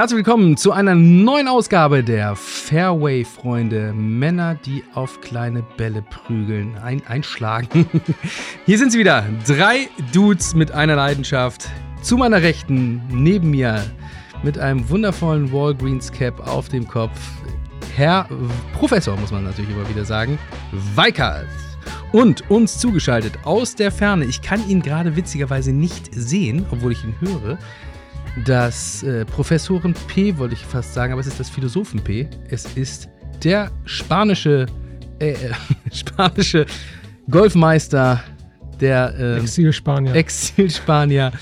Herzlich 0.00 0.16
willkommen 0.16 0.56
zu 0.56 0.72
einer 0.72 0.94
neuen 0.94 1.46
Ausgabe 1.46 2.02
der 2.02 2.34
Fairway-Freunde. 2.34 3.92
Männer, 3.92 4.54
die 4.54 4.82
auf 4.94 5.20
kleine 5.20 5.62
Bälle 5.76 6.00
prügeln, 6.00 6.74
ein, 6.78 7.06
einschlagen. 7.06 7.86
Hier 8.64 8.78
sind 8.78 8.92
sie 8.92 8.98
wieder. 8.98 9.26
Drei 9.46 9.90
Dudes 10.10 10.54
mit 10.54 10.72
einer 10.72 10.96
Leidenschaft. 10.96 11.68
Zu 12.00 12.16
meiner 12.16 12.40
Rechten, 12.40 13.02
neben 13.10 13.50
mir, 13.50 13.84
mit 14.42 14.58
einem 14.58 14.88
wundervollen 14.88 15.52
Walgreens-Cap 15.52 16.48
auf 16.48 16.70
dem 16.70 16.88
Kopf. 16.88 17.20
Herr 17.94 18.26
Professor, 18.72 19.18
muss 19.18 19.32
man 19.32 19.44
natürlich 19.44 19.70
immer 19.70 19.86
wieder 19.86 20.06
sagen, 20.06 20.38
Weikert. 20.94 21.46
Und 22.12 22.50
uns 22.50 22.78
zugeschaltet 22.78 23.34
aus 23.44 23.74
der 23.74 23.92
Ferne, 23.92 24.24
ich 24.24 24.40
kann 24.40 24.66
ihn 24.66 24.80
gerade 24.80 25.14
witzigerweise 25.14 25.72
nicht 25.72 26.08
sehen, 26.10 26.64
obwohl 26.70 26.92
ich 26.92 27.04
ihn 27.04 27.14
höre, 27.20 27.58
das 28.44 29.02
äh, 29.02 29.24
Professoren 29.24 29.94
P, 30.06 30.36
wollte 30.38 30.54
ich 30.54 30.64
fast 30.64 30.94
sagen, 30.94 31.12
aber 31.12 31.20
es 31.20 31.26
ist 31.26 31.40
das 31.40 31.50
Philosophen 31.50 32.00
P. 32.00 32.28
Es 32.48 32.64
ist 32.76 33.08
der 33.42 33.70
spanische, 33.84 34.66
äh, 35.18 35.34
spanische 35.92 36.66
Golfmeister, 37.30 38.22
der 38.80 39.14
äh, 39.18 39.38
Exil-Spanier. 39.38 40.14
Exil-Spanier 40.14 41.32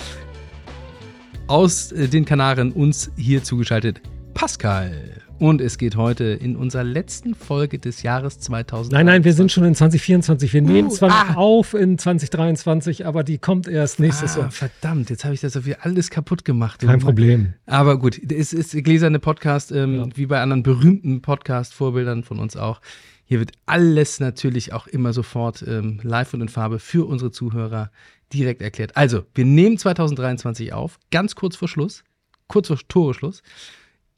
aus 1.46 1.92
äh, 1.92 2.08
den 2.08 2.24
Kanaren 2.24 2.72
uns 2.72 3.10
hier 3.16 3.42
zugeschaltet, 3.42 4.00
Pascal. 4.34 5.22
Und 5.38 5.60
es 5.60 5.78
geht 5.78 5.94
heute 5.94 6.24
in 6.24 6.56
unserer 6.56 6.82
letzten 6.82 7.36
Folge 7.36 7.78
des 7.78 8.02
Jahres 8.02 8.40
2000. 8.40 8.92
Nein, 8.92 9.06
nein, 9.06 9.22
wir 9.22 9.32
sind 9.32 9.52
schon 9.52 9.64
in 9.64 9.74
2024. 9.74 10.52
Wir 10.52 10.62
uh, 10.62 10.66
nehmen 10.66 10.90
zwar 10.90 11.10
ah. 11.10 11.34
auf 11.34 11.74
in 11.74 11.96
2023, 11.96 13.06
aber 13.06 13.22
die 13.22 13.38
kommt 13.38 13.68
erst 13.68 14.00
nächstes 14.00 14.36
ah, 14.36 14.40
Jahr. 14.40 14.50
Verdammt, 14.50 15.10
jetzt 15.10 15.24
habe 15.24 15.34
ich 15.34 15.40
das 15.40 15.52
so 15.52 15.62
viel 15.62 15.76
alles 15.80 16.10
kaputt 16.10 16.44
gemacht. 16.44 16.80
Kein 16.80 16.98
Problem. 16.98 17.54
Aber 17.66 17.98
gut, 18.00 18.20
es 18.32 18.52
ist 18.52 18.72
gläserne 18.82 19.20
Podcast, 19.20 19.70
ähm, 19.70 19.94
ja. 19.94 20.06
wie 20.16 20.26
bei 20.26 20.40
anderen 20.40 20.64
berühmten 20.64 21.22
Podcast-Vorbildern 21.22 22.24
von 22.24 22.40
uns 22.40 22.56
auch. 22.56 22.80
Hier 23.24 23.38
wird 23.38 23.52
alles 23.66 24.18
natürlich 24.18 24.72
auch 24.72 24.88
immer 24.88 25.12
sofort 25.12 25.64
ähm, 25.68 26.00
live 26.02 26.34
und 26.34 26.40
in 26.40 26.48
Farbe 26.48 26.80
für 26.80 27.06
unsere 27.06 27.30
Zuhörer 27.30 27.92
direkt 28.32 28.60
erklärt. 28.60 28.96
Also, 28.96 29.24
wir 29.34 29.44
nehmen 29.44 29.78
2023 29.78 30.72
auf, 30.72 30.98
ganz 31.12 31.36
kurz 31.36 31.54
vor 31.54 31.68
Schluss, 31.68 32.02
kurz 32.48 32.66
vor 32.66 32.78
Toreschluss 32.88 33.42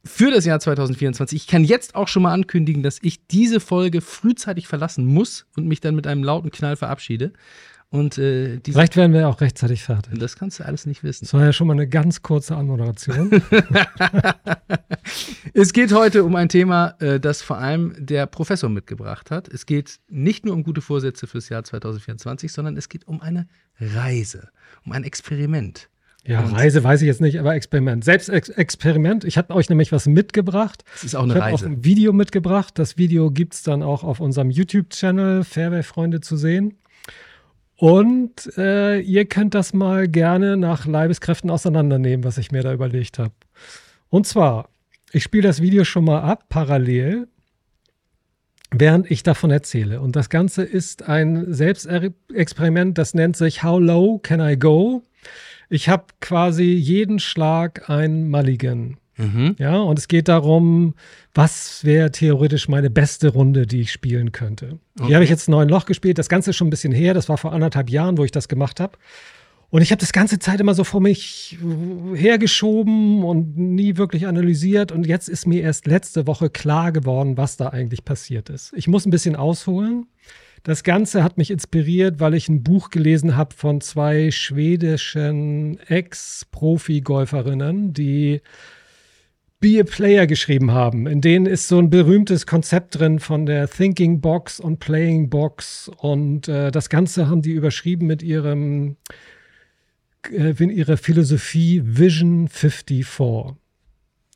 für 0.04 0.30
das 0.30 0.44
Jahr 0.44 0.60
2024. 0.60 1.42
Ich 1.42 1.46
kann 1.46 1.64
jetzt 1.64 1.94
auch 1.94 2.08
schon 2.08 2.22
mal 2.22 2.32
ankündigen, 2.32 2.82
dass 2.82 2.98
ich 3.02 3.26
diese 3.26 3.60
Folge 3.60 4.00
frühzeitig 4.00 4.66
verlassen 4.66 5.04
muss 5.04 5.46
und 5.56 5.66
mich 5.66 5.80
dann 5.80 5.94
mit 5.94 6.06
einem 6.06 6.24
lauten 6.24 6.50
Knall 6.50 6.76
verabschiede. 6.76 7.32
Und, 7.90 8.18
äh, 8.18 8.60
Vielleicht 8.64 8.96
werden 8.96 9.12
wir 9.12 9.28
auch 9.28 9.40
rechtzeitig 9.40 9.82
fertig. 9.82 10.16
Das 10.16 10.36
kannst 10.36 10.60
du 10.60 10.64
alles 10.64 10.86
nicht 10.86 11.02
wissen. 11.02 11.24
Das 11.24 11.34
war 11.34 11.44
ja 11.44 11.52
schon 11.52 11.66
mal 11.66 11.72
eine 11.72 11.88
ganz 11.88 12.22
kurze 12.22 12.56
Anmoderation. 12.56 13.42
es 15.54 15.72
geht 15.72 15.92
heute 15.92 16.22
um 16.22 16.36
ein 16.36 16.48
Thema, 16.48 16.94
äh, 17.00 17.18
das 17.18 17.42
vor 17.42 17.58
allem 17.58 17.94
der 17.98 18.26
Professor 18.26 18.70
mitgebracht 18.70 19.32
hat. 19.32 19.48
Es 19.48 19.66
geht 19.66 19.98
nicht 20.08 20.44
nur 20.44 20.54
um 20.54 20.62
gute 20.62 20.80
Vorsätze 20.80 21.26
fürs 21.26 21.48
Jahr 21.48 21.64
2024, 21.64 22.52
sondern 22.52 22.76
es 22.76 22.88
geht 22.88 23.08
um 23.08 23.20
eine 23.20 23.48
Reise, 23.80 24.50
um 24.84 24.92
ein 24.92 25.02
Experiment. 25.02 25.90
Ja, 26.26 26.40
und 26.40 26.52
Reise 26.52 26.84
weiß 26.84 27.00
ich 27.00 27.06
jetzt 27.06 27.20
nicht, 27.20 27.40
aber 27.40 27.54
Experiment. 27.54 28.04
Selbst 28.04 28.28
Ex 28.28 28.50
Experiment. 28.50 29.24
Ich 29.24 29.38
habe 29.38 29.54
euch 29.54 29.68
nämlich 29.70 29.90
was 29.90 30.06
mitgebracht. 30.06 30.84
Das 30.92 31.04
ist 31.04 31.14
auch 31.14 31.22
eine 31.22 31.34
ich 31.34 31.40
Reise. 31.40 31.64
Auch 31.64 31.68
ein 31.68 31.84
Video 31.84 32.12
mitgebracht. 32.12 32.78
Das 32.78 32.98
Video 32.98 33.30
gibt 33.30 33.54
es 33.54 33.62
dann 33.62 33.82
auch 33.82 34.04
auf 34.04 34.20
unserem 34.20 34.50
YouTube-Channel 34.50 35.44
Fairway-Freunde 35.44 36.20
zu 36.20 36.36
sehen. 36.36 36.76
Und 37.76 38.52
äh, 38.58 39.00
ihr 39.00 39.24
könnt 39.24 39.54
das 39.54 39.72
mal 39.72 40.06
gerne 40.06 40.58
nach 40.58 40.84
Leibeskräften 40.84 41.48
auseinandernehmen, 41.48 42.24
was 42.24 42.36
ich 42.36 42.52
mir 42.52 42.62
da 42.62 42.74
überlegt 42.74 43.18
habe. 43.18 43.32
Und 44.10 44.26
zwar, 44.26 44.68
ich 45.12 45.22
spiele 45.22 45.48
das 45.48 45.62
Video 45.62 45.84
schon 45.84 46.04
mal 46.04 46.20
ab, 46.20 46.44
parallel, 46.50 47.28
während 48.70 49.10
ich 49.10 49.22
davon 49.22 49.50
erzähle. 49.50 50.02
Und 50.02 50.14
das 50.14 50.28
Ganze 50.28 50.62
ist 50.62 51.08
ein 51.08 51.54
Selbstexperiment, 51.54 52.98
das 52.98 53.14
nennt 53.14 53.38
sich 53.38 53.62
How 53.62 53.80
Low 53.80 54.18
Can 54.18 54.40
I 54.40 54.58
Go? 54.58 55.02
Ich 55.70 55.88
habe 55.88 56.04
quasi 56.20 56.64
jeden 56.64 57.20
Schlag 57.20 57.88
ein 57.88 58.28
Mulligan. 58.28 58.96
Mhm. 59.16 59.54
Ja, 59.58 59.78
und 59.78 59.98
es 59.98 60.08
geht 60.08 60.28
darum, 60.28 60.94
was 61.32 61.84
wäre 61.84 62.10
theoretisch 62.10 62.68
meine 62.68 62.90
beste 62.90 63.28
Runde, 63.28 63.66
die 63.66 63.82
ich 63.82 63.92
spielen 63.92 64.32
könnte. 64.32 64.78
Okay. 64.98 65.06
Hier 65.06 65.16
habe 65.16 65.24
ich 65.24 65.30
jetzt 65.30 65.48
neun 65.48 65.68
Loch 65.68 65.86
gespielt. 65.86 66.18
Das 66.18 66.28
Ganze 66.28 66.50
ist 66.50 66.56
schon 66.56 66.66
ein 66.66 66.70
bisschen 66.70 66.92
her. 66.92 67.14
Das 67.14 67.28
war 67.28 67.38
vor 67.38 67.52
anderthalb 67.52 67.88
Jahren, 67.88 68.18
wo 68.18 68.24
ich 68.24 68.32
das 68.32 68.48
gemacht 68.48 68.80
habe. 68.80 68.98
Und 69.68 69.82
ich 69.82 69.92
habe 69.92 70.00
das 70.00 70.12
ganze 70.12 70.40
Zeit 70.40 70.58
immer 70.58 70.74
so 70.74 70.82
vor 70.82 71.00
mich 71.00 71.56
hergeschoben 72.14 73.22
und 73.22 73.56
nie 73.56 73.96
wirklich 73.96 74.26
analysiert. 74.26 74.90
Und 74.90 75.06
jetzt 75.06 75.28
ist 75.28 75.46
mir 75.46 75.62
erst 75.62 75.86
letzte 75.86 76.26
Woche 76.26 76.50
klar 76.50 76.90
geworden, 76.90 77.36
was 77.36 77.56
da 77.56 77.68
eigentlich 77.68 78.04
passiert 78.04 78.50
ist. 78.50 78.72
Ich 78.74 78.88
muss 78.88 79.06
ein 79.06 79.10
bisschen 79.10 79.36
ausholen. 79.36 80.06
Das 80.62 80.84
Ganze 80.84 81.24
hat 81.24 81.38
mich 81.38 81.50
inspiriert, 81.50 82.20
weil 82.20 82.34
ich 82.34 82.50
ein 82.50 82.62
Buch 82.62 82.90
gelesen 82.90 83.34
habe 83.36 83.54
von 83.54 83.80
zwei 83.80 84.30
schwedischen 84.30 85.78
Ex-Profi-Golferinnen, 85.88 87.94
die 87.94 88.42
Be 89.58 89.80
a 89.80 89.84
Player 89.84 90.26
geschrieben 90.26 90.72
haben. 90.72 91.06
In 91.06 91.20
denen 91.20 91.44
ist 91.46 91.68
so 91.68 91.78
ein 91.78 91.90
berühmtes 91.90 92.46
Konzept 92.46 92.98
drin 92.98 93.20
von 93.20 93.46
der 93.46 93.68
Thinking 93.68 94.20
Box 94.20 94.60
und 94.60 94.80
Playing 94.80 95.30
Box. 95.30 95.90
Und 95.98 96.48
äh, 96.48 96.70
das 96.70 96.88
Ganze 96.88 97.28
haben 97.28 97.42
die 97.42 97.52
überschrieben 97.52 98.06
mit 98.06 98.22
ihrem 98.22 98.96
äh, 100.30 100.64
ihrer 100.64 100.96
Philosophie 100.96 101.82
Vision 101.84 102.48
54. 102.48 103.06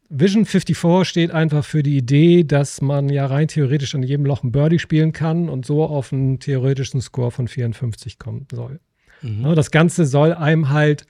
Vision 0.09 0.45
54 0.45 1.09
steht 1.09 1.31
einfach 1.31 1.65
für 1.65 1.83
die 1.83 1.97
Idee, 1.97 2.45
dass 2.45 2.81
man 2.81 3.09
ja 3.09 3.27
rein 3.27 3.49
theoretisch 3.49 3.95
an 3.95 4.03
jedem 4.03 4.27
Loch 4.27 4.43
ein 4.43 4.53
Birdie 4.53 4.79
spielen 4.79 5.13
kann 5.13 5.49
und 5.49 5.65
so 5.65 5.85
auf 5.85 6.13
einen 6.13 6.39
theoretischen 6.41 7.01
Score 7.01 7.31
von 7.31 7.49
54 7.49 8.19
kommen 8.19 8.47
soll. 8.53 8.81
Mhm. 9.23 9.55
Das 9.55 9.71
Ganze 9.71 10.05
soll 10.05 10.35
einem 10.35 10.71
halt 10.71 11.07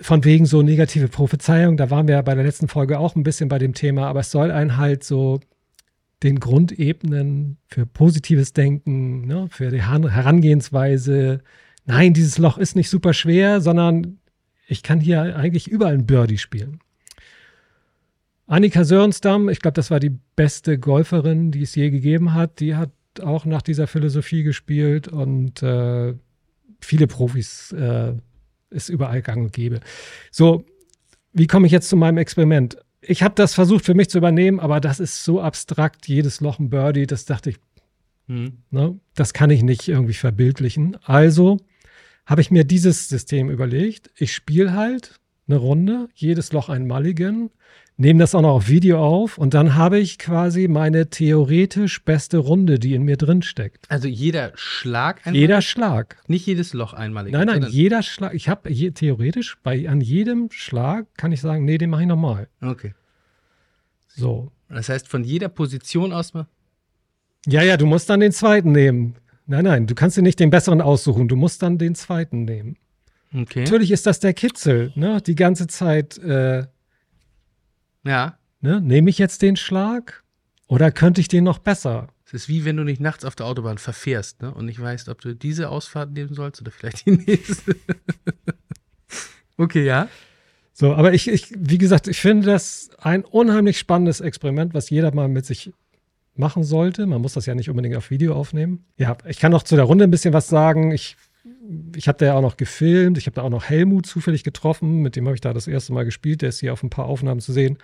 von 0.00 0.24
wegen 0.24 0.46
so 0.46 0.62
negative 0.62 1.08
Prophezeiung, 1.08 1.76
da 1.76 1.90
waren 1.90 2.08
wir 2.08 2.16
ja 2.16 2.22
bei 2.22 2.34
der 2.34 2.44
letzten 2.44 2.68
Folge 2.68 2.98
auch 2.98 3.14
ein 3.14 3.22
bisschen 3.22 3.48
bei 3.48 3.58
dem 3.58 3.72
Thema, 3.72 4.08
aber 4.08 4.20
es 4.20 4.30
soll 4.30 4.50
einen 4.50 4.76
halt 4.76 5.04
so 5.04 5.40
den 6.22 6.40
Grundebenen 6.40 7.58
für 7.68 7.86
positives 7.86 8.52
Denken, 8.52 9.26
ne, 9.26 9.46
für 9.50 9.70
die 9.70 9.82
Herangehensweise, 9.82 11.42
nein, 11.84 12.14
dieses 12.14 12.38
Loch 12.38 12.58
ist 12.58 12.74
nicht 12.74 12.90
super 12.90 13.14
schwer, 13.14 13.60
sondern 13.60 14.18
ich 14.66 14.82
kann 14.82 15.00
hier 15.00 15.36
eigentlich 15.36 15.68
überall 15.68 15.94
ein 15.94 16.06
Birdie 16.06 16.38
spielen. 16.38 16.80
Annika 18.46 18.84
Sörensdamm, 18.84 19.48
ich 19.48 19.60
glaube, 19.60 19.74
das 19.74 19.90
war 19.90 19.98
die 19.98 20.16
beste 20.36 20.78
Golferin, 20.78 21.50
die 21.50 21.62
es 21.62 21.74
je 21.74 21.90
gegeben 21.90 22.32
hat. 22.32 22.60
Die 22.60 22.76
hat 22.76 22.90
auch 23.22 23.44
nach 23.44 23.62
dieser 23.62 23.86
Philosophie 23.86 24.42
gespielt 24.42 25.08
und 25.08 25.62
äh, 25.62 26.14
viele 26.80 27.06
Profis 27.06 27.72
äh, 27.72 28.12
ist 28.70 28.88
überall 28.88 29.22
gang 29.22 29.44
und 29.44 29.52
gäbe. 29.52 29.80
So, 30.30 30.64
wie 31.32 31.46
komme 31.46 31.66
ich 31.66 31.72
jetzt 31.72 31.88
zu 31.88 31.96
meinem 31.96 32.18
Experiment? 32.18 32.78
Ich 33.00 33.22
habe 33.22 33.34
das 33.34 33.54
versucht 33.54 33.84
für 33.84 33.94
mich 33.94 34.10
zu 34.10 34.18
übernehmen, 34.18 34.60
aber 34.60 34.80
das 34.80 35.00
ist 35.00 35.24
so 35.24 35.40
abstrakt, 35.40 36.08
jedes 36.08 36.40
Loch 36.40 36.58
ein 36.58 36.70
Birdie, 36.70 37.06
das 37.06 37.24
dachte 37.24 37.50
ich, 37.50 37.56
hm. 38.26 38.58
ne, 38.70 38.98
das 39.14 39.32
kann 39.32 39.50
ich 39.50 39.62
nicht 39.62 39.88
irgendwie 39.88 40.14
verbildlichen. 40.14 40.96
Also 41.04 41.58
habe 42.26 42.40
ich 42.40 42.50
mir 42.50 42.64
dieses 42.64 43.08
System 43.08 43.50
überlegt. 43.50 44.10
Ich 44.16 44.32
spiele 44.32 44.74
halt 44.74 45.20
eine 45.48 45.58
Runde, 45.58 46.08
jedes 46.14 46.52
Loch 46.52 46.68
ein 46.68 46.86
Mulligan 46.86 47.50
nehme 47.96 48.20
das 48.20 48.34
auch 48.34 48.42
noch 48.42 48.50
auf 48.50 48.68
Video 48.68 48.98
auf 48.98 49.38
und 49.38 49.54
dann 49.54 49.74
habe 49.74 49.98
ich 49.98 50.18
quasi 50.18 50.68
meine 50.68 51.08
theoretisch 51.08 52.02
beste 52.04 52.38
Runde, 52.38 52.78
die 52.78 52.94
in 52.94 53.02
mir 53.02 53.16
drin 53.16 53.42
steckt. 53.42 53.90
Also 53.90 54.08
jeder 54.08 54.52
Schlag 54.54 55.26
einmalig? 55.26 55.40
Jeder 55.40 55.62
Schlag. 55.62 56.16
Nicht 56.26 56.46
jedes 56.46 56.72
Loch 56.74 56.92
einmalig. 56.92 57.32
Nein, 57.32 57.46
nein, 57.46 57.66
jeder 57.68 58.02
Schlag. 58.02 58.34
Ich 58.34 58.48
habe 58.48 58.70
je, 58.70 58.90
theoretisch 58.90 59.56
bei 59.62 59.88
an 59.88 60.00
jedem 60.00 60.50
Schlag 60.50 61.06
kann 61.16 61.32
ich 61.32 61.40
sagen, 61.40 61.64
nee, 61.64 61.78
den 61.78 61.90
mache 61.90 62.02
ich 62.02 62.08
nochmal. 62.08 62.48
Okay. 62.60 62.94
So. 64.08 64.50
Das 64.68 64.88
heißt, 64.88 65.08
von 65.08 65.24
jeder 65.24 65.48
Position 65.48 66.12
aus 66.12 66.34
mal? 66.34 66.46
Ja, 67.46 67.62
ja, 67.62 67.76
du 67.76 67.86
musst 67.86 68.10
dann 68.10 68.20
den 68.20 68.32
zweiten 68.32 68.72
nehmen. 68.72 69.14
Nein, 69.46 69.64
nein, 69.64 69.86
du 69.86 69.94
kannst 69.94 70.16
dir 70.16 70.22
nicht 70.22 70.40
den 70.40 70.50
besseren 70.50 70.80
aussuchen. 70.80 71.28
Du 71.28 71.36
musst 71.36 71.62
dann 71.62 71.78
den 71.78 71.94
zweiten 71.94 72.44
nehmen. 72.44 72.76
Okay. 73.32 73.60
Natürlich 73.60 73.92
ist 73.92 74.06
das 74.06 74.18
der 74.18 74.34
Kitzel, 74.34 74.92
ne? 74.96 75.20
Die 75.24 75.36
ganze 75.36 75.68
Zeit 75.68 76.18
äh, 76.18 76.66
ja. 78.06 78.38
Ne? 78.60 78.80
Nehme 78.80 79.10
ich 79.10 79.18
jetzt 79.18 79.42
den 79.42 79.56
Schlag 79.56 80.24
oder 80.66 80.90
könnte 80.90 81.20
ich 81.20 81.28
den 81.28 81.44
noch 81.44 81.58
besser? 81.58 82.08
Es 82.24 82.32
ist 82.32 82.48
wie 82.48 82.64
wenn 82.64 82.76
du 82.76 82.82
nicht 82.82 83.00
nachts 83.00 83.24
auf 83.24 83.36
der 83.36 83.46
Autobahn 83.46 83.78
verfährst 83.78 84.42
ne? 84.42 84.52
und 84.52 84.66
nicht 84.66 84.80
weißt, 84.80 85.08
ob 85.08 85.20
du 85.20 85.34
diese 85.34 85.68
Ausfahrt 85.68 86.12
nehmen 86.12 86.34
sollst 86.34 86.60
oder 86.60 86.72
vielleicht 86.72 87.06
die 87.06 87.10
nächste. 87.26 87.76
okay, 89.56 89.84
ja. 89.84 90.08
So, 90.72 90.94
aber 90.94 91.14
ich, 91.14 91.28
ich, 91.28 91.54
wie 91.56 91.78
gesagt, 91.78 92.08
ich 92.08 92.20
finde 92.20 92.48
das 92.48 92.90
ein 92.98 93.24
unheimlich 93.24 93.78
spannendes 93.78 94.20
Experiment, 94.20 94.74
was 94.74 94.90
jeder 94.90 95.14
mal 95.14 95.28
mit 95.28 95.46
sich 95.46 95.72
machen 96.34 96.64
sollte. 96.64 97.06
Man 97.06 97.22
muss 97.22 97.32
das 97.32 97.46
ja 97.46 97.54
nicht 97.54 97.70
unbedingt 97.70 97.96
auf 97.96 98.10
Video 98.10 98.34
aufnehmen. 98.34 98.84
Ja, 98.96 99.16
ich 99.26 99.38
kann 99.38 99.52
noch 99.52 99.62
zu 99.62 99.76
der 99.76 99.86
Runde 99.86 100.04
ein 100.04 100.10
bisschen 100.10 100.34
was 100.34 100.48
sagen. 100.48 100.90
Ich 100.90 101.16
ich 101.94 102.08
habe 102.08 102.18
da 102.18 102.26
ja 102.26 102.34
auch 102.34 102.42
noch 102.42 102.56
gefilmt, 102.56 103.18
ich 103.18 103.26
habe 103.26 103.34
da 103.34 103.42
auch 103.42 103.50
noch 103.50 103.64
Helmut 103.64 104.06
zufällig 104.06 104.44
getroffen, 104.44 105.02
mit 105.02 105.16
dem 105.16 105.26
habe 105.26 105.34
ich 105.34 105.40
da 105.40 105.52
das 105.52 105.66
erste 105.66 105.92
Mal 105.92 106.04
gespielt, 106.04 106.42
der 106.42 106.50
ist 106.50 106.60
hier 106.60 106.72
auf 106.72 106.82
ein 106.82 106.90
paar 106.90 107.06
Aufnahmen 107.06 107.40
zu 107.40 107.52
sehen. 107.52 107.78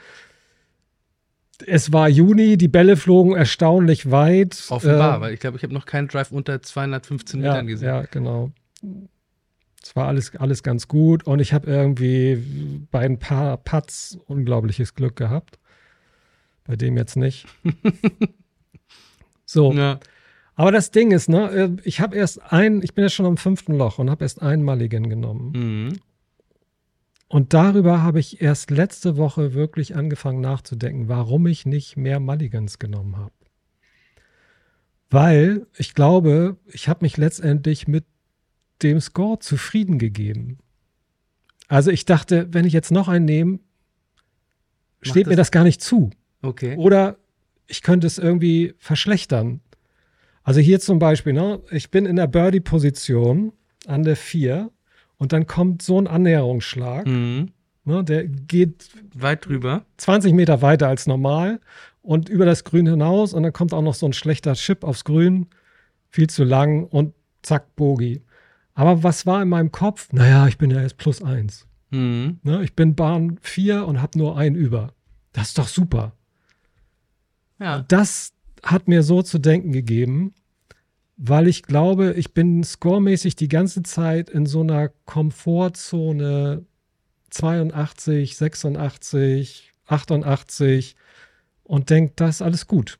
Es 1.66 1.92
war 1.92 2.08
Juni, 2.08 2.56
die 2.56 2.68
Bälle 2.68 2.96
flogen 2.96 3.36
erstaunlich 3.36 4.10
weit. 4.10 4.64
Offenbar, 4.68 5.18
äh, 5.18 5.20
weil 5.20 5.34
ich 5.34 5.40
glaube, 5.40 5.56
ich 5.56 5.62
habe 5.62 5.72
noch 5.72 5.86
keinen 5.86 6.08
Drive 6.08 6.32
unter 6.32 6.60
215 6.60 7.40
ja, 7.40 7.50
Metern 7.50 7.66
gesehen. 7.66 7.88
Ja, 7.88 8.02
genau. 8.02 8.50
Es 9.82 9.94
war 9.94 10.08
alles, 10.08 10.34
alles 10.36 10.62
ganz 10.62 10.88
gut 10.88 11.24
und 11.24 11.40
ich 11.40 11.52
habe 11.52 11.70
irgendwie 11.70 12.86
bei 12.90 13.00
ein 13.00 13.18
paar 13.18 13.56
Putts 13.58 14.18
unglaubliches 14.26 14.94
Glück 14.94 15.16
gehabt. 15.16 15.58
Bei 16.64 16.76
dem 16.76 16.96
jetzt 16.96 17.16
nicht. 17.16 17.46
so. 19.44 19.72
Ja. 19.72 19.98
Aber 20.54 20.70
das 20.70 20.90
Ding 20.90 21.12
ist, 21.12 21.28
ne, 21.28 21.50
äh, 21.50 21.70
ich 21.84 22.00
habe 22.00 22.16
erst 22.16 22.52
ein, 22.52 22.82
ich 22.82 22.94
bin 22.94 23.04
jetzt 23.04 23.14
schon 23.14 23.26
am 23.26 23.36
fünften 23.36 23.74
Loch 23.74 23.98
und 23.98 24.10
habe 24.10 24.24
erst 24.24 24.42
einen 24.42 24.62
Mulligan 24.64 25.08
genommen. 25.08 25.52
Mhm. 25.52 26.00
Und 27.28 27.54
darüber 27.54 28.02
habe 28.02 28.20
ich 28.20 28.42
erst 28.42 28.70
letzte 28.70 29.16
Woche 29.16 29.54
wirklich 29.54 29.96
angefangen 29.96 30.42
nachzudenken, 30.42 31.08
warum 31.08 31.46
ich 31.46 31.64
nicht 31.64 31.96
mehr 31.96 32.20
Mulligans 32.20 32.78
genommen 32.78 33.16
habe. 33.16 33.32
Weil 35.08 35.66
ich 35.78 35.94
glaube, 35.94 36.58
ich 36.66 36.88
habe 36.88 37.04
mich 37.04 37.16
letztendlich 37.16 37.88
mit 37.88 38.04
dem 38.82 39.00
Score 39.00 39.38
zufrieden 39.38 39.98
gegeben. 39.98 40.58
Also 41.68 41.90
ich 41.90 42.04
dachte, 42.04 42.48
wenn 42.52 42.66
ich 42.66 42.74
jetzt 42.74 42.90
noch 42.90 43.08
einen 43.08 43.24
nehme, 43.24 43.60
steht 45.00 45.26
mir 45.26 45.36
das 45.36 45.50
gar 45.50 45.64
nicht 45.64 45.80
zu. 45.80 46.10
Okay. 46.42 46.76
Oder 46.76 47.16
ich 47.66 47.80
könnte 47.80 48.06
es 48.06 48.18
irgendwie 48.18 48.74
verschlechtern. 48.78 49.60
Also 50.44 50.60
hier 50.60 50.80
zum 50.80 50.98
Beispiel, 50.98 51.32
ne, 51.32 51.60
ich 51.70 51.90
bin 51.90 52.06
in 52.06 52.16
der 52.16 52.26
Birdie-Position 52.26 53.52
an 53.86 54.02
der 54.02 54.16
4 54.16 54.70
und 55.18 55.32
dann 55.32 55.46
kommt 55.46 55.82
so 55.82 55.98
ein 55.98 56.06
Annäherungsschlag. 56.06 57.06
Mhm. 57.06 57.50
Ne, 57.84 58.04
der 58.04 58.26
geht 58.26 58.90
weit 59.14 59.46
drüber. 59.46 59.84
20 59.96 60.32
Meter 60.34 60.62
weiter 60.62 60.88
als 60.88 61.06
normal 61.06 61.60
und 62.00 62.28
über 62.28 62.44
das 62.44 62.64
Grün 62.64 62.86
hinaus 62.86 63.34
und 63.34 63.42
dann 63.42 63.52
kommt 63.52 63.72
auch 63.74 63.82
noch 63.82 63.94
so 63.94 64.06
ein 64.06 64.12
schlechter 64.12 64.54
Chip 64.54 64.84
aufs 64.84 65.04
Grün. 65.04 65.46
Viel 66.10 66.28
zu 66.28 66.44
lang 66.44 66.84
und 66.84 67.14
zack, 67.42 67.74
Bogi. 67.74 68.22
Aber 68.74 69.02
was 69.02 69.26
war 69.26 69.42
in 69.42 69.48
meinem 69.48 69.72
Kopf? 69.72 70.12
Naja, 70.12 70.46
ich 70.46 70.58
bin 70.58 70.70
ja 70.70 70.80
jetzt 70.80 70.96
plus 70.96 71.22
eins. 71.22 71.66
Mhm. 71.90 72.38
Ne, 72.42 72.62
ich 72.62 72.74
bin 72.74 72.94
Bahn 72.94 73.38
4 73.42 73.86
und 73.86 74.00
habe 74.00 74.18
nur 74.18 74.36
einen 74.36 74.56
über. 74.56 74.92
Das 75.32 75.48
ist 75.48 75.58
doch 75.58 75.68
super. 75.68 76.12
Ja. 77.58 77.84
Das 77.88 78.32
hat 78.62 78.88
mir 78.88 79.02
so 79.02 79.22
zu 79.22 79.38
denken 79.38 79.72
gegeben, 79.72 80.34
weil 81.16 81.48
ich 81.48 81.62
glaube, 81.62 82.14
ich 82.16 82.32
bin 82.32 82.64
scoremäßig 82.64 83.36
die 83.36 83.48
ganze 83.48 83.82
Zeit 83.82 84.30
in 84.30 84.46
so 84.46 84.60
einer 84.60 84.90
Komfortzone 85.04 86.64
82, 87.30 88.36
86, 88.36 89.72
88 89.86 90.96
und 91.64 91.90
denke, 91.90 92.12
das 92.16 92.36
ist 92.36 92.42
alles 92.42 92.66
gut. 92.66 92.98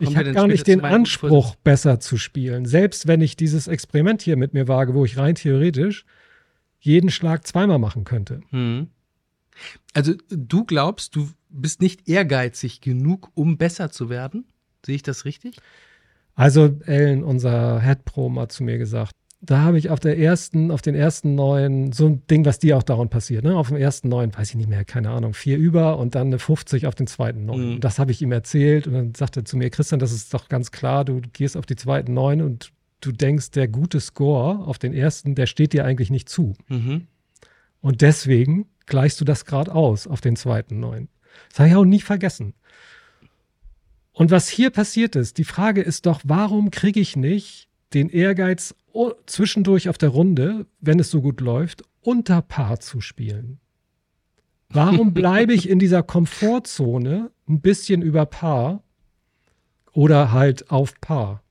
Ich 0.00 0.16
habe 0.16 0.32
gar 0.32 0.46
nicht 0.46 0.66
den 0.66 0.82
Anspruch, 0.82 1.54
besser 1.56 1.98
zu 1.98 2.18
spielen. 2.18 2.66
Selbst 2.66 3.06
wenn 3.06 3.22
ich 3.22 3.36
dieses 3.36 3.68
Experiment 3.68 4.20
hier 4.20 4.36
mit 4.36 4.52
mir 4.52 4.68
wage, 4.68 4.94
wo 4.94 5.04
ich 5.04 5.16
rein 5.16 5.34
theoretisch 5.34 6.04
jeden 6.78 7.10
Schlag 7.10 7.46
zweimal 7.46 7.78
machen 7.78 8.04
könnte. 8.04 8.42
Hm. 8.50 8.88
Also 9.94 10.14
du 10.28 10.64
glaubst, 10.64 11.16
du 11.16 11.28
bist 11.48 11.80
nicht 11.80 12.08
ehrgeizig 12.08 12.80
genug, 12.80 13.30
um 13.34 13.58
besser 13.58 13.90
zu 13.90 14.10
werden? 14.10 14.44
Sehe 14.84 14.96
ich 14.96 15.02
das 15.02 15.24
richtig? 15.24 15.56
Also 16.34 16.78
Ellen, 16.86 17.24
unser 17.24 17.82
Head 17.82 18.04
Pro, 18.04 18.32
hat 18.36 18.52
zu 18.52 18.62
mir 18.62 18.78
gesagt, 18.78 19.12
da 19.40 19.62
habe 19.62 19.78
ich 19.78 19.90
auf 19.90 20.00
der 20.00 20.18
ersten, 20.18 20.70
auf 20.70 20.82
den 20.82 20.94
ersten 20.94 21.34
neun, 21.34 21.92
so 21.92 22.06
ein 22.06 22.26
Ding, 22.26 22.44
was 22.44 22.58
dir 22.58 22.76
auch 22.76 22.82
dauernd 22.82 23.10
passiert, 23.10 23.44
ne? 23.44 23.56
Auf 23.56 23.68
dem 23.68 23.76
ersten 23.76 24.08
neun, 24.08 24.34
weiß 24.34 24.50
ich 24.50 24.56
nicht 24.56 24.68
mehr, 24.68 24.84
keine 24.84 25.10
Ahnung, 25.10 25.32
vier 25.32 25.58
über 25.58 25.96
und 25.98 26.16
dann 26.16 26.28
eine 26.28 26.38
50 26.38 26.86
auf 26.86 26.96
den 26.96 27.06
zweiten 27.06 27.44
neun. 27.44 27.74
Mhm. 27.74 27.80
Das 27.80 27.98
habe 28.00 28.10
ich 28.10 28.20
ihm 28.20 28.32
erzählt 28.32 28.86
und 28.88 28.94
dann 28.94 29.14
sagte 29.14 29.40
er 29.40 29.44
zu 29.44 29.56
mir, 29.56 29.70
Christian, 29.70 30.00
das 30.00 30.12
ist 30.12 30.34
doch 30.34 30.48
ganz 30.48 30.72
klar, 30.72 31.04
du 31.04 31.20
gehst 31.32 31.56
auf 31.56 31.66
die 31.66 31.76
zweiten 31.76 32.14
neun 32.14 32.42
und 32.42 32.72
du 33.00 33.12
denkst, 33.12 33.52
der 33.52 33.68
gute 33.68 34.00
Score 34.00 34.66
auf 34.66 34.78
den 34.78 34.92
ersten, 34.92 35.36
der 35.36 35.46
steht 35.46 35.72
dir 35.72 35.84
eigentlich 35.84 36.10
nicht 36.10 36.28
zu. 36.28 36.54
Mhm. 36.68 37.06
Und 37.80 38.00
deswegen 38.00 38.66
gleichst 38.88 39.20
du 39.20 39.24
das 39.24 39.44
gerade 39.44 39.74
aus 39.74 40.06
auf 40.06 40.20
den 40.20 40.36
zweiten 40.36 40.80
neun. 40.80 41.08
Das 41.50 41.60
habe 41.60 41.68
ich 41.68 41.76
auch 41.76 41.84
nie 41.84 42.00
vergessen. 42.00 42.54
Und 44.12 44.32
was 44.32 44.48
hier 44.48 44.70
passiert 44.70 45.14
ist, 45.14 45.38
die 45.38 45.44
Frage 45.44 45.80
ist 45.80 46.06
doch, 46.06 46.20
warum 46.24 46.70
kriege 46.70 46.98
ich 46.98 47.14
nicht 47.14 47.68
den 47.94 48.08
Ehrgeiz, 48.08 48.74
zwischendurch 49.26 49.88
auf 49.88 49.96
der 49.96 50.08
Runde, 50.08 50.66
wenn 50.80 50.98
es 50.98 51.10
so 51.10 51.20
gut 51.20 51.40
läuft, 51.40 51.82
unter 52.00 52.42
Paar 52.42 52.80
zu 52.80 53.00
spielen? 53.00 53.60
Warum 54.70 55.14
bleibe 55.14 55.54
ich 55.54 55.68
in 55.68 55.78
dieser 55.78 56.02
Komfortzone 56.02 57.30
ein 57.48 57.60
bisschen 57.60 58.02
über 58.02 58.26
Paar 58.26 58.82
oder 59.92 60.32
halt 60.32 60.70
auf 60.70 61.00
Paar? 61.00 61.42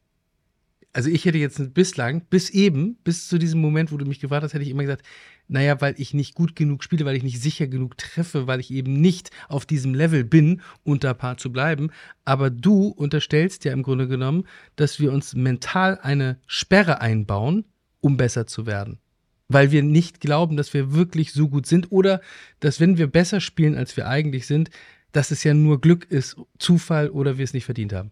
Also 0.93 1.09
ich 1.09 1.25
hätte 1.25 1.37
jetzt 1.37 1.73
bislang, 1.73 2.25
bis 2.29 2.49
eben, 2.49 2.95
bis 3.03 3.27
zu 3.27 3.37
diesem 3.37 3.61
Moment, 3.61 3.91
wo 3.91 3.97
du 3.97 4.05
mich 4.05 4.19
gefragt 4.19 4.43
hast, 4.43 4.53
hätte 4.53 4.63
ich 4.63 4.71
immer 4.71 4.83
gesagt, 4.83 5.05
naja, 5.47 5.79
weil 5.79 5.95
ich 5.97 6.13
nicht 6.13 6.35
gut 6.35 6.55
genug 6.55 6.83
spiele, 6.83 7.05
weil 7.05 7.15
ich 7.15 7.23
nicht 7.23 7.41
sicher 7.41 7.67
genug 7.67 7.97
treffe, 7.97 8.47
weil 8.47 8.59
ich 8.59 8.71
eben 8.71 8.99
nicht 8.99 9.31
auf 9.47 9.65
diesem 9.65 9.93
Level 9.93 10.23
bin, 10.23 10.61
unter 10.83 11.13
Paar 11.13 11.37
zu 11.37 11.51
bleiben. 11.51 11.91
Aber 12.25 12.49
du 12.49 12.87
unterstellst 12.87 13.63
ja 13.65 13.71
im 13.71 13.83
Grunde 13.83 14.07
genommen, 14.07 14.45
dass 14.75 14.99
wir 14.99 15.11
uns 15.11 15.35
mental 15.35 15.99
eine 16.01 16.37
Sperre 16.47 17.01
einbauen, 17.01 17.65
um 18.01 18.17
besser 18.17 18.45
zu 18.45 18.65
werden. 18.65 18.99
Weil 19.47 19.71
wir 19.71 19.83
nicht 19.83 20.19
glauben, 20.19 20.57
dass 20.57 20.73
wir 20.73 20.93
wirklich 20.93 21.31
so 21.31 21.47
gut 21.47 21.65
sind 21.65 21.91
oder 21.91 22.21
dass 22.59 22.81
wenn 22.81 22.97
wir 22.97 23.07
besser 23.07 23.39
spielen, 23.39 23.75
als 23.75 23.95
wir 23.95 24.07
eigentlich 24.07 24.45
sind, 24.45 24.69
dass 25.13 25.31
es 25.31 25.45
ja 25.45 25.53
nur 25.53 25.79
Glück 25.79 26.05
ist, 26.11 26.35
Zufall 26.59 27.09
oder 27.09 27.37
wir 27.37 27.45
es 27.45 27.53
nicht 27.53 27.65
verdient 27.65 27.93
haben. 27.93 28.11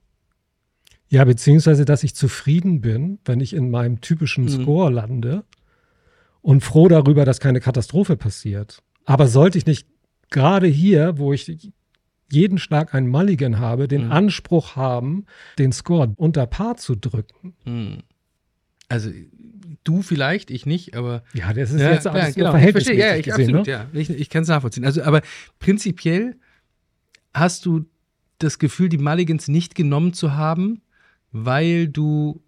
Ja, 1.10 1.24
beziehungsweise, 1.26 1.86
dass 1.86 2.04
ich 2.04 2.16
zufrieden 2.16 2.82
bin, 2.82 3.20
wenn 3.26 3.42
ich 3.42 3.54
in 3.54 3.70
meinem 3.70 4.00
typischen 4.00 4.46
mhm. 4.46 4.50
Score 4.50 4.92
lande 4.92 5.44
und 6.46 6.62
froh 6.62 6.88
darüber, 6.88 7.26
dass 7.26 7.40
keine 7.40 7.60
Katastrophe 7.60 8.18
passiert. 8.18 8.84
Aber 9.04 9.28
sollte 9.28 9.58
ich 9.58 9.66
nicht 9.66 9.88
gerade 10.30 10.68
hier, 10.68 11.18
wo 11.18 11.34
ich 11.34 11.72
jeden 12.32 12.60
Schlag 12.60 12.94
einen 12.94 13.08
Mulligan 13.08 13.58
habe, 13.58 13.88
den 13.88 14.06
mhm. 14.06 14.12
Anspruch 14.12 14.76
haben, 14.76 15.26
den 15.58 15.72
Score 15.72 16.14
unter 16.18 16.46
Paar 16.46 16.78
zu 16.78 16.94
drücken? 16.94 17.56
Mhm. 17.66 18.04
Also 18.90 19.10
du 19.84 20.04
vielleicht, 20.04 20.52
ich 20.52 20.68
nicht, 20.68 20.96
aber 20.96 21.24
ja, 21.34 21.52
das 21.52 21.72
ist 21.72 21.82
ja, 21.82 21.94
jetzt 21.94 22.06
alles 22.06 22.36
genau, 22.36 22.52
verhältnismäßig 22.52 23.00
ja, 23.00 23.16
ich, 23.16 23.26
gesehen, 23.26 23.56
absolut, 23.56 23.66
ne? 23.66 23.72
ja, 23.72 23.88
ich, 24.00 24.12
ich 24.12 24.30
kann 24.30 24.44
es 24.44 24.48
nachvollziehen. 24.48 24.86
Also, 24.86 25.02
aber 25.02 25.24
prinzipiell 25.58 26.36
hast 27.34 27.66
du 27.66 27.86
das 28.38 28.60
Gefühl, 28.60 28.90
die 28.90 29.00
Mulligans 29.00 29.48
nicht 29.48 29.74
genommen 29.74 30.14
zu 30.14 30.36
haben, 30.36 30.84
weil 31.32 31.88
du 31.88 32.44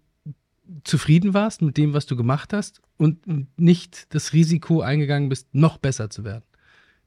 zufrieden 0.84 1.34
warst 1.34 1.62
mit 1.62 1.76
dem, 1.76 1.94
was 1.94 2.06
du 2.06 2.14
gemacht 2.14 2.52
hast 2.52 2.80
und 2.98 3.58
nicht 3.58 4.12
das 4.14 4.32
Risiko 4.32 4.82
eingegangen 4.82 5.28
bist, 5.28 5.54
noch 5.54 5.78
besser 5.78 6.10
zu 6.10 6.24
werden. 6.24 6.44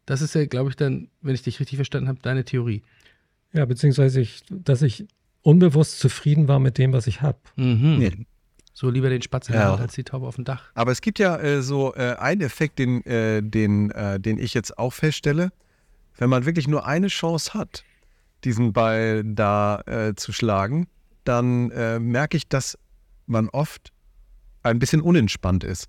Das 0.05 0.21
ist 0.21 0.33
ja, 0.33 0.45
glaube 0.45 0.71
ich, 0.71 0.75
dann, 0.75 1.09
wenn 1.21 1.35
ich 1.35 1.43
dich 1.43 1.59
richtig 1.59 1.75
verstanden 1.77 2.07
habe, 2.07 2.19
deine 2.21 2.43
Theorie. 2.43 2.81
Ja, 3.53 3.65
beziehungsweise, 3.65 4.21
ich, 4.21 4.41
dass 4.49 4.81
ich 4.81 5.05
unbewusst 5.43 5.99
zufrieden 5.99 6.47
war 6.47 6.59
mit 6.59 6.77
dem, 6.77 6.93
was 6.93 7.07
ich 7.07 7.21
habe. 7.21 7.37
Mhm. 7.55 7.97
Nee. 7.99 8.25
So 8.73 8.89
lieber 8.89 9.09
den 9.09 9.21
Spatz 9.21 9.49
in 9.49 9.53
der 9.53 9.63
ja. 9.63 9.71
Hand 9.71 9.81
als 9.81 9.93
die 9.93 10.03
Taube 10.03 10.25
auf 10.25 10.35
dem 10.35 10.45
Dach. 10.45 10.71
Aber 10.73 10.91
es 10.91 11.01
gibt 11.01 11.19
ja 11.19 11.37
äh, 11.37 11.61
so 11.61 11.93
äh, 11.93 12.15
einen 12.17 12.41
Effekt, 12.41 12.79
den, 12.79 13.05
äh, 13.05 13.43
den, 13.43 13.91
äh, 13.91 14.19
den 14.19 14.39
ich 14.39 14.53
jetzt 14.53 14.77
auch 14.77 14.93
feststelle. 14.93 15.51
Wenn 16.17 16.29
man 16.29 16.45
wirklich 16.45 16.67
nur 16.67 16.85
eine 16.85 17.07
Chance 17.07 17.53
hat, 17.53 17.83
diesen 18.43 18.73
Ball 18.73 19.23
da 19.23 19.81
äh, 19.81 20.15
zu 20.15 20.31
schlagen, 20.31 20.87
dann 21.25 21.69
äh, 21.71 21.99
merke 21.99 22.37
ich, 22.37 22.47
dass 22.47 22.77
man 23.27 23.49
oft 23.49 23.91
ein 24.63 24.79
bisschen 24.79 25.01
unentspannt 25.01 25.63
ist. 25.63 25.87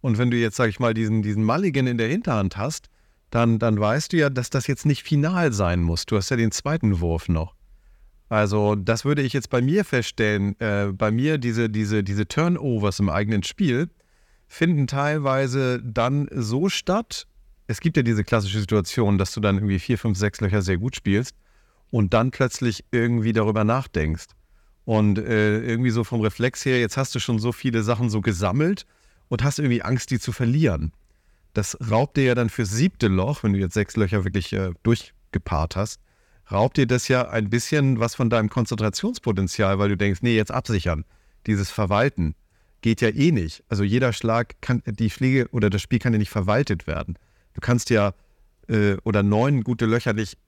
Und 0.00 0.18
wenn 0.18 0.30
du 0.30 0.36
jetzt, 0.36 0.56
sag 0.56 0.68
ich 0.68 0.80
mal, 0.80 0.94
diesen, 0.94 1.22
diesen 1.22 1.44
Mulligan 1.44 1.86
in 1.86 1.98
der 1.98 2.08
Hinterhand 2.08 2.56
hast, 2.56 2.88
dann, 3.30 3.58
dann 3.58 3.78
weißt 3.78 4.12
du 4.12 4.16
ja, 4.16 4.30
dass 4.30 4.50
das 4.50 4.66
jetzt 4.66 4.86
nicht 4.86 5.02
final 5.02 5.52
sein 5.52 5.82
muss. 5.82 6.06
Du 6.06 6.16
hast 6.16 6.30
ja 6.30 6.36
den 6.36 6.50
zweiten 6.50 7.00
Wurf 7.00 7.28
noch. 7.28 7.54
Also, 8.28 8.76
das 8.76 9.04
würde 9.04 9.22
ich 9.22 9.32
jetzt 9.32 9.50
bei 9.50 9.60
mir 9.60 9.84
feststellen. 9.84 10.58
Äh, 10.60 10.92
bei 10.92 11.10
mir, 11.10 11.38
diese, 11.38 11.68
diese, 11.68 12.02
diese 12.04 12.26
Turnovers 12.26 13.00
im 13.00 13.08
eigenen 13.08 13.42
Spiel 13.42 13.90
finden 14.46 14.86
teilweise 14.86 15.80
dann 15.82 16.28
so 16.32 16.68
statt. 16.68 17.26
Es 17.66 17.80
gibt 17.80 17.96
ja 17.96 18.02
diese 18.02 18.24
klassische 18.24 18.60
Situation, 18.60 19.18
dass 19.18 19.32
du 19.32 19.40
dann 19.40 19.56
irgendwie 19.56 19.78
vier, 19.78 19.98
fünf, 19.98 20.18
sechs 20.18 20.40
Löcher 20.40 20.62
sehr 20.62 20.78
gut 20.78 20.96
spielst 20.96 21.36
und 21.90 22.14
dann 22.14 22.30
plötzlich 22.30 22.84
irgendwie 22.90 23.32
darüber 23.32 23.64
nachdenkst. 23.64 24.26
Und 24.84 25.18
äh, 25.18 25.60
irgendwie 25.60 25.90
so 25.90 26.04
vom 26.04 26.20
Reflex 26.20 26.64
her, 26.64 26.80
jetzt 26.80 26.96
hast 26.96 27.14
du 27.14 27.20
schon 27.20 27.38
so 27.38 27.52
viele 27.52 27.82
Sachen 27.82 28.10
so 28.10 28.20
gesammelt 28.20 28.86
und 29.28 29.44
hast 29.44 29.58
irgendwie 29.58 29.82
Angst, 29.82 30.10
die 30.10 30.18
zu 30.18 30.32
verlieren. 30.32 30.92
Das 31.52 31.76
raubt 31.90 32.16
dir 32.16 32.24
ja 32.24 32.34
dann 32.34 32.48
fürs 32.48 32.70
siebte 32.70 33.08
Loch, 33.08 33.42
wenn 33.42 33.52
du 33.52 33.58
jetzt 33.58 33.74
sechs 33.74 33.96
Löcher 33.96 34.24
wirklich 34.24 34.52
äh, 34.52 34.70
durchgepaart 34.82 35.76
hast, 35.76 36.00
raubt 36.50 36.76
dir 36.76 36.86
das 36.86 37.08
ja 37.08 37.28
ein 37.28 37.50
bisschen 37.50 38.00
was 38.00 38.14
von 38.14 38.30
deinem 38.30 38.48
Konzentrationspotenzial, 38.48 39.78
weil 39.78 39.88
du 39.90 39.96
denkst, 39.96 40.20
nee, 40.22 40.36
jetzt 40.36 40.50
absichern, 40.50 41.04
dieses 41.46 41.70
Verwalten. 41.70 42.34
geht 42.82 43.00
ja 43.00 43.08
eh 43.08 43.32
nicht. 43.32 43.62
Also 43.68 43.84
jeder 43.84 44.12
Schlag 44.12 44.60
kann, 44.60 44.82
die 44.86 45.10
Schläge 45.10 45.48
oder 45.52 45.70
das 45.70 45.82
Spiel 45.82 45.98
kann 45.98 46.12
ja 46.12 46.18
nicht 46.18 46.30
verwaltet 46.30 46.86
werden. 46.86 47.16
Du 47.54 47.60
kannst 47.60 47.90
ja 47.90 48.14
äh, 48.68 48.96
oder 49.04 49.22
neun 49.22 49.62
gute 49.62 49.86
Löcher 49.86 50.12
nicht 50.12 50.38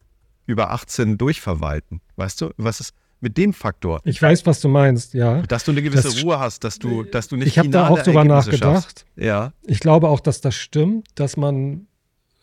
über 0.47 0.71
18 0.71 1.19
durchverwalten. 1.19 2.01
Weißt 2.17 2.41
du, 2.41 2.51
was 2.57 2.81
ist 2.81 2.95
mit 3.23 3.39
dem 3.39 3.53
Faktor? 3.53 4.01
Ich 4.05 4.21
weiß, 4.21 4.45
was 4.47 4.61
du 4.61 4.69
meinst, 4.69 5.15
ja. 5.15 5.43
Dass 5.43 5.65
du 5.65 5.71
eine 5.71 5.83
gewisse 5.83 6.09
das 6.09 6.23
Ruhe 6.23 6.39
hast, 6.39 6.65
dass 6.65 6.79
du, 6.79 7.05
dass 7.05 7.29
du 7.29 7.37
nicht 7.37 7.49
Ich 7.49 7.59
habe 7.59 7.71
da 7.71 7.89
auch 7.89 8.03
drüber 8.03 8.25
nachgedacht. 8.25 8.83
Schaffst. 8.83 9.07
Ja. 9.17 9.53
Ich 9.63 9.81
glaube 9.81 10.09
auch, 10.09 10.21
dass 10.21 10.41
das 10.41 10.55
stimmt, 10.55 11.09
dass 11.15 11.37
man 11.37 11.87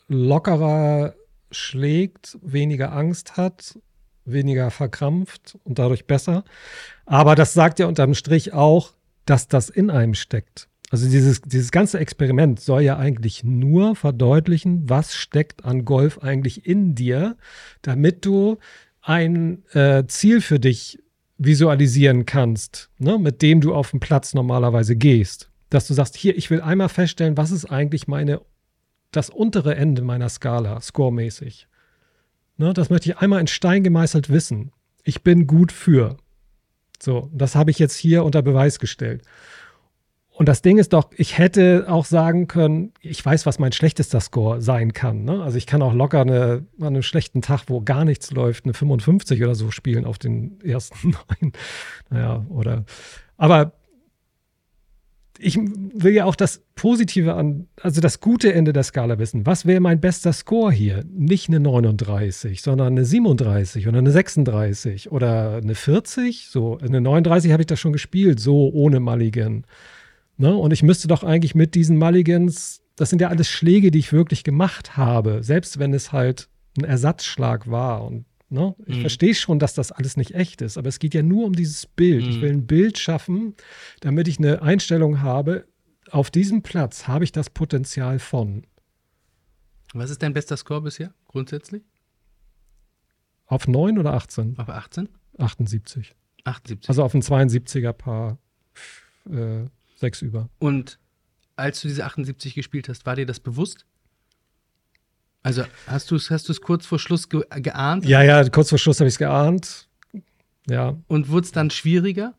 lockerer 0.07 1.13
schlägt, 1.51 2.37
weniger 2.41 2.93
Angst 2.93 3.37
hat, 3.37 3.77
weniger 4.25 4.71
verkrampft 4.71 5.57
und 5.63 5.79
dadurch 5.79 6.05
besser. 6.07 6.43
Aber 7.05 7.35
das 7.35 7.53
sagt 7.53 7.79
ja 7.79 7.87
unterm 7.87 8.13
Strich 8.13 8.53
auch, 8.53 8.93
dass 9.25 9.47
das 9.47 9.69
in 9.69 9.89
einem 9.89 10.13
steckt. 10.13 10.67
Also 10.91 11.07
dieses, 11.07 11.41
dieses 11.41 11.71
ganze 11.71 11.99
Experiment 11.99 12.59
soll 12.59 12.81
ja 12.81 12.97
eigentlich 12.97 13.43
nur 13.43 13.95
verdeutlichen, 13.95 14.89
was 14.89 15.13
steckt 15.13 15.63
an 15.63 15.85
Golf 15.85 16.19
eigentlich 16.19 16.65
in 16.65 16.95
dir, 16.95 17.37
damit 17.83 18.25
du 18.25 18.57
ein 19.09 19.63
äh, 19.73 20.05
Ziel 20.05 20.39
für 20.39 20.59
dich 20.59 20.99
visualisieren 21.39 22.27
kannst, 22.27 22.91
ne, 22.99 23.17
mit 23.17 23.41
dem 23.41 23.59
du 23.59 23.73
auf 23.73 23.89
den 23.89 23.99
Platz 23.99 24.35
normalerweise 24.35 24.95
gehst. 24.95 25.49
Dass 25.71 25.87
du 25.87 25.95
sagst, 25.95 26.15
hier, 26.15 26.37
ich 26.37 26.51
will 26.51 26.61
einmal 26.61 26.89
feststellen, 26.89 27.35
was 27.35 27.49
ist 27.49 27.65
eigentlich 27.65 28.07
meine, 28.07 28.41
das 29.09 29.31
untere 29.31 29.75
Ende 29.75 30.03
meiner 30.03 30.29
Skala, 30.29 30.79
scoremäßig. 30.79 31.67
Ne, 32.57 32.71
das 32.71 32.91
möchte 32.91 33.09
ich 33.09 33.17
einmal 33.17 33.41
in 33.41 33.47
Stein 33.47 33.83
gemeißelt 33.83 34.29
wissen. 34.29 34.73
Ich 35.03 35.23
bin 35.23 35.47
gut 35.47 35.71
für. 35.71 36.17
So, 37.01 37.31
das 37.33 37.55
habe 37.55 37.71
ich 37.71 37.79
jetzt 37.79 37.95
hier 37.95 38.23
unter 38.23 38.43
Beweis 38.43 38.77
gestellt. 38.77 39.23
Und 40.39 40.47
das 40.47 40.61
Ding 40.61 40.77
ist 40.77 40.93
doch, 40.93 41.09
ich 41.17 41.37
hätte 41.37 41.87
auch 41.89 42.05
sagen 42.05 42.47
können, 42.47 42.93
ich 43.01 43.25
weiß, 43.25 43.45
was 43.45 43.59
mein 43.59 43.73
schlechtester 43.73 44.21
Score 44.21 44.61
sein 44.61 44.93
kann. 44.93 45.25
Ne? 45.25 45.43
Also 45.43 45.57
ich 45.57 45.65
kann 45.65 45.81
auch 45.81 45.93
locker 45.93 46.21
eine, 46.21 46.65
an 46.79 46.87
einem 46.87 47.01
schlechten 47.01 47.41
Tag, 47.41 47.63
wo 47.67 47.81
gar 47.81 48.05
nichts 48.05 48.31
läuft, 48.31 48.63
eine 48.63 48.73
55 48.73 49.43
oder 49.43 49.53
so 49.53 49.69
spielen 49.69 50.05
auf 50.05 50.17
den 50.17 50.61
ersten 50.61 51.09
neun. 51.41 51.51
Naja, 52.09 52.45
oder. 52.47 52.85
Aber 53.35 53.73
ich 55.37 55.57
will 55.57 56.13
ja 56.13 56.23
auch 56.23 56.37
das 56.37 56.63
Positive 56.73 57.33
an, 57.33 57.67
also 57.81 57.99
das 57.99 58.21
gute 58.21 58.53
Ende 58.53 58.71
der 58.71 58.83
Skala 58.83 59.19
wissen. 59.19 59.45
Was 59.45 59.65
wäre 59.65 59.81
mein 59.81 59.99
bester 59.99 60.31
Score 60.31 60.71
hier? 60.71 61.03
Nicht 61.11 61.49
eine 61.49 61.59
39, 61.59 62.61
sondern 62.61 62.93
eine 62.93 63.03
37 63.03 63.89
oder 63.89 63.97
eine 63.97 64.11
36 64.11 65.11
oder 65.11 65.57
eine 65.57 65.75
40. 65.75 66.47
So, 66.49 66.77
eine 66.77 67.01
39 67.01 67.51
habe 67.51 67.63
ich 67.63 67.67
das 67.67 67.81
schon 67.81 67.91
gespielt, 67.91 68.39
so 68.39 68.69
ohne 68.71 69.01
Mulligan. 69.01 69.65
Ne? 70.39 70.55
Und 70.55 70.71
ich 70.71 70.83
müsste 70.83 71.09
doch 71.09 71.23
eigentlich 71.25 71.53
mit 71.53 71.75
diesen 71.75 71.97
Mulligans, 71.97 72.81
das 72.95 73.09
sind 73.09 73.21
ja 73.21 73.27
alles 73.27 73.49
Schläge, 73.49 73.91
die 73.91 73.99
ich 73.99 74.13
wirklich 74.13 74.45
gemacht 74.45 74.95
habe, 74.95 75.43
selbst 75.43 75.79
wenn 75.79 75.93
es 75.93 76.13
halt 76.13 76.47
ein 76.77 76.85
Ersatzschlag 76.85 77.69
war. 77.69 78.05
Und 78.05 78.25
ne? 78.49 78.73
ich 78.85 78.97
mhm. 78.97 79.01
verstehe 79.01 79.35
schon, 79.35 79.59
dass 79.59 79.73
das 79.73 79.91
alles 79.91 80.15
nicht 80.15 80.33
echt 80.33 80.61
ist, 80.61 80.77
aber 80.77 80.87
es 80.87 80.99
geht 80.99 81.13
ja 81.13 81.23
nur 81.23 81.45
um 81.45 81.53
dieses 81.53 81.85
Bild. 81.85 82.23
Mhm. 82.23 82.29
Ich 82.29 82.41
will 82.41 82.51
ein 82.51 82.67
Bild 82.67 82.97
schaffen, 82.97 83.55
damit 83.99 84.29
ich 84.29 84.39
eine 84.39 84.61
Einstellung 84.61 85.21
habe, 85.21 85.65
auf 86.09 86.31
diesem 86.31 86.63
Platz 86.63 87.05
habe 87.07 87.25
ich 87.25 87.33
das 87.33 87.49
Potenzial 87.49 88.17
von. 88.17 88.65
Was 89.93 90.09
ist 90.09 90.23
dein 90.23 90.33
bester 90.33 90.55
Score 90.55 90.81
bisher, 90.81 91.13
grundsätzlich? 91.27 91.83
Auf 93.45 93.67
9 93.67 93.99
oder 93.99 94.13
18? 94.13 94.57
Auf 94.57 94.69
18? 94.69 95.09
78. 95.37 96.15
78. 96.45 96.87
Also 96.87 97.03
auf 97.03 97.13
ein 97.13 97.21
72er 97.21 97.91
Paar. 97.91 98.37
Äh, 99.29 99.65
Sechs 99.99 100.21
über. 100.21 100.49
Und 100.59 100.97
als 101.57 101.81
du 101.81 101.89
diese 101.89 102.05
78 102.05 102.55
gespielt 102.55 102.87
hast, 102.87 103.05
war 103.05 103.15
dir 103.15 103.25
das 103.25 103.39
bewusst? 103.39 103.85
Also 105.43 105.63
hast 105.87 106.11
du 106.11 106.15
es 106.15 106.29
hast 106.29 106.61
kurz 106.61 106.85
vor 106.85 106.99
Schluss 106.99 107.27
ge 107.27 107.43
geahnt? 107.57 108.05
Ja, 108.05 108.21
ja, 108.23 108.47
kurz 108.49 108.69
vor 108.69 108.77
Schluss 108.77 108.99
habe 108.99 109.07
ich 109.07 109.15
es 109.15 109.19
geahnt. 109.19 109.87
Ja. 110.69 110.97
Und 111.07 111.29
wurde 111.29 111.45
es 111.45 111.51
dann 111.51 111.69
schwieriger? 111.69 112.33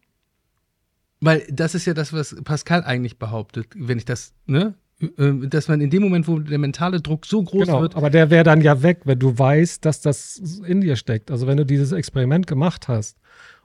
Weil 1.21 1.47
das 1.51 1.75
ist 1.75 1.87
ja 1.87 1.93
das, 1.93 2.13
was 2.13 2.35
Pascal 2.45 2.83
eigentlich 2.83 3.19
behauptet, 3.19 3.67
wenn 3.75 3.99
ich 3.99 4.07
das, 4.07 4.33
ne? 4.47 4.75
Äh, 5.01 5.33
dass 5.49 5.69
man 5.69 5.83
in 5.83 5.91
dem 5.91 6.03
Moment, 6.03 6.29
wo 6.29 6.39
der 6.39 6.59
mentale 6.59 7.01
Druck 7.01 7.27
so 7.27 7.43
groß 7.43 7.67
genau, 7.67 7.83
wird. 7.83 7.97
Aber 7.97 8.09
der 8.09 8.31
wäre 8.31 8.45
dann 8.45 8.63
ja 8.63 8.83
weg, 8.83 9.03
wenn 9.05 9.19
du 9.19 9.39
weißt, 9.39 9.85
dass 9.85 10.01
das 10.01 10.39
in 10.65 10.81
dir 10.81 10.97
steckt. 10.97 11.31
Also 11.31 11.47
wenn 11.47 11.59
du 11.59 11.67
dieses 11.67 11.93
Experiment 11.93 12.47
gemacht 12.47 12.89
hast 12.89 13.19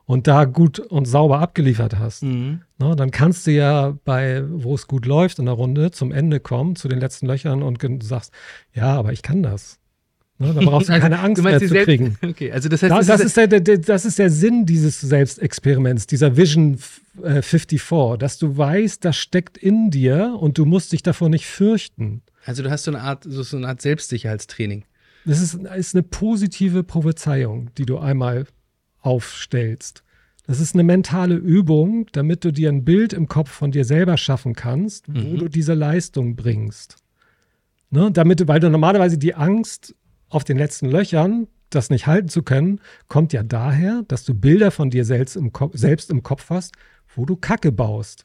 und 0.06 0.28
da 0.28 0.46
gut 0.46 0.80
und 0.80 1.06
sauber 1.06 1.40
abgeliefert 1.40 1.98
hast, 1.98 2.24
mhm. 2.24 2.62
ne, 2.78 2.96
dann 2.96 3.12
kannst 3.12 3.48
du 3.48 3.52
ja 3.52 3.98
bei, 4.06 4.44
wo 4.48 4.76
es 4.76 4.88
gut 4.88 5.06
läuft 5.06 5.40
in 5.40 5.46
der 5.46 5.56
Runde, 5.56 5.92
zum 5.92 6.12
Ende 6.12 6.40
kommen, 6.40 6.76
zu 6.76 6.88
den 6.88 7.00
letzten 7.00 7.28
Löchern 7.28 7.64
und 7.64 7.82
sagst, 8.04 8.32
ja, 8.74 8.96
aber 8.96 9.14
ich 9.14 9.22
kann 9.22 9.44
das. 9.44 9.80
Ne, 10.38 10.54
da 10.54 10.62
brauchst 10.62 10.90
du 10.90 10.94
keine 11.00 11.20
Angst 11.20 11.44
mehr 11.44 11.60
zu 11.60 11.68
kriegen. 11.68 12.18
Okay, 12.24 12.52
also 12.52 12.70
das 12.70 12.84
heißt, 12.84 12.92
da, 12.92 13.02
das, 13.02 13.22
ist 13.22 13.38
der, 13.38 13.48
der, 13.48 13.78
das 13.78 14.06
ist 14.06 14.20
der 14.20 14.30
Sinn 14.30 14.66
dieses 14.66 15.00
Selbstexperiments, 15.02 16.08
dieser 16.08 16.38
Vision 16.38 16.78
54, 17.24 17.82
äh, 17.92 18.18
dass 18.18 18.38
du 18.38 18.58
weißt, 18.58 19.04
das 19.04 19.18
steckt 19.18 19.58
in 19.58 19.90
dir 19.90 20.38
und 20.40 20.58
du 20.58 20.66
musst 20.66 20.92
dich 20.92 21.04
davor 21.04 21.30
nicht 21.30 21.46
fürchten. 21.46 22.22
Also 22.46 22.62
du 22.62 22.70
hast 22.70 22.84
so 22.84 22.92
eine 22.92 23.02
Art, 23.02 23.26
so 23.28 23.58
eine 23.58 23.68
Art 23.68 23.82
Selbstsicherheitstraining. 23.82 24.84
Das 25.26 25.42
ist, 25.42 25.56
ist 25.56 25.96
eine 25.96 26.04
positive 26.04 26.84
Prophezeiung, 26.84 27.72
die 27.78 27.86
du 27.88 27.98
einmal 27.98 28.46
aufstellst. 29.06 30.04
Das 30.48 30.60
ist 30.60 30.76
eine 30.76 30.84
mentale 30.84 31.36
Übung, 31.36 32.06
damit 32.12 32.44
du 32.46 32.52
dir 32.52 32.70
ein 32.70 32.86
Bild 32.86 33.14
im 33.14 33.28
Kopf 33.28 33.50
von 33.50 33.72
dir 33.72 33.84
selber 33.84 34.18
schaffen 34.18 34.54
kannst, 34.54 35.08
wo 35.08 35.20
mhm. 35.20 35.38
du 35.38 35.48
diese 35.48 35.74
Leistung 35.74 36.36
bringst. 36.36 36.98
Ne? 37.90 38.12
Damit, 38.12 38.48
weil 38.48 38.60
du 38.60 38.70
normalerweise 38.70 39.18
die 39.18 39.34
Angst 39.34 39.96
auf 40.30 40.44
den 40.44 40.58
letzten 40.58 40.90
Löchern, 40.90 41.48
das 41.70 41.90
nicht 41.90 42.06
halten 42.06 42.30
zu 42.30 42.44
können, 42.44 42.80
kommt 43.08 43.34
ja 43.34 43.42
daher, 43.42 44.04
dass 44.08 44.24
du 44.24 44.36
Bilder 44.36 44.70
von 44.70 44.90
dir 44.90 45.04
selbst 45.04 45.36
im, 45.36 45.52
Kopf, 45.52 45.76
selbst 45.76 46.12
im 46.12 46.22
Kopf 46.22 46.50
hast, 46.50 46.76
wo 47.16 47.26
du 47.26 47.36
Kacke 47.36 47.72
baust. 47.72 48.24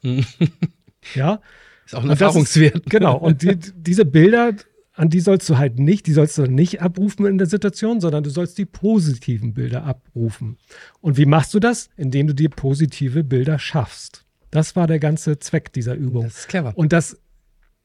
ja. 1.15 1.41
Ist 1.85 1.95
auch 1.95 2.03
ein 2.03 2.11
Erfahrungswert. 2.11 2.75
Ist, 2.75 2.89
genau. 2.89 3.17
Und 3.17 3.41
die, 3.41 3.57
diese 3.57 4.05
Bilder 4.05 4.53
an 5.01 5.09
die 5.09 5.19
sollst 5.19 5.49
du 5.49 5.57
halt 5.57 5.79
nicht, 5.79 6.05
die 6.05 6.13
sollst 6.13 6.37
du 6.37 6.43
nicht 6.43 6.79
abrufen 6.79 7.25
in 7.25 7.39
der 7.39 7.47
Situation, 7.47 7.99
sondern 7.99 8.23
du 8.23 8.29
sollst 8.29 8.59
die 8.59 8.65
positiven 8.65 9.55
Bilder 9.55 9.83
abrufen. 9.83 10.57
Und 10.99 11.17
wie 11.17 11.25
machst 11.25 11.55
du 11.55 11.59
das? 11.59 11.89
Indem 11.97 12.27
du 12.27 12.35
dir 12.35 12.49
positive 12.49 13.23
Bilder 13.23 13.57
schaffst. 13.57 14.25
Das 14.51 14.75
war 14.75 14.85
der 14.85 14.99
ganze 14.99 15.39
Zweck 15.39 15.73
dieser 15.73 15.95
Übung. 15.95 16.25
Das 16.25 16.41
ist 16.41 16.49
clever. 16.49 16.73
Und 16.75 16.93
das 16.93 17.19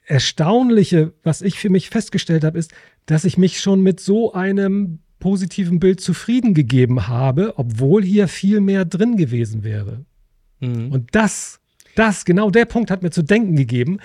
Erstaunliche, 0.05 1.15
was 1.23 1.41
ich 1.41 1.59
für 1.59 1.71
mich 1.71 1.89
festgestellt 1.89 2.45
habe, 2.45 2.59
ist, 2.59 2.73
dass 3.07 3.25
ich 3.25 3.39
mich 3.39 3.61
schon 3.61 3.81
mit 3.81 3.99
so 3.99 4.35
einem 4.35 4.99
positiven 5.19 5.81
Bild 5.81 6.03
zufrieden 6.03 6.53
gegeben 6.53 7.09
habe, 7.09 7.55
obwohl 7.57 8.05
hier 8.05 8.29
viel 8.29 8.61
mehr 8.61 8.85
drin 8.85 9.17
gewesen 9.17 9.65
wäre. 9.65 10.05
Mhm. 10.61 10.93
Und 10.93 11.15
das, 11.15 11.61
das, 11.95 12.27
genau 12.27 12.51
der 12.51 12.67
Punkt 12.67 12.91
hat 12.91 13.03
mir 13.03 13.11
zu 13.11 13.23
denken 13.23 13.57
gegeben, 13.57 14.01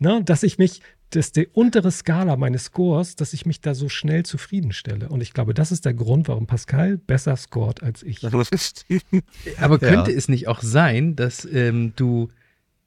ne, 0.00 0.20
dass 0.24 0.42
ich 0.42 0.58
mich 0.58 0.80
das 1.10 1.26
ist 1.26 1.36
die 1.36 1.46
untere 1.46 1.90
Skala 1.90 2.36
meines 2.36 2.64
Scores, 2.64 3.16
dass 3.16 3.32
ich 3.32 3.46
mich 3.46 3.60
da 3.60 3.74
so 3.74 3.88
schnell 3.88 4.24
zufriedenstelle. 4.24 5.08
Und 5.08 5.20
ich 5.20 5.32
glaube, 5.32 5.54
das 5.54 5.70
ist 5.70 5.84
der 5.84 5.94
Grund, 5.94 6.28
warum 6.28 6.46
Pascal 6.46 6.98
besser 6.98 7.36
scored 7.36 7.82
als 7.82 8.02
ich. 8.02 8.24
Aber 9.60 9.78
könnte 9.78 10.10
ja. 10.10 10.16
es 10.16 10.28
nicht 10.28 10.48
auch 10.48 10.62
sein, 10.62 11.14
dass 11.14 11.44
ähm, 11.44 11.92
du 11.96 12.30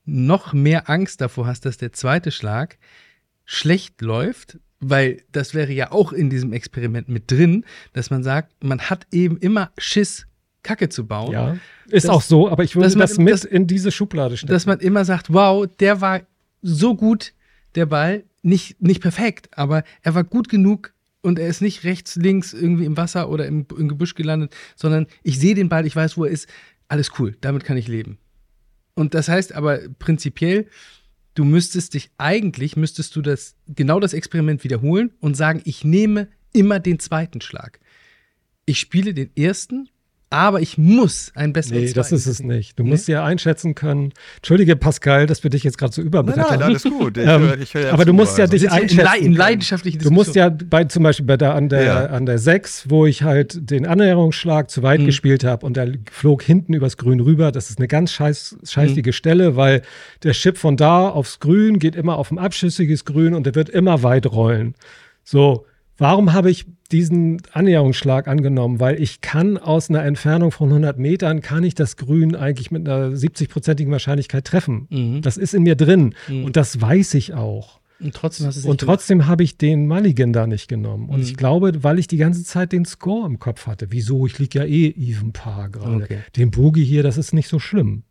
noch 0.05 0.53
mehr 0.53 0.89
Angst 0.89 1.21
davor 1.21 1.47
hast, 1.47 1.65
dass 1.65 1.77
der 1.77 1.93
zweite 1.93 2.31
Schlag 2.31 2.77
schlecht 3.45 4.01
läuft? 4.01 4.59
Weil 4.81 5.23
das 5.31 5.53
wäre 5.53 5.73
ja 5.73 5.91
auch 5.91 6.13
in 6.13 6.29
diesem 6.29 6.53
Experiment 6.53 7.09
mit 7.09 7.31
drin, 7.31 7.65
dass 7.91 8.09
man 8.09 8.23
sagt, 8.23 8.63
man 8.63 8.79
hat 8.81 9.07
eben 9.11 9.37
immer 9.37 9.71
Schiss, 9.77 10.25
Kacke 10.63 10.89
zu 10.89 11.05
bauen. 11.05 11.33
Ja, 11.33 11.57
ist 11.87 12.05
dass, 12.05 12.11
auch 12.11 12.21
so, 12.21 12.49
aber 12.49 12.63
ich 12.63 12.75
würde 12.75 12.93
das 12.93 13.17
mit 13.17 13.33
dass, 13.33 13.43
in 13.43 13.67
diese 13.67 13.91
Schublade 13.91 14.37
stecken. 14.37 14.51
Dass 14.51 14.65
man 14.65 14.79
immer 14.79 15.03
sagt, 15.05 15.33
wow, 15.33 15.67
der 15.79 16.01
war 16.01 16.21
so 16.61 16.95
gut, 16.95 17.33
der 17.75 17.85
Ball. 17.85 18.23
Nicht, 18.41 18.81
nicht 18.81 19.01
perfekt, 19.01 19.49
aber 19.51 19.83
er 20.01 20.15
war 20.15 20.23
gut 20.23 20.47
genug 20.49 20.93
und 21.21 21.39
er 21.39 21.47
ist 21.47 21.61
nicht 21.61 21.83
rechts, 21.83 22.15
links 22.15 22.53
irgendwie 22.53 22.85
im 22.85 22.95
Wasser 22.95 23.29
oder 23.29 23.45
im, 23.45 23.65
im 23.77 23.89
Gebüsch 23.89 24.15
gelandet, 24.15 24.55
sondern 24.75 25.07
ich 25.23 25.39
sehe 25.39 25.55
den 25.55 25.69
Ball, 25.69 25.85
ich 25.85 25.95
weiß, 25.95 26.17
wo 26.17 26.25
er 26.25 26.31
ist. 26.31 26.47
Alles 26.87 27.11
cool, 27.19 27.35
damit 27.41 27.65
kann 27.65 27.77
ich 27.77 27.87
leben. 27.87 28.17
Und 28.95 29.13
das 29.13 29.29
heißt 29.29 29.53
aber 29.53 29.79
prinzipiell, 29.99 30.67
du 31.35 31.45
müsstest 31.45 31.93
dich 31.93 32.09
eigentlich, 32.17 32.75
müsstest 32.75 33.15
du 33.15 33.21
das, 33.21 33.55
genau 33.67 33.99
das 33.99 34.13
Experiment 34.13 34.63
wiederholen 34.63 35.11
und 35.19 35.37
sagen, 35.37 35.61
ich 35.65 35.83
nehme 35.83 36.29
immer 36.51 36.79
den 36.79 36.99
zweiten 36.99 37.41
Schlag. 37.41 37.79
Ich 38.65 38.79
spiele 38.79 39.13
den 39.13 39.29
ersten 39.35 39.89
aber 40.31 40.61
ich 40.61 40.77
muss 40.77 41.31
ein 41.33 41.53
besseres 41.53 41.81
Nee, 41.81 41.93
das 41.93 42.11
ist 42.11 42.27
es 42.27 42.43
nicht. 42.43 42.77
Du 42.77 42.83
nee? 42.83 42.89
musst 42.89 43.07
ja 43.07 43.23
einschätzen 43.25 43.73
können. 43.73 44.13
Entschuldige, 44.37 44.75
Pascal, 44.75 45.25
dass 45.25 45.43
wir 45.43 45.49
dich 45.49 45.63
jetzt 45.63 45.79
gerade 45.79 45.91
so 45.91 46.03
überblättern. 46.03 46.45
Nein, 46.49 46.59
nein, 46.59 46.69
alles 46.69 46.83
gut. 46.83 47.17
Ich, 47.17 47.27
ähm, 47.27 47.53
ich 47.59 47.73
ja 47.73 47.91
aber 47.91 48.05
du 48.05 48.13
musst 48.13 48.37
ja 48.37 48.43
also. 48.43 48.55
dich 48.55 48.69
einschätzen. 48.69 49.25
In, 49.25 49.33
leidenschaftlichen 49.33 49.99
Du 49.99 50.11
musst 50.11 50.35
ja 50.35 50.49
bei, 50.49 50.83
zum 50.83 51.01
Beispiel 51.01 51.25
bei 51.25 51.35
der, 51.35 51.55
an, 51.55 51.67
der, 51.69 51.83
ja. 51.83 52.05
an 52.05 52.27
der 52.27 52.37
6, 52.37 52.89
wo 52.89 53.07
ich 53.07 53.23
halt 53.23 53.71
den 53.71 53.87
Annäherungsschlag 53.87 54.69
zu 54.69 54.83
weit 54.83 54.99
mhm. 55.01 55.05
gespielt 55.07 55.43
habe 55.43 55.65
und 55.65 55.75
der 55.75 55.93
flog 56.11 56.43
hinten 56.43 56.73
übers 56.73 56.97
Grün 56.97 57.21
rüber. 57.21 57.51
Das 57.51 57.71
ist 57.71 57.79
eine 57.79 57.87
ganz 57.87 58.11
scheiß, 58.11 58.57
scheißige 58.63 59.07
mhm. 59.07 59.11
Stelle, 59.13 59.55
weil 59.55 59.81
der 60.21 60.33
Chip 60.33 60.59
von 60.59 60.77
da 60.77 61.09
aufs 61.09 61.39
Grün 61.39 61.79
geht 61.79 61.95
immer 61.95 62.17
auf 62.17 62.29
ein 62.29 62.37
abschüssiges 62.37 63.03
Grün 63.03 63.33
und 63.33 63.47
der 63.47 63.55
wird 63.55 63.69
immer 63.69 64.03
weit 64.03 64.27
rollen. 64.27 64.75
So, 65.23 65.65
Warum 65.99 66.33
habe 66.33 66.49
ich 66.49 66.65
diesen 66.91 67.41
Annäherungsschlag 67.51 68.27
angenommen? 68.27 68.79
Weil 68.79 68.99
ich 69.01 69.21
kann 69.21 69.57
aus 69.57 69.89
einer 69.89 70.03
Entfernung 70.03 70.51
von 70.51 70.69
100 70.69 70.97
Metern, 70.97 71.41
kann 71.41 71.63
ich 71.63 71.75
das 71.75 71.97
Grün 71.97 72.35
eigentlich 72.35 72.71
mit 72.71 72.87
einer 72.87 73.09
70-prozentigen 73.09 73.91
Wahrscheinlichkeit 73.91 74.45
treffen. 74.45 74.87
Mhm. 74.89 75.21
Das 75.21 75.37
ist 75.37 75.53
in 75.53 75.63
mir 75.63 75.75
drin 75.75 76.15
mhm. 76.27 76.45
und 76.45 76.55
das 76.55 76.81
weiß 76.81 77.13
ich 77.13 77.33
auch. 77.33 77.79
Und 77.99 78.15
trotzdem, 78.15 78.49
und 78.65 78.79
trotzdem 78.79 79.27
habe 79.27 79.43
ich 79.43 79.57
den 79.57 79.85
Mulligan 79.87 80.31
da 80.31 80.47
nicht 80.47 80.69
genommen. 80.69 81.09
Und 81.09 81.17
mhm. 81.17 81.23
ich 81.23 81.35
glaube, 81.35 81.83
weil 81.83 81.99
ich 81.99 82.07
die 82.07 82.17
ganze 82.17 82.45
Zeit 82.45 82.71
den 82.71 82.85
Score 82.85 83.27
im 83.27 83.39
Kopf 83.39 83.67
hatte. 83.67 83.87
Wieso? 83.91 84.25
Ich 84.25 84.39
liege 84.39 84.59
ja 84.59 84.65
eh 84.65 84.87
even 84.97 85.33
Paar 85.33 85.69
gerade. 85.69 86.03
Okay. 86.03 86.19
Den 86.37 86.49
Boogie 86.49 86.85
hier, 86.85 87.03
das 87.03 87.17
ist 87.17 87.33
nicht 87.33 87.49
so 87.49 87.59
schlimm. 87.59 88.03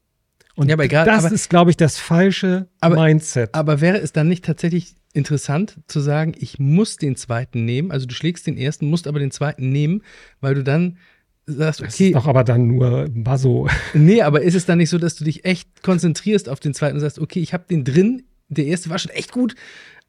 Und 0.59 0.69
ja, 0.69 0.77
egal, 0.81 1.07
das 1.07 1.25
aber, 1.25 1.33
ist, 1.33 1.49
glaube 1.51 1.71
ich, 1.71 1.77
das 1.77 1.99
falsche 1.99 2.67
aber, 2.81 2.97
Mindset. 2.97 3.55
Aber 3.55 3.81
wäre 3.81 3.99
es 3.99 4.11
dann 4.11 4.27
nicht 4.27 4.45
tatsächlich 4.45 4.97
interessant 5.13 5.77
zu 5.87 6.01
sagen, 6.01 6.35
ich 6.37 6.59
muss 6.59 6.97
den 6.97 7.15
zweiten 7.15 7.65
nehmen. 7.65 7.93
Also 7.93 8.07
du 8.07 8.15
schlägst 8.15 8.49
den 8.49 8.59
ersten, 8.59 8.91
musst 8.91 9.07
aber 9.07 9.21
den 9.21 9.31
zweiten 9.31 9.71
nehmen, 9.71 10.03
weil 10.41 10.57
du 10.57 10.65
dann 10.65 10.99
sagst, 11.47 11.81
okay. 11.81 11.89
Das 11.89 12.01
ist 12.01 12.15
doch 12.17 12.27
aber 12.27 12.43
dann 12.43 12.67
nur 12.67 13.07
Basso. 13.09 13.69
Nee, 13.95 14.23
aber 14.23 14.43
ist 14.43 14.57
es 14.57 14.67
dann 14.67 14.79
nicht 14.79 14.91
so, 14.91 14.99
dass 14.99 15.15
du 15.15 15.23
dich 15.23 15.45
echt 15.45 15.85
konzentrierst 15.85 16.49
auf 16.49 16.59
den 16.59 16.75
zweiten 16.75 16.97
und 16.97 17.03
sagst, 17.03 17.21
okay, 17.21 17.39
ich 17.39 17.53
habe 17.53 17.63
den 17.71 17.85
drin, 17.85 18.25
der 18.49 18.67
erste 18.67 18.91
war 18.91 18.99
schon 18.99 19.13
echt 19.13 19.31
gut, 19.31 19.55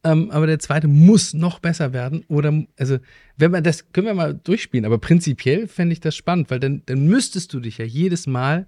ähm, 0.03 0.32
aber 0.32 0.48
der 0.48 0.58
zweite 0.58 0.88
muss 0.88 1.36
noch 1.36 1.60
besser 1.60 1.94
werden. 1.94 2.25
Oder, 2.27 2.63
also, 2.79 2.98
wenn 3.38 3.51
man 3.51 3.63
das, 3.63 3.91
können 3.91 4.08
wir 4.08 4.15
mal 4.15 4.34
durchspielen, 4.34 4.88
aber 4.88 4.98
prinzipiell 4.98 5.68
fände 5.68 5.94
ich 5.94 6.00
das 6.00 6.15
spannend, 6.15 6.50
weil 6.50 6.60
dann, 6.60 6.82
dann 6.88 7.06
müsstest 7.06 7.53
du 7.53 7.60
dich 7.60 7.77
ja 7.77 7.86
jedes 7.86 8.25
Mal 8.25 8.65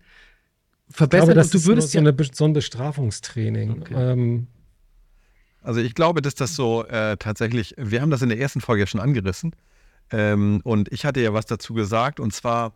verbessern. 0.92 1.30
Ich 1.30 1.34
glaube, 1.34 1.34
das 1.34 1.48
und 1.48 1.54
du 1.54 1.68
würdest 1.68 1.88
ist 1.88 1.92
so, 1.94 2.00
eine, 2.00 2.16
so 2.34 2.46
ein 2.46 2.54
Bestrafungstraining. 2.54 3.82
Okay. 3.82 3.94
Ähm, 3.96 4.48
also 5.62 5.80
ich 5.80 5.94
glaube, 5.94 6.22
dass 6.22 6.36
das 6.36 6.56
so 6.56 6.86
äh, 6.86 7.18
tatsächlich, 7.18 7.76
wir 7.78 8.02
haben 8.02 8.10
das 8.10 8.22
in 8.22 8.30
der 8.30 8.40
ersten 8.40 8.62
Folge 8.62 8.82
ja 8.82 8.88
schon 8.88 9.02
angerissen. 9.02 9.56
Ähm, 10.12 10.62
und 10.64 10.92
ich 10.92 11.06
hatte 11.06 11.22
ja 11.22 11.34
was 11.34 11.46
dazu 11.46 11.74
gesagt, 11.74 12.20
und 12.20 12.34
zwar 12.34 12.74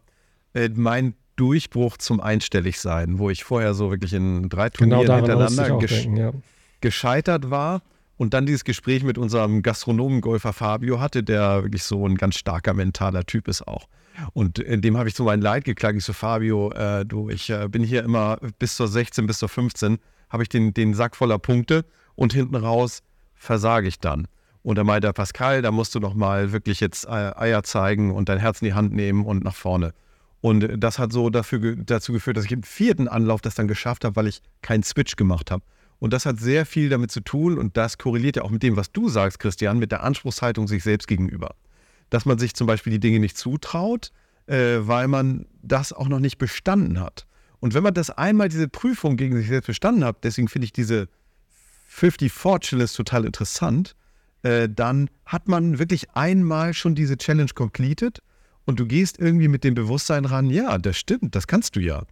äh, 0.54 0.70
mein 0.74 1.16
Durchbruch 1.36 1.98
zum 1.98 2.22
Einstelligsein, 2.22 3.20
wo 3.20 3.30
ich 3.30 3.44
vorher 3.44 3.74
so 3.74 3.92
wirklich 3.92 4.14
in 4.14 4.48
drei 4.50 4.70
genau 4.70 5.04
Turnieren 5.04 5.26
genau 5.26 5.36
hintereinander 5.36 5.80
gesch 5.80 6.04
denken, 6.04 6.18
ja. 6.18 6.32
gescheitert 6.80 7.50
war 7.50 7.82
und 8.18 8.34
dann 8.34 8.46
dieses 8.46 8.64
Gespräch 8.64 9.04
mit 9.04 9.18
unserem 9.18 9.62
Gastronomengolfer 9.62 10.54
Fabio 10.54 11.00
hatte, 11.00 11.24
der 11.24 11.64
wirklich 11.64 11.84
so 11.84 12.08
ein 12.08 12.16
ganz 12.16 12.36
starker 12.36 12.74
mentaler 12.74 13.26
Typ 13.26 13.48
ist 13.48 13.68
auch. 13.68 13.88
Und 14.34 14.60
in 14.60 14.82
dem 14.82 14.98
habe 14.98 15.10
ich 15.10 15.16
so 15.16 15.24
mein 15.24 15.42
Leid 15.42 15.66
geklagt. 15.66 15.98
Ich 15.98 16.06
so, 16.06 16.14
Fabio, 16.14 16.72
äh, 16.72 17.06
du, 17.06 17.30
ich 17.30 17.50
äh, 17.50 17.68
bin 17.68 17.84
hier 17.84 18.04
immer 18.04 18.38
bis 18.60 18.76
zur 18.76 18.88
16, 18.88 19.28
bis 19.28 19.40
zur 19.40 19.50
15, 19.50 19.98
habe 20.30 20.44
ich 20.44 20.50
den, 20.50 20.74
den 20.74 20.94
Sack 20.94 21.16
voller 21.16 21.40
Punkte 21.40 21.86
und 22.16 22.34
hinten 22.34 22.56
raus 22.56 23.02
versage 23.34 23.88
ich 23.88 24.00
dann. 24.00 24.28
Und 24.64 24.78
da 24.78 24.84
meinte 24.84 25.08
er, 25.08 25.14
Pascal, 25.14 25.62
da 25.62 25.72
musst 25.72 25.94
du 25.94 26.00
noch 26.00 26.16
mal 26.16 26.52
wirklich 26.52 26.80
jetzt 26.80 27.08
Eier 27.08 27.62
zeigen 27.64 28.12
und 28.12 28.30
dein 28.30 28.40
Herz 28.40 28.62
in 28.62 28.66
die 28.66 28.74
Hand 28.74 28.94
nehmen 28.94 29.24
und 29.24 29.44
nach 29.44 29.56
vorne. 29.56 29.94
Und 30.42 30.68
das 30.78 30.98
hat 30.98 31.12
so 31.12 31.30
dafür, 31.30 31.76
dazu 31.76 32.14
geführt, 32.14 32.38
dass 32.38 32.46
ich 32.46 32.52
im 32.52 32.64
vierten 32.64 33.08
Anlauf 33.08 33.42
das 33.42 33.56
dann 33.56 33.68
geschafft 33.68 34.06
habe, 34.06 34.16
weil 34.16 34.28
ich 34.28 34.42
keinen 34.62 34.84
Switch 34.84 35.16
gemacht 35.16 35.52
habe. 35.52 35.64
Und 36.00 36.14
das 36.14 36.26
hat 36.26 36.40
sehr 36.40 36.66
viel 36.66 36.90
damit 36.90 37.12
zu 37.12 37.22
tun 37.22 37.58
und 37.58 37.78
das 37.78 37.98
korreliert 37.98 38.36
ja 38.36 38.44
auch 38.44 38.50
mit 38.50 38.64
dem, 38.64 38.76
was 38.76 38.92
du 38.92 39.08
sagst, 39.10 39.40
Christian, 39.40 39.80
mit 39.80 39.92
der 39.92 40.04
Anspruchshaltung 40.04 40.68
sich 40.68 40.84
selbst 40.84 41.08
gegenüber. 41.08 41.56
Dass 42.16 42.26
man 42.26 42.40
sich 42.40 42.54
zum 42.54 42.66
Beispiel 42.66 42.92
die 42.92 43.02
Dinge 43.02 43.20
nicht 43.20 43.38
zutraut, 43.38 44.14
äh, 44.48 44.78
weil 44.80 45.10
man 45.10 45.48
das 45.62 45.92
auch 45.92 46.08
noch 46.08 46.20
nicht 46.22 46.38
bestanden 46.38 47.02
hat. 47.02 47.28
Und 47.60 47.74
wenn 47.74 47.84
man 47.84 47.94
das 47.94 48.10
einmal, 48.10 48.48
diese 48.48 48.70
Prüfung 48.70 49.18
gegen 49.18 49.36
sich 49.36 49.50
selbst 49.50 49.68
bestanden 49.68 50.06
hat, 50.06 50.24
deswegen 50.24 50.48
finde 50.48 50.64
ich 50.64 50.72
diese 50.72 51.10
54 51.88 52.70
Challenge 52.70 52.90
total 52.90 53.26
interessant, 53.26 53.98
äh, 54.44 54.70
dann 54.70 55.10
hat 55.26 55.50
man 55.50 55.78
wirklich 55.78 56.10
einmal 56.12 56.74
schon 56.74 56.96
diese 56.96 57.18
Challenge 57.18 57.52
completed 57.54 58.22
und 58.64 58.80
du 58.80 58.86
gehst 58.86 59.20
irgendwie 59.20 59.50
mit 59.50 59.66
dem 59.66 59.74
Bewusstsein 59.74 60.24
ran, 60.24 60.50
ja, 60.50 60.78
das 60.78 60.96
stimmt, 60.96 61.36
das 61.36 61.48
kannst 61.48 61.76
du 61.76 61.82
ja. 61.82 62.04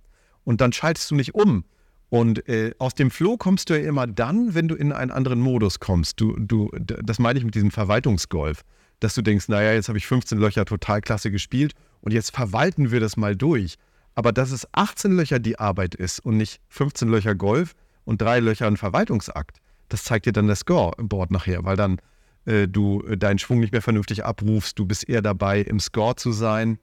Und 0.43 0.59
dann 0.59 0.73
schaltest 0.73 1.11
du 1.11 1.15
nicht 1.15 1.33
um. 1.33 1.63
Und 2.09 2.45
äh, 2.49 2.75
aus 2.77 2.93
dem 2.93 3.09
Flow 3.09 3.37
kommst 3.37 3.69
du 3.69 3.79
ja 3.79 3.87
immer 3.87 4.05
dann, 4.05 4.53
wenn 4.53 4.67
du 4.67 4.75
in 4.75 4.91
einen 4.91 5.11
anderen 5.11 5.39
Modus 5.39 5.79
kommst. 5.79 6.19
Du, 6.19 6.35
du, 6.37 6.69
das 6.77 7.19
meine 7.19 7.39
ich 7.39 7.45
mit 7.45 7.55
diesem 7.55 7.71
Verwaltungsgolf, 7.71 8.65
dass 8.99 9.15
du 9.15 9.21
denkst, 9.21 9.49
naja, 9.49 9.73
jetzt 9.73 9.89
habe 9.89 9.97
ich 9.97 10.07
15 10.07 10.37
Löcher 10.37 10.65
total 10.65 11.01
klasse 11.01 11.31
gespielt 11.31 11.73
und 12.01 12.13
jetzt 12.13 12.35
verwalten 12.35 12.91
wir 12.91 12.99
das 12.99 13.17
mal 13.17 13.35
durch. 13.35 13.75
Aber 14.15 14.31
dass 14.31 14.51
es 14.51 14.67
18 14.73 15.11
Löcher 15.11 15.39
die 15.39 15.59
Arbeit 15.59 15.95
ist 15.95 16.19
und 16.19 16.37
nicht 16.37 16.61
15 16.69 17.09
Löcher 17.09 17.35
Golf 17.35 17.73
und 18.05 18.21
drei 18.21 18.39
Löcher 18.39 18.67
ein 18.67 18.77
Verwaltungsakt, 18.77 19.57
das 19.89 20.03
zeigt 20.03 20.25
dir 20.25 20.33
dann 20.33 20.47
das 20.47 20.59
Scoreboard 20.59 21.31
nachher, 21.31 21.65
weil 21.65 21.75
dann 21.75 21.99
äh, 22.45 22.67
du 22.67 23.01
äh, 23.03 23.17
deinen 23.17 23.39
Schwung 23.39 23.59
nicht 23.59 23.71
mehr 23.71 23.81
vernünftig 23.81 24.25
abrufst, 24.25 24.77
du 24.77 24.85
bist 24.85 25.09
eher 25.09 25.21
dabei, 25.21 25.61
im 25.61 25.79
Score 25.79 26.15
zu 26.15 26.31
sein. 26.31 26.79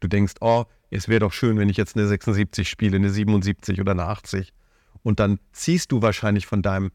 Du 0.00 0.08
denkst, 0.08 0.34
oh, 0.40 0.64
es 0.90 1.08
wäre 1.08 1.20
doch 1.20 1.32
schön, 1.32 1.58
wenn 1.58 1.68
ich 1.68 1.76
jetzt 1.76 1.96
eine 1.96 2.06
76 2.06 2.68
spiele, 2.68 2.96
eine 2.96 3.10
77 3.10 3.80
oder 3.80 3.92
eine 3.92 4.04
80. 4.04 4.52
Und 5.02 5.20
dann 5.20 5.38
ziehst 5.52 5.92
du 5.92 6.02
wahrscheinlich 6.02 6.46
von 6.46 6.62
deinem 6.62 6.90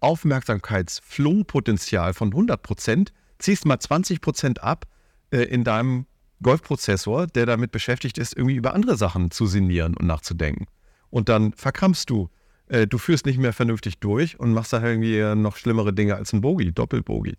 Aufmerksamkeitsflow-Potenzial 0.00 2.14
von 2.14 2.28
100 2.28 2.62
Prozent, 2.62 3.12
ziehst 3.42 3.66
mal 3.66 3.78
20 3.78 4.20
Prozent 4.20 4.62
ab 4.62 4.86
äh, 5.30 5.42
in 5.42 5.64
deinem 5.64 6.06
Golfprozessor, 6.42 7.26
der 7.26 7.46
damit 7.46 7.70
beschäftigt 7.70 8.18
ist, 8.18 8.36
irgendwie 8.36 8.56
über 8.56 8.74
andere 8.74 8.96
Sachen 8.96 9.30
zu 9.30 9.46
sinnieren 9.46 9.96
und 9.96 10.06
nachzudenken. 10.06 10.66
Und 11.10 11.28
dann 11.28 11.52
verkrampfst 11.52 12.06
du 12.08 12.28
äh, 12.72 12.86
du 12.86 12.98
führst 12.98 13.26
nicht 13.26 13.38
mehr 13.38 13.52
vernünftig 13.52 13.98
durch 13.98 14.40
und 14.40 14.52
machst 14.52 14.72
da 14.72 14.82
irgendwie 14.82 15.20
noch 15.36 15.56
schlimmere 15.56 15.92
Dinge 15.92 16.16
als 16.16 16.32
ein 16.32 16.40
Bogie, 16.40 16.72
Doppelbogie. 16.72 17.36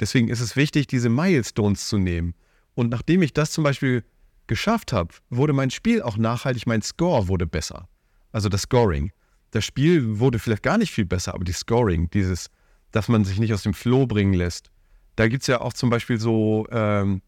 Deswegen 0.00 0.28
ist 0.28 0.40
es 0.40 0.56
wichtig, 0.56 0.88
diese 0.88 1.08
Milestones 1.08 1.88
zu 1.88 1.98
nehmen. 1.98 2.34
Und 2.74 2.90
nachdem 2.90 3.22
ich 3.22 3.32
das 3.32 3.52
zum 3.52 3.62
Beispiel 3.62 4.02
geschafft 4.48 4.92
habe, 4.92 5.14
wurde 5.30 5.52
mein 5.52 5.70
Spiel 5.70 6.02
auch 6.02 6.16
nachhaltig, 6.16 6.66
mein 6.66 6.82
Score 6.82 7.28
wurde 7.28 7.46
besser. 7.46 7.88
Also 8.32 8.48
das 8.48 8.62
Scoring. 8.62 9.12
Das 9.52 9.64
Spiel 9.64 10.18
wurde 10.18 10.38
vielleicht 10.38 10.62
gar 10.64 10.78
nicht 10.78 10.90
viel 10.90 11.04
besser, 11.04 11.34
aber 11.34 11.44
die 11.44 11.52
Scoring, 11.52 12.10
dieses, 12.10 12.48
dass 12.90 13.08
man 13.08 13.24
sich 13.24 13.38
nicht 13.38 13.54
aus 13.54 13.62
dem 13.62 13.74
Flow 13.74 14.06
bringen 14.06 14.34
lässt. 14.34 14.71
Da 15.16 15.28
gibt 15.28 15.42
es 15.42 15.46
ja 15.46 15.60
auch 15.60 15.72
zum 15.72 15.90
Beispiel 15.90 16.18
so, 16.18 16.66
ähm, 16.70 17.22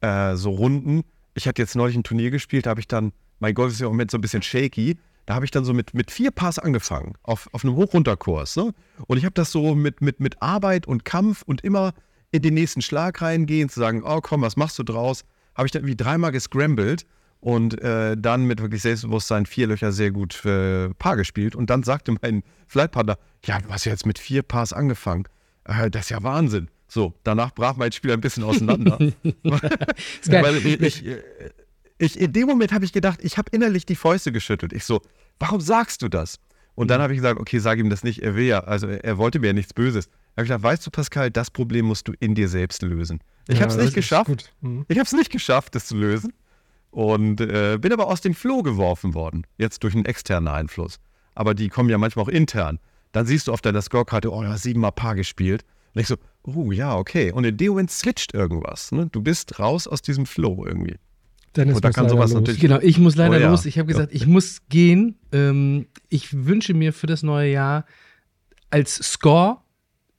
äh, 0.00 0.36
so 0.36 0.50
Runden. 0.50 1.04
Ich 1.34 1.48
hatte 1.48 1.62
jetzt 1.62 1.76
neulich 1.76 1.96
ein 1.96 2.02
Turnier 2.02 2.30
gespielt, 2.30 2.66
da 2.66 2.70
habe 2.70 2.80
ich 2.80 2.88
dann, 2.88 3.12
mein 3.40 3.54
Golf 3.54 3.72
ist 3.72 3.80
ja 3.80 3.86
im 3.86 3.92
Moment 3.92 4.10
so 4.10 4.18
ein 4.18 4.20
bisschen 4.20 4.42
shaky, 4.42 4.96
da 5.26 5.34
habe 5.34 5.44
ich 5.44 5.50
dann 5.50 5.64
so 5.64 5.72
mit, 5.72 5.94
mit 5.94 6.10
vier 6.10 6.30
Pass 6.30 6.58
angefangen, 6.58 7.14
auf, 7.22 7.48
auf 7.52 7.64
einem 7.64 7.76
Hoch-Runter-Kurs. 7.76 8.56
Ne? 8.56 8.74
Und 9.06 9.16
ich 9.16 9.24
habe 9.24 9.34
das 9.34 9.50
so 9.50 9.74
mit, 9.74 10.00
mit, 10.02 10.20
mit 10.20 10.40
Arbeit 10.42 10.86
und 10.86 11.04
Kampf 11.04 11.42
und 11.42 11.62
immer 11.62 11.94
in 12.30 12.42
den 12.42 12.54
nächsten 12.54 12.82
Schlag 12.82 13.22
reingehen, 13.22 13.68
zu 13.68 13.80
sagen, 13.80 14.02
oh 14.04 14.20
komm, 14.20 14.42
was 14.42 14.56
machst 14.56 14.78
du 14.78 14.82
draus? 14.82 15.24
Habe 15.54 15.66
ich 15.66 15.72
dann 15.72 15.82
irgendwie 15.82 15.96
dreimal 15.96 16.32
gescrambled 16.32 17.06
und 17.40 17.80
äh, 17.80 18.16
dann 18.18 18.44
mit 18.44 18.60
wirklich 18.60 18.82
Selbstbewusstsein 18.82 19.46
vier 19.46 19.68
Löcher 19.68 19.92
sehr 19.92 20.10
gut 20.10 20.44
äh, 20.44 20.88
Paar 20.94 21.16
gespielt. 21.16 21.54
Und 21.54 21.70
dann 21.70 21.82
sagte 21.82 22.14
mein 22.20 22.42
Flightpartner, 22.66 23.18
ja, 23.44 23.60
du 23.60 23.68
hast 23.68 23.84
ja 23.84 23.92
jetzt 23.92 24.06
mit 24.06 24.18
vier 24.18 24.42
Pars 24.42 24.72
angefangen. 24.72 25.24
Äh, 25.64 25.90
das 25.90 26.04
ist 26.04 26.10
ja 26.10 26.22
Wahnsinn. 26.22 26.68
So, 26.94 27.12
danach 27.24 27.52
brach 27.52 27.74
mein 27.74 27.90
Spiel 27.90 28.12
ein 28.12 28.20
bisschen 28.20 28.44
auseinander. 28.44 28.96
Weil 29.42 30.56
ich, 30.64 31.04
ich, 31.98 32.20
in 32.20 32.32
dem 32.32 32.46
Moment 32.46 32.72
habe 32.72 32.84
ich 32.84 32.92
gedacht, 32.92 33.18
ich 33.20 33.36
habe 33.36 33.50
innerlich 33.50 33.84
die 33.84 33.96
Fäuste 33.96 34.30
geschüttelt. 34.30 34.72
Ich 34.72 34.84
so, 34.84 35.02
warum 35.40 35.60
sagst 35.60 36.02
du 36.02 36.08
das? 36.08 36.38
Und 36.76 36.92
dann 36.92 36.98
mhm. 36.98 37.02
habe 37.02 37.12
ich 37.14 37.18
gesagt, 37.18 37.40
okay, 37.40 37.58
sag 37.58 37.80
ihm 37.80 37.90
das 37.90 38.04
nicht, 38.04 38.22
er 38.22 38.36
will 38.36 38.44
ja, 38.44 38.60
also 38.60 38.86
er 38.86 39.18
wollte 39.18 39.40
mir 39.40 39.48
ja 39.48 39.52
nichts 39.54 39.74
Böses. 39.74 40.06
Da 40.06 40.12
habe 40.12 40.42
ich 40.42 40.48
gesagt, 40.50 40.62
weißt 40.62 40.86
du, 40.86 40.92
Pascal, 40.92 41.32
das 41.32 41.50
Problem 41.50 41.86
musst 41.86 42.06
du 42.06 42.12
in 42.20 42.36
dir 42.36 42.48
selbst 42.48 42.80
lösen. 42.82 43.18
Ich 43.48 43.56
ja, 43.56 43.62
habe 43.62 43.72
es 43.72 43.76
nicht 43.76 43.94
geschafft. 43.94 44.52
Mhm. 44.60 44.86
Ich 44.86 44.96
habe 44.96 45.06
es 45.06 45.12
nicht 45.12 45.32
geschafft, 45.32 45.74
das 45.74 45.86
zu 45.86 45.96
lösen. 45.96 46.32
Und 46.92 47.40
äh, 47.40 47.76
bin 47.80 47.92
aber 47.92 48.06
aus 48.06 48.20
dem 48.20 48.34
Floh 48.34 48.62
geworfen 48.62 49.14
worden. 49.14 49.48
Jetzt 49.58 49.82
durch 49.82 49.96
einen 49.96 50.04
externen 50.04 50.46
Einfluss. 50.46 51.00
Aber 51.34 51.54
die 51.54 51.70
kommen 51.70 51.90
ja 51.90 51.98
manchmal 51.98 52.26
auch 52.26 52.28
intern. 52.28 52.78
Dann 53.10 53.26
siehst 53.26 53.48
du 53.48 53.52
auf 53.52 53.62
deiner 53.62 53.82
Scorekarte, 53.82 54.32
oh, 54.32 54.42
du 54.42 54.48
hast 54.48 54.62
siebenmal 54.62 54.92
Paar 54.92 55.16
gespielt. 55.16 55.64
Und 55.94 56.00
ich 56.00 56.08
so, 56.08 56.16
oh 56.42 56.72
ja, 56.72 56.96
okay. 56.96 57.32
Und 57.32 57.44
in 57.44 57.56
dem 57.56 57.68
Moment 57.68 57.90
switcht 57.90 58.34
irgendwas. 58.34 58.92
Ne? 58.92 59.08
Du 59.12 59.22
bist 59.22 59.58
raus 59.58 59.86
aus 59.86 60.02
diesem 60.02 60.26
Flow 60.26 60.64
irgendwie. 60.66 60.96
Dennis 61.56 61.76
und 61.76 61.84
da 61.84 61.90
kann 61.90 62.08
sowas 62.08 62.32
los. 62.32 62.40
natürlich. 62.40 62.60
Genau, 62.60 62.80
ich 62.80 62.98
muss 62.98 63.14
leider 63.14 63.36
oh, 63.36 63.40
ja. 63.40 63.50
los. 63.50 63.64
Ich 63.64 63.78
habe 63.78 63.86
gesagt, 63.86 64.12
ich 64.12 64.26
muss 64.26 64.62
gehen. 64.68 65.16
Ähm, 65.32 65.86
ich 66.08 66.46
wünsche 66.46 66.74
mir 66.74 66.92
für 66.92 67.06
das 67.06 67.22
neue 67.22 67.52
Jahr 67.52 67.84
als 68.70 68.96
Score 68.96 69.58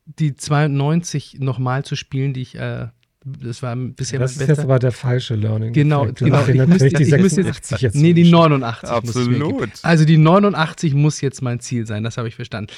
die 0.06 0.36
92 0.36 1.40
nochmal 1.40 1.84
zu 1.84 1.96
spielen, 1.96 2.34
die 2.34 2.42
ich 2.42 2.56
äh, 2.56 2.88
Das 3.26 3.64
war 3.64 3.76
bisher 3.76 4.20
das 4.20 4.38
ist 4.38 4.48
jetzt 4.48 4.60
aber 4.60 4.80
der 4.80 4.92
falsche 4.92 5.36
Learning. 5.36 5.74
Genau, 5.74 6.06
genau. 6.14 6.48
Ich 6.48 6.68
müsste- 6.68 6.90
die 6.90 7.04
ich 7.04 7.18
müsste 7.18 7.44
86 7.44 7.82
jetzt. 7.82 7.96
Nee, 7.96 8.14
die 8.14 8.30
89 8.30 8.90
muss 9.04 9.16
es 9.16 9.28
mir 9.28 9.36
Absolut. 9.36 9.60
geben. 9.60 9.72
Also 9.82 10.06
die 10.06 10.18
89 10.18 10.94
muss 10.94 11.22
jetzt 11.22 11.42
mein 11.42 11.60
Ziel 11.60 11.86
sein, 11.88 12.04
das 12.04 12.18
habe 12.18 12.28
ich 12.28 12.36
verstanden. 12.36 12.72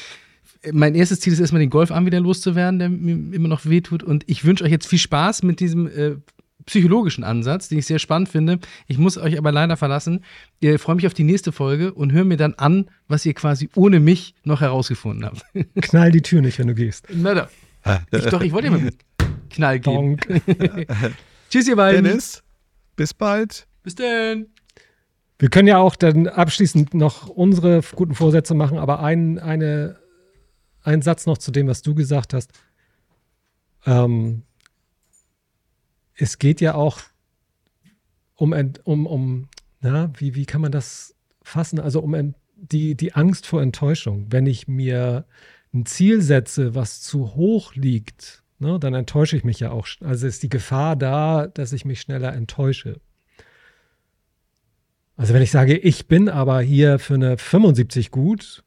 Mein 0.73 0.95
erstes 0.95 1.19
Ziel 1.19 1.33
ist 1.33 1.39
erstmal 1.39 1.59
den 1.59 1.69
Golfarm 1.69 2.05
wieder 2.05 2.19
loszuwerden, 2.19 2.79
der 2.79 2.89
mir 2.89 3.35
immer 3.35 3.47
noch 3.47 3.65
wehtut. 3.65 4.03
Und 4.03 4.23
ich 4.27 4.45
wünsche 4.45 4.63
euch 4.63 4.71
jetzt 4.71 4.87
viel 4.87 4.99
Spaß 4.99 5.43
mit 5.43 5.59
diesem 5.59 5.87
äh, 5.87 6.15
psychologischen 6.65 7.23
Ansatz, 7.23 7.69
den 7.69 7.79
ich 7.79 7.85
sehr 7.85 7.99
spannend 7.99 8.29
finde. 8.29 8.59
Ich 8.87 8.97
muss 8.97 9.17
euch 9.17 9.37
aber 9.37 9.51
leider 9.51 9.77
verlassen. 9.77 10.23
Ich 10.59 10.79
freue 10.79 10.95
mich 10.95 11.07
auf 11.07 11.13
die 11.13 11.23
nächste 11.23 11.51
Folge 11.51 11.93
und 11.93 12.11
höre 12.11 12.25
mir 12.25 12.37
dann 12.37 12.53
an, 12.55 12.89
was 13.07 13.25
ihr 13.25 13.33
quasi 13.33 13.69
ohne 13.75 13.99
mich 13.99 14.35
noch 14.43 14.61
herausgefunden 14.61 15.25
habt. 15.25 15.45
Knall 15.81 16.11
die 16.11 16.21
Tür 16.21 16.41
nicht, 16.41 16.59
wenn 16.59 16.67
du 16.67 16.75
gehst. 16.75 17.07
Na 17.11 17.33
doch. 17.33 17.47
Ich, 18.11 18.25
doch, 18.25 18.41
ich 18.41 18.51
wollte 18.51 18.67
ja 18.67 18.71
mal 18.71 18.79
einen 18.79 18.91
Knall 19.49 19.79
geben. 19.79 20.17
Donk. 20.17 20.27
Tschüss, 21.49 21.67
ihr 21.67 21.77
beiden. 21.77 22.03
Dennis, 22.03 22.43
bis 22.97 23.13
bald. 23.13 23.65
Bis 23.83 23.95
dann. 23.95 24.47
Wir 25.39 25.49
können 25.49 25.67
ja 25.67 25.77
auch 25.77 25.95
dann 25.95 26.27
abschließend 26.27 26.93
noch 26.93 27.27
unsere 27.29 27.81
guten 27.95 28.15
Vorsätze 28.15 28.55
machen, 28.55 28.79
aber 28.79 29.01
ein, 29.01 29.39
eine, 29.39 29.97
ein 30.87 31.01
Satz 31.01 31.25
noch 31.25 31.37
zu 31.37 31.51
dem, 31.51 31.67
was 31.67 31.81
du 31.81 31.93
gesagt 31.93 32.33
hast. 32.33 32.51
Ähm, 33.85 34.43
es 36.15 36.39
geht 36.39 36.61
ja 36.61 36.73
auch 36.73 37.01
um, 38.35 38.53
um, 38.83 39.05
um 39.05 39.49
na, 39.81 40.11
wie, 40.17 40.33
wie 40.33 40.45
kann 40.45 40.61
man 40.61 40.71
das 40.71 41.13
fassen? 41.43 41.79
Also 41.79 41.99
um 41.99 42.33
die, 42.55 42.95
die 42.95 43.13
Angst 43.13 43.45
vor 43.45 43.61
Enttäuschung. 43.61 44.27
Wenn 44.29 44.47
ich 44.47 44.67
mir 44.67 45.25
ein 45.73 45.85
Ziel 45.85 46.21
setze, 46.21 46.73
was 46.73 47.01
zu 47.01 47.35
hoch 47.35 47.75
liegt, 47.75 48.43
ne, 48.57 48.79
dann 48.79 48.93
enttäusche 48.93 49.35
ich 49.35 49.43
mich 49.43 49.59
ja 49.59 49.71
auch. 49.71 49.87
Also 50.01 50.25
ist 50.25 50.41
die 50.41 50.49
Gefahr 50.49 50.95
da, 50.95 51.47
dass 51.47 51.73
ich 51.73 51.85
mich 51.85 52.01
schneller 52.01 52.33
enttäusche. 52.33 52.99
Also 55.17 55.33
wenn 55.33 55.41
ich 55.41 55.51
sage, 55.51 55.77
ich 55.77 56.07
bin 56.07 56.29
aber 56.29 56.61
hier 56.61 56.99
für 56.99 57.15
eine 57.15 57.37
75 57.37 58.11
gut, 58.11 58.63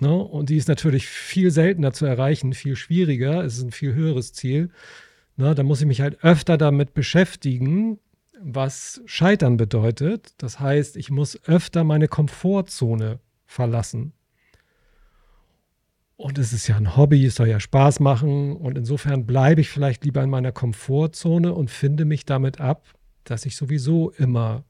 ne, 0.00 0.14
und 0.14 0.50
die 0.50 0.56
ist 0.56 0.68
natürlich 0.68 1.08
viel 1.08 1.50
seltener 1.50 1.92
zu 1.92 2.06
erreichen, 2.06 2.52
viel 2.52 2.76
schwieriger, 2.76 3.44
es 3.44 3.58
ist 3.58 3.64
ein 3.64 3.72
viel 3.72 3.94
höheres 3.94 4.32
Ziel, 4.32 4.70
ne, 5.36 5.54
dann 5.54 5.66
muss 5.66 5.80
ich 5.80 5.86
mich 5.86 6.00
halt 6.00 6.22
öfter 6.22 6.56
damit 6.56 6.94
beschäftigen, 6.94 7.98
was 8.40 9.02
Scheitern 9.06 9.56
bedeutet. 9.56 10.34
Das 10.38 10.60
heißt, 10.60 10.96
ich 10.96 11.10
muss 11.10 11.42
öfter 11.44 11.84
meine 11.84 12.08
Komfortzone 12.08 13.20
verlassen. 13.46 14.12
Und 16.16 16.38
es 16.38 16.52
ist 16.52 16.68
ja 16.68 16.76
ein 16.76 16.96
Hobby, 16.96 17.24
es 17.24 17.36
soll 17.36 17.48
ja 17.48 17.58
Spaß 17.58 18.00
machen 18.00 18.56
und 18.56 18.78
insofern 18.78 19.26
bleibe 19.26 19.60
ich 19.60 19.68
vielleicht 19.68 20.04
lieber 20.04 20.22
in 20.22 20.30
meiner 20.30 20.52
Komfortzone 20.52 21.52
und 21.52 21.70
finde 21.70 22.04
mich 22.04 22.24
damit 22.24 22.60
ab, 22.60 22.86
dass 23.24 23.46
ich 23.46 23.56
sowieso 23.56 24.10
immer 24.10 24.64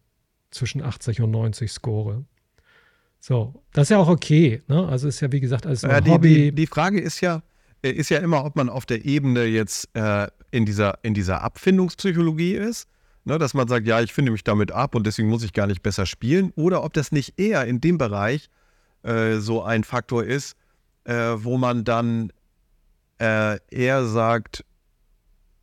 zwischen 0.50 0.82
80 0.82 1.20
und 1.20 1.32
90 1.32 1.70
score. 1.70 2.24
So, 3.26 3.54
das 3.72 3.84
ist 3.84 3.88
ja 3.88 3.96
auch 3.96 4.08
okay. 4.08 4.60
Ne? 4.68 4.86
Also 4.86 5.08
ist 5.08 5.20
ja 5.20 5.32
wie 5.32 5.40
gesagt 5.40 5.64
alles 5.66 5.80
nur 5.80 5.92
Ja, 5.92 5.96
ein 5.96 6.04
die, 6.04 6.10
Hobby. 6.10 6.34
die, 6.34 6.52
die 6.52 6.66
Frage 6.66 7.00
ist 7.00 7.22
ja, 7.22 7.42
äh, 7.82 7.88
ist 7.88 8.10
ja 8.10 8.18
immer, 8.18 8.44
ob 8.44 8.54
man 8.54 8.68
auf 8.68 8.84
der 8.84 9.06
Ebene 9.06 9.44
jetzt 9.44 9.88
äh, 9.96 10.28
in, 10.50 10.66
dieser, 10.66 10.98
in 11.00 11.14
dieser 11.14 11.40
Abfindungspsychologie 11.40 12.52
ist, 12.52 12.86
ne, 13.24 13.38
dass 13.38 13.54
man 13.54 13.66
sagt, 13.66 13.86
ja, 13.86 14.02
ich 14.02 14.12
finde 14.12 14.30
mich 14.30 14.44
damit 14.44 14.72
ab 14.72 14.94
und 14.94 15.06
deswegen 15.06 15.30
muss 15.30 15.42
ich 15.42 15.54
gar 15.54 15.66
nicht 15.66 15.82
besser 15.82 16.04
spielen, 16.04 16.52
oder 16.54 16.84
ob 16.84 16.92
das 16.92 17.12
nicht 17.12 17.40
eher 17.40 17.64
in 17.64 17.80
dem 17.80 17.96
Bereich 17.96 18.50
äh, 19.04 19.36
so 19.36 19.62
ein 19.62 19.84
Faktor 19.84 20.22
ist, 20.24 20.54
äh, 21.04 21.14
wo 21.14 21.56
man 21.56 21.82
dann 21.82 22.30
äh, 23.18 23.58
eher 23.70 24.04
sagt, 24.04 24.66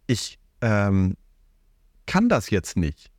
ich 0.08 0.40
ähm, 0.62 1.16
kann 2.08 2.28
das 2.28 2.50
jetzt 2.50 2.76
nicht. 2.76 3.12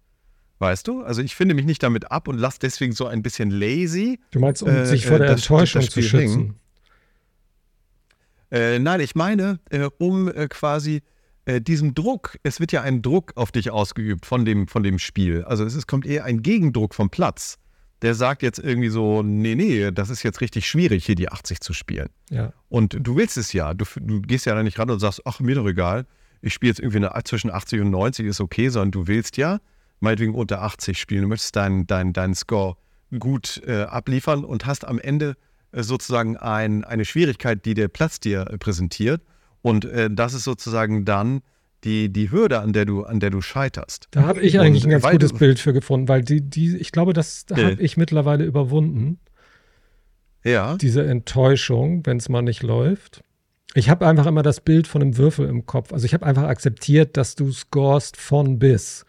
Weißt 0.63 0.87
du? 0.87 1.03
Also 1.03 1.23
ich 1.23 1.35
finde 1.35 1.57
mich 1.57 1.65
nicht 1.65 1.83
damit 1.83 2.13
ab 2.13 2.29
und 2.29 2.39
lasse 2.39 2.61
deswegen 2.63 2.93
so 2.93 3.09
ein 3.09 3.21
bisschen 3.21 3.51
lazy. 3.51 4.21
du 4.31 4.39
meinst, 4.39 4.63
um 4.63 4.69
äh, 4.69 4.87
sich 4.87 5.05
vor 5.07 5.19
der 5.19 5.27
das- 5.33 5.41
Enttäuschung 5.41 5.81
das 5.83 5.91
zu 5.91 6.01
schützen. 6.05 6.19
hängen. 6.39 6.55
Äh, 8.53 8.79
nein, 8.79 9.01
ich 9.01 9.17
meine, 9.17 9.59
äh, 9.71 9.89
um 9.99 10.29
äh, 10.29 10.47
quasi 10.47 11.03
äh, 11.47 11.61
diesem 11.61 11.95
Druck, 11.95 12.37
es 12.45 12.61
wird 12.61 12.71
ja 12.71 12.83
ein 12.83 13.03
Druck 13.03 13.33
auf 13.35 13.51
dich 13.51 13.73
ausgeübt 13.73 14.25
von 14.25 14.45
dem, 14.45 14.69
von 14.69 14.85
dem 14.85 15.01
Spiel. 15.01 15.43
Also 15.43 15.65
es 15.65 15.75
ist, 15.75 15.89
kommt 15.89 16.07
eher 16.07 16.27
ein 16.27 16.43
Gegendruck 16.43 16.95
vom 16.95 17.11
Platz. 17.11 17.59
Der 18.03 18.15
sagt 18.15 18.43
jetzt 18.45 18.61
irgendwie 18.61 18.89
so, 18.89 19.25
nee, 19.25 19.57
nee, 19.57 19.91
das 19.91 20.11
ist 20.11 20.23
jetzt 20.23 20.41
richtig 20.41 20.69
schwierig, 20.69 21.05
hier 21.07 21.17
die 21.17 21.29
80 21.29 21.59
zu 21.61 21.73
spielen. 21.73 22.09
Ja. 22.31 22.53
Und 22.69 22.97
du 23.01 23.17
willst 23.17 23.37
es 23.37 23.53
ja. 23.53 23.75
Du, 23.75 23.85
du 24.01 24.21
gehst 24.21 24.47
ja 24.47 24.55
da 24.55 24.63
nicht 24.63 24.79
ran 24.79 24.91
und 24.91 25.01
sagst, 25.01 25.23
ach, 25.25 25.41
mir 25.41 25.57
doch 25.57 25.67
egal. 25.67 26.07
Ich 26.41 26.55
spiele 26.55 26.71
jetzt 26.71 26.79
irgendwie 26.79 26.99
eine, 27.05 27.11
zwischen 27.25 27.51
80 27.51 27.81
und 27.81 27.91
90, 27.91 28.27
ist 28.27 28.41
okay, 28.41 28.69
sondern 28.69 28.93
du 28.93 29.09
willst 29.09 29.37
ja 29.39 29.59
meinetwegen 30.03 30.35
unter 30.35 30.63
80 30.63 30.99
spielen. 30.99 31.23
Du 31.23 31.29
möchtest 31.29 31.57
deinen 31.57 31.87
dein, 31.87 32.13
dein 32.13 32.35
Score 32.35 32.77
gut 33.19 33.63
äh, 33.67 33.83
abliefern 33.83 34.45
und 34.45 34.67
hast 34.67 34.87
am 34.87 34.99
Ende 34.99 35.37
äh, 35.73 35.83
sozusagen 35.83 36.37
ein, 36.37 36.85
eine 36.85 37.05
Schwierigkeit, 37.05 37.65
die 37.65 37.75
der 37.75 37.89
Platz 37.89 38.21
dir 38.21 38.47
äh, 38.51 38.59
präsentiert. 38.59 39.23
Und 39.63 39.85
äh, 39.85 40.09
das 40.11 40.35
ist 40.35 40.45
sozusagen 40.45 41.05
dann 41.05 41.43
die, 41.85 42.13
die 42.13 42.31
Hürde, 42.31 42.61
an 42.61 42.73
der 42.73 42.85
du, 42.85 43.03
an 43.05 43.21
der 43.21 43.31
du 43.31 43.41
scheiterst. 43.41 44.09
Da 44.13 44.23
habe 44.23 44.41
ich 44.41 44.55
Und 44.55 44.61
eigentlich 44.67 44.85
ein 44.85 44.91
ganz 44.91 45.09
gutes 45.09 45.33
du- 45.33 45.39
Bild 45.39 45.59
für 45.59 45.73
gefunden, 45.73 46.09
weil 46.09 46.23
die, 46.23 46.41
die, 46.41 46.77
ich 46.77 46.93
glaube, 46.93 47.13
das 47.13 47.47
habe 47.51 47.73
ich 47.79 47.97
mittlerweile 47.97 48.45
überwunden. 48.45 49.19
Ja. 50.45 50.77
diese 50.77 51.05
Enttäuschung, 51.07 52.05
wenn 52.05 52.17
es 52.17 52.29
mal 52.29 52.43
nicht 52.43 52.65
läuft. 52.65 53.23
Ich 53.75 53.89
habe 53.89 54.07
einfach 54.09 54.27
immer 54.27 54.43
das 54.43 54.61
Bild 54.61 54.89
von 54.89 55.01
einem 55.01 55.17
Würfel 55.17 55.49
im 55.49 55.67
Kopf. 55.67 55.93
Also 55.93 56.05
ich 56.05 56.15
habe 56.15 56.27
einfach 56.27 56.43
akzeptiert, 56.45 57.17
dass 57.17 57.37
du 57.37 57.53
scorest 57.53 58.17
von 58.17 58.59
bis 58.59 59.05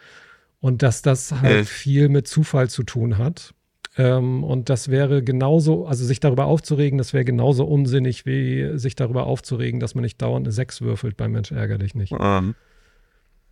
und 0.64 0.82
dass 0.82 1.02
das 1.02 1.34
halt 1.42 1.52
Äh. 1.62 1.64
viel 1.66 2.08
mit 2.08 2.26
Zufall 2.26 2.70
zu 2.70 2.84
tun 2.84 3.18
hat. 3.18 3.54
Ähm, 3.98 4.46
und 4.46 4.70
das 4.70 4.88
wäre 4.88 5.22
genauso, 5.22 5.86
also 5.86 6.06
sich 6.06 6.22
darüber 6.22 6.46
aufzuregen, 6.46 6.98
das 6.98 7.12
wäre 7.12 7.26
genauso 7.26 7.66
unsinnig, 7.66 8.26
wie 8.26 8.72
sich 8.80 8.96
darüber 8.96 9.28
aufzuregen, 9.28 9.82
dass 9.82 9.94
man 9.94 10.04
nicht 10.04 10.22
dauernd 10.22 10.48
eine 10.48 10.54
6 10.54 10.80
würfelt 10.82 11.18
beim 11.18 11.34
Mensch 11.34 11.52
ärger 11.52 11.78
dich 11.78 11.96
nicht. 11.96 12.14
Ähm, 12.18 12.56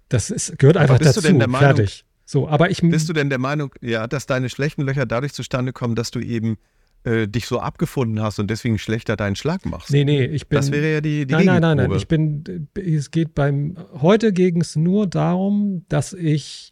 Das 0.07 0.29
ist, 0.31 0.57
gehört 0.57 0.77
einfach 0.77 0.99
bist 0.99 1.17
du 1.17 1.19
dazu. 1.21 1.27
denn 1.27 1.39
der 1.39 1.49
Meinung- 1.49 1.75
Fertig. 1.75 2.05
So, 2.25 2.47
aber 2.47 2.69
ich 2.71 2.79
Bist 2.81 3.09
du 3.09 3.13
denn 3.13 3.29
der 3.29 3.39
Meinung, 3.39 3.73
ja, 3.81 4.07
dass 4.07 4.25
deine 4.25 4.47
schlechten 4.49 4.83
Löcher 4.83 5.05
dadurch 5.05 5.33
zustande 5.33 5.73
kommen, 5.73 5.95
dass 5.95 6.11
du 6.11 6.19
eben 6.21 6.57
äh, 7.03 7.27
dich 7.27 7.45
so 7.45 7.59
abgefunden 7.59 8.21
hast 8.21 8.39
und 8.39 8.49
deswegen 8.49 8.77
schlechter 8.79 9.17
deinen 9.17 9.35
Schlag 9.35 9.65
machst? 9.65 9.91
Nee, 9.91 10.05
nee, 10.05 10.23
ich 10.25 10.47
bin. 10.47 10.55
das 10.57 10.71
wäre 10.71 10.93
ja 10.93 11.01
die, 11.01 11.25
die 11.25 11.33
nein, 11.33 11.45
nein, 11.45 11.61
nein, 11.61 11.77
nein. 11.77 11.91
Ich 11.91 12.07
bin, 12.07 12.67
es 12.75 13.11
geht 13.11 13.35
beim, 13.35 13.75
heute 13.99 14.31
ging 14.31 14.61
es 14.61 14.75
nur 14.77 15.07
darum, 15.07 15.83
dass 15.89 16.13
ich 16.13 16.71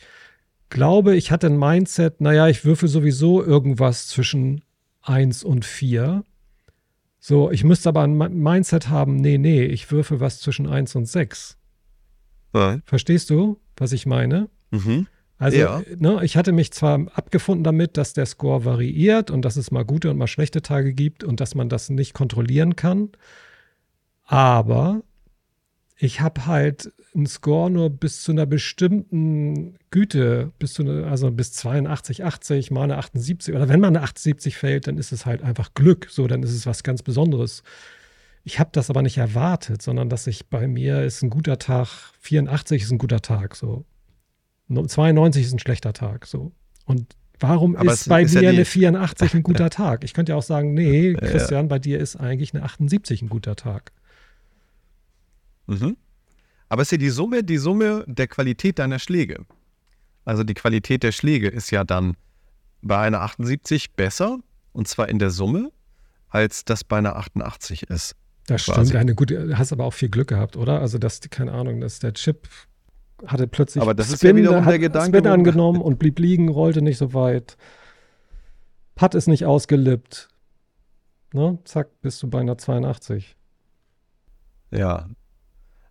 glaube, 0.69 1.15
ich 1.15 1.31
hatte 1.31 1.47
ein 1.47 1.57
Mindset, 1.57 2.21
naja, 2.21 2.47
ich 2.47 2.65
würfel 2.65 2.87
sowieso 2.89 3.43
irgendwas 3.43 4.07
zwischen 4.07 4.61
1 5.01 5.43
und 5.43 5.65
4. 5.65 6.23
So, 7.19 7.51
ich 7.51 7.63
müsste 7.63 7.89
aber 7.89 8.03
ein 8.03 8.15
Mi- 8.15 8.29
Mindset 8.29 8.89
haben, 8.89 9.15
nee, 9.17 9.37
nee, 9.37 9.63
ich 9.65 9.91
würfel 9.91 10.19
was 10.19 10.39
zwischen 10.39 10.67
1 10.67 10.95
und 10.95 11.05
6. 11.05 11.57
Ja. 12.53 12.79
Verstehst 12.85 13.29
du, 13.29 13.59
was 13.77 13.91
ich 13.91 14.05
meine? 14.05 14.49
Mhm. 14.71 15.07
Also, 15.37 15.57
Ja. 15.57 15.81
ne, 15.97 16.19
ich 16.23 16.35
hatte 16.37 16.51
mich 16.51 16.71
zwar 16.71 16.99
abgefunden 17.13 17.63
damit, 17.63 17.95
dass 17.97 18.13
der 18.13 18.25
Score 18.25 18.65
variiert 18.65 19.31
und 19.31 19.43
dass 19.43 19.55
es 19.55 19.71
mal 19.71 19.85
gute 19.85 20.09
und 20.11 20.17
mal 20.17 20.27
schlechte 20.27 20.61
Tage 20.61 20.93
gibt 20.93 21.23
und 21.23 21.39
dass 21.39 21.55
man 21.55 21.69
das 21.69 21.89
nicht 21.89 22.13
kontrollieren 22.13 22.75
kann. 22.75 23.09
Aber 24.25 25.01
ich 26.01 26.21
habe 26.21 26.45
halt 26.45 26.93
einen 27.13 27.25
Score 27.27 27.69
nur 27.69 27.89
bis 27.89 28.21
zu 28.23 28.31
einer 28.31 28.45
bestimmten 28.45 29.75
Güte, 29.91 30.51
bis 30.57 30.73
zu 30.73 30.83
einer, 30.83 31.07
also 31.07 31.29
bis 31.29 31.51
82, 31.51 32.23
80, 32.23 32.71
mal 32.71 32.83
eine 32.83 32.97
78. 32.97 33.53
Oder 33.53 33.67
wenn 33.67 33.81
man 33.81 33.95
eine 33.97 34.03
78 34.05 34.55
fällt, 34.55 34.87
dann 34.87 34.97
ist 34.97 35.11
es 35.11 35.25
halt 35.25 35.41
einfach 35.43 35.73
Glück. 35.73 36.07
So, 36.09 36.25
dann 36.27 36.41
ist 36.41 36.53
es 36.53 36.65
was 36.65 36.83
ganz 36.83 37.03
Besonderes. 37.03 37.63
Ich 38.45 38.59
habe 38.59 38.69
das 38.71 38.89
aber 38.89 39.01
nicht 39.01 39.17
erwartet, 39.17 39.81
sondern 39.81 40.07
dass 40.07 40.25
ich 40.25 40.47
bei 40.47 40.67
mir 40.69 41.03
ist 41.03 41.21
ein 41.21 41.29
guter 41.29 41.59
Tag, 41.59 41.87
84 42.21 42.83
ist 42.83 42.91
ein 42.91 42.97
guter 42.97 43.21
Tag, 43.21 43.55
so. 43.55 43.83
92 44.69 45.45
ist 45.45 45.53
ein 45.53 45.59
schlechter 45.59 45.93
Tag, 45.93 46.25
so. 46.27 46.51
Und 46.85 47.15
warum 47.39 47.75
Aber 47.75 47.91
ist 47.91 48.07
bei 48.07 48.21
ist 48.21 48.35
ja 48.35 48.41
dir 48.41 48.51
die- 48.51 48.57
eine 48.57 48.65
84 48.65 49.33
ein 49.33 49.43
guter 49.43 49.69
Tag? 49.71 50.03
Ich 50.03 50.13
könnte 50.13 50.31
ja 50.31 50.37
auch 50.37 50.43
sagen, 50.43 50.73
nee, 50.73 51.13
Christian, 51.15 51.67
bei 51.67 51.79
dir 51.79 51.99
ist 51.99 52.15
eigentlich 52.15 52.53
eine 52.53 52.63
78 52.63 53.21
ein 53.23 53.29
guter 53.29 53.55
Tag. 53.55 53.91
Mhm. 55.69 55.97
Aber 56.67 56.81
es 56.81 56.87
ist 56.89 56.91
ja 56.93 56.97
die 56.97 57.09
Summe, 57.09 57.43
die 57.43 57.57
Summe 57.57 58.03
der 58.07 58.27
Qualität 58.27 58.79
deiner 58.79 58.99
Schläge. 58.99 59.45
Also 60.25 60.43
die 60.43 60.53
Qualität 60.53 61.03
der 61.03 61.11
Schläge 61.11 61.47
ist 61.47 61.71
ja 61.71 61.83
dann 61.83 62.15
bei 62.81 62.97
einer 62.99 63.21
78 63.21 63.93
besser, 63.93 64.39
und 64.73 64.87
zwar 64.87 65.09
in 65.09 65.19
der 65.19 65.31
Summe, 65.31 65.71
als 66.29 66.63
das 66.65 66.83
bei 66.83 66.97
einer 66.97 67.15
88 67.15 67.83
ist. 67.89 68.15
Das 68.47 68.65
Quasi. 68.65 68.87
stimmt, 68.89 68.95
eine 69.01 69.15
gute, 69.15 69.57
hast 69.57 69.71
aber 69.71 69.85
auch 69.85 69.93
viel 69.93 70.09
Glück 70.09 70.27
gehabt, 70.29 70.57
oder? 70.57 70.79
Also, 70.79 70.97
dass, 70.97 71.19
die- 71.19 71.29
keine 71.29 71.51
Ahnung, 71.51 71.81
dass 71.81 71.99
der 71.99 72.13
Chip 72.13 72.47
hatte 73.25 73.47
plötzlich 73.47 73.81
Aber 73.81 73.93
das 73.93 74.11
ist 74.11 74.23
ja 74.23 74.35
wiederum 74.35 74.65
der 74.65 74.79
Gedanke, 74.79 75.17
Spin 75.17 75.27
angenommen 75.27 75.81
und 75.81 75.99
blieb 75.99 76.19
liegen, 76.19 76.49
rollte 76.49 76.81
nicht 76.81 76.97
so 76.97 77.13
weit. 77.13 77.57
Putt 78.95 79.13
ist 79.15 79.27
nicht 79.27 79.45
ausgelippt. 79.45 80.29
Ne? 81.33 81.59
Zack, 81.65 82.01
bist 82.01 82.23
du 82.23 82.29
bei 82.29 82.39
einer 82.39 82.57
82. 82.57 83.35
Ja. 84.71 85.07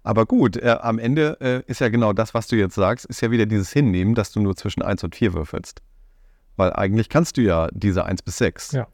Aber 0.08 0.24
gut, 0.24 0.56
äh, 0.56 0.70
am 0.80 0.98
Ende 0.98 1.36
äh, 1.42 1.70
ist 1.70 1.82
ja 1.82 1.90
genau 1.90 2.14
das, 2.14 2.32
was 2.32 2.46
du 2.46 2.56
jetzt 2.56 2.74
sagst, 2.74 3.04
ist 3.04 3.20
ja 3.20 3.30
wieder 3.30 3.44
dieses 3.44 3.74
Hinnehmen, 3.74 4.14
dass 4.14 4.32
du 4.32 4.40
nur 4.40 4.56
zwischen 4.56 4.80
1 4.80 5.04
und 5.04 5.14
4 5.14 5.34
würfelst. 5.34 5.82
Weil 6.56 6.72
eigentlich 6.72 7.10
kannst 7.10 7.36
du 7.36 7.42
ja 7.42 7.68
diese 7.72 8.06
1 8.06 8.22
bis 8.22 8.38
6. 8.38 8.72
Ja. 8.72 8.86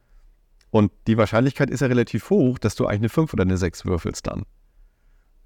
Und 0.71 0.91
die 1.07 1.17
Wahrscheinlichkeit 1.17 1.71
ist 1.71 1.83
ja 1.83 1.87
relativ 1.87 2.31
hoch, 2.31 2.59
dass 2.59 2.75
du 2.75 2.87
eigentlich 2.87 3.03
eine 3.03 3.09
5 3.11 3.33
oder 3.33 3.43
eine 3.43 3.57
6 3.57 3.87
würfelst 3.87 4.27
dann. 4.27 4.43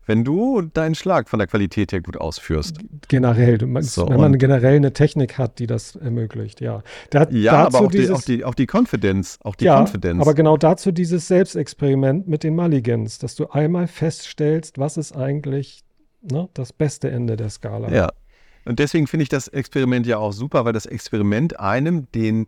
Wenn 0.08 0.24
du 0.24 0.62
deinen 0.62 0.94
Schlag 0.94 1.28
von 1.28 1.38
der 1.38 1.46
Qualität 1.46 1.92
her 1.92 2.00
gut 2.00 2.16
ausführst. 2.16 2.78
Generell, 3.08 3.58
So, 3.82 4.08
wenn 4.08 4.18
man 4.18 4.38
generell 4.38 4.76
eine 4.76 4.94
Technik 4.94 5.36
hat, 5.36 5.58
die 5.58 5.66
das 5.66 5.96
ermöglicht, 5.96 6.62
ja. 6.62 6.82
Da, 7.10 7.28
Ja, 7.28 7.64
dazu 7.64 7.76
aber 7.76 7.86
auch 7.86 7.90
die, 7.90 7.98
dieses, 7.98 8.16
auch, 8.16 8.22
die, 8.22 8.42
auch 8.42 8.54
die 8.54 8.66
Confidence. 8.66 9.38
Auch 9.42 9.54
die 9.54 9.66
ja, 9.66 9.78
Confidence. 9.78 10.22
aber 10.22 10.32
genau 10.32 10.56
dazu 10.56 10.92
dieses 10.92 11.28
Selbstexperiment 11.28 12.26
mit 12.26 12.42
den 12.42 12.56
Mulligans, 12.56 13.18
dass 13.18 13.34
du 13.34 13.50
einmal 13.50 13.86
feststellst, 13.86 14.78
was 14.78 14.96
ist 14.96 15.14
eigentlich 15.14 15.84
ne, 16.22 16.48
das 16.54 16.72
beste 16.72 17.10
Ende 17.10 17.36
der 17.36 17.50
Skala. 17.50 17.90
Ja. 17.90 18.10
Und 18.64 18.78
deswegen 18.78 19.06
finde 19.06 19.24
ich 19.24 19.28
das 19.28 19.48
Experiment 19.48 20.06
ja 20.06 20.16
auch 20.16 20.32
super, 20.32 20.64
weil 20.64 20.72
das 20.72 20.86
Experiment 20.86 21.60
einem 21.60 22.10
den, 22.12 22.46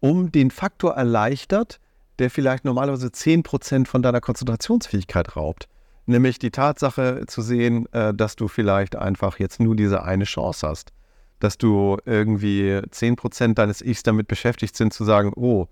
um 0.00 0.30
den 0.30 0.50
Faktor 0.50 0.92
erleichtert, 0.92 1.80
der 2.18 2.28
vielleicht 2.28 2.66
normalerweise 2.66 3.06
10% 3.06 3.86
von 3.86 4.02
deiner 4.02 4.20
Konzentrationsfähigkeit 4.20 5.36
raubt. 5.36 5.68
Nämlich 6.08 6.38
die 6.38 6.50
Tatsache 6.50 7.24
zu 7.26 7.42
sehen, 7.42 7.86
äh, 7.92 8.14
dass 8.14 8.34
du 8.34 8.48
vielleicht 8.48 8.96
einfach 8.96 9.38
jetzt 9.38 9.60
nur 9.60 9.76
diese 9.76 10.02
eine 10.02 10.24
Chance 10.24 10.66
hast. 10.66 10.92
Dass 11.38 11.58
du 11.58 11.98
irgendwie 12.04 12.80
10% 12.90 13.54
deines 13.54 13.82
Ichs 13.82 14.02
damit 14.02 14.26
beschäftigt 14.26 14.74
sind, 14.76 14.92
zu 14.92 15.04
sagen, 15.04 15.32
oh, 15.36 15.66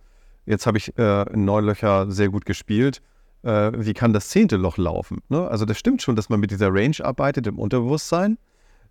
jetzt 0.44 0.66
habe 0.66 0.78
ich 0.78 0.96
äh, 0.98 1.24
neun 1.34 1.64
Löcher 1.64 2.10
sehr 2.10 2.28
gut 2.28 2.44
gespielt. 2.44 3.00
Äh, 3.42 3.72
wie 3.74 3.94
kann 3.94 4.12
das 4.12 4.28
zehnte 4.28 4.56
Loch 4.56 4.76
laufen? 4.76 5.22
Ne? 5.28 5.48
Also 5.48 5.64
das 5.64 5.78
stimmt 5.78 6.02
schon, 6.02 6.16
dass 6.16 6.28
man 6.28 6.38
mit 6.38 6.50
dieser 6.50 6.72
Range 6.72 6.96
arbeitet 7.02 7.46
im 7.46 7.58
Unterbewusstsein 7.58 8.38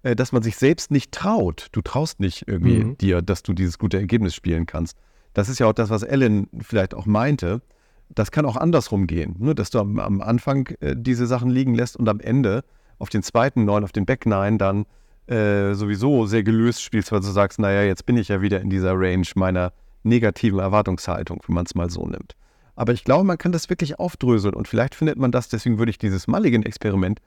äh, 0.04 0.16
dass 0.16 0.32
man 0.32 0.44
sich 0.44 0.56
selbst 0.58 0.92
nicht 0.92 1.12
traut. 1.12 1.68
Du 1.72 1.82
traust 1.82 2.20
nicht 2.20 2.48
irgendwie 2.48 2.84
Mhm. 2.84 2.98
dir, 2.98 3.22
dass 3.22 3.44
du 3.44 3.54
dieses 3.54 3.78
gute 3.80 3.98
Ergebnis 3.98 4.36
spielen 4.36 4.66
kannst. 4.66 4.98
Das 5.34 5.50
ist 5.50 5.60
ja 5.60 5.68
auch 5.68 5.74
das, 5.74 5.90
was 5.90 6.04
Ellen 6.04 6.48
vielleicht 6.62 6.94
auch 6.94 7.06
meinte. 7.06 7.62
Das 8.10 8.32
kann 8.32 8.46
auch 8.46 8.56
andersrum 8.56 9.08
gehen, 9.08 9.36
ne? 9.40 9.56
dass 9.56 9.70
du 9.72 9.80
am, 9.80 10.00
am 10.00 10.22
Anfang 10.22 10.68
äh, 10.80 10.96
diese 10.98 11.26
Sachen 11.26 11.50
liegen 11.50 11.74
lässt 11.76 11.98
und 11.98 12.08
am 12.08 12.20
Ende 12.20 12.64
auf 13.00 13.10
den 13.10 13.24
zweiten 13.24 13.66
Neun, 13.66 13.84
auf 13.84 13.92
den 13.92 14.06
Back 14.06 14.26
Nine 14.26 14.58
dann 14.58 14.86
äh, 15.28 15.74
sowieso 15.74 16.26
sehr 16.28 16.44
gelöst 16.44 16.84
spielst, 16.84 17.12
weil 17.12 17.20
du 17.20 17.28
sagst, 17.28 17.60
naja, 17.60 17.82
jetzt 17.84 18.06
bin 18.06 18.16
ich 18.16 18.28
ja 18.28 18.42
wieder 18.42 18.62
in 18.62 18.70
dieser 18.70 18.94
Range 18.94 19.26
meiner 19.36 19.74
negativen 20.04 20.60
Erwartungshaltung, 20.60 21.42
wenn 21.48 21.56
man 21.56 21.66
es 21.66 21.74
mal 21.76 21.90
so 21.90 22.06
nimmt. 22.06 22.36
Aber 22.76 22.94
ich 22.94 23.04
glaube, 23.04 23.24
man 23.24 23.38
kann 23.38 23.52
das 23.52 23.70
wirklich 23.70 24.00
aufdröseln 24.00 24.54
und 24.54 24.68
vielleicht 24.68 24.96
findet 24.96 25.18
man 25.18 25.32
das, 25.32 25.50
deswegen 25.50 25.80
würde 25.80 25.90
ich 25.90 25.98
dieses 25.98 26.28
Mulligan-Experiment 26.28 27.20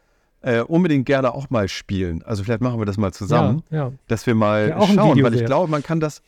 äh, 0.42 0.60
unbedingt 0.60 1.06
gerne 1.06 1.34
auch 1.34 1.50
mal 1.50 1.66
spielen. 1.68 2.22
Also 2.22 2.44
vielleicht 2.44 2.60
machen 2.60 2.78
wir 2.78 2.86
das 2.86 2.96
mal 2.98 3.12
zusammen, 3.12 3.62
Ja, 3.70 3.76
ja. 3.88 3.92
dass 4.06 4.26
wir 4.26 4.36
mal 4.36 4.68
Ja, 4.68 4.80
schauen, 4.86 5.20
weil 5.22 5.34
ich 5.34 5.44
glaube, 5.44 5.68
man 5.70 5.82
kann 5.82 5.98
das 5.98 6.22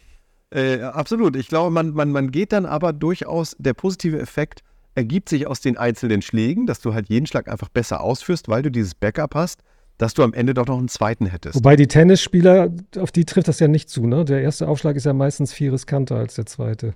äh, 0.51 0.81
absolut. 0.83 1.37
Ich 1.37 1.49
glaube, 1.49 1.71
man, 1.71 1.91
man, 1.93 2.13
man 2.13 2.31
geht 2.31 2.53
dann 2.53 2.67
aber 2.67 2.93
durchaus, 2.93 3.57
der 3.59 3.75
positive 3.75 4.19
Effekt 4.19 4.63
ergibt 4.95 5.29
sich 5.29 5.47
aus 5.47 5.61
den 5.61 5.77
einzelnen 5.79 6.23
Schlägen, 6.23 6.67
dass 6.67 6.81
du 6.81 6.95
halt 6.95 7.09
jeden 7.09 7.27
Schlag 7.27 7.49
einfach 7.49 7.69
besser 7.69 8.01
ausführst, 8.01 8.49
weil 8.49 8.63
du 8.63 8.71
dieses 8.71 8.95
Backup 8.95 9.35
hast, 9.35 9.63
dass 9.99 10.15
du 10.15 10.23
am 10.23 10.33
Ende 10.33 10.55
doch 10.55 10.67
noch 10.67 10.79
einen 10.79 10.89
zweiten 10.89 11.27
hättest. 11.27 11.55
Wobei 11.57 11.77
die 11.77 11.87
Tennisspieler, 11.87 12.73
auf 12.99 13.13
die 13.13 13.25
trifft 13.25 13.49
das 13.49 13.61
ja 13.61 13.69
nicht 13.69 13.89
zu, 13.89 14.07
ne? 14.07 14.25
Der 14.25 14.41
erste 14.43 14.67
Aufschlag 14.67 14.97
ist 14.97 15.05
ja 15.05 15.13
meistens 15.13 15.53
viel 15.53 15.71
riskanter 15.71 16.17
als 16.17 16.35
der 16.35 16.47
zweite. 16.47 16.95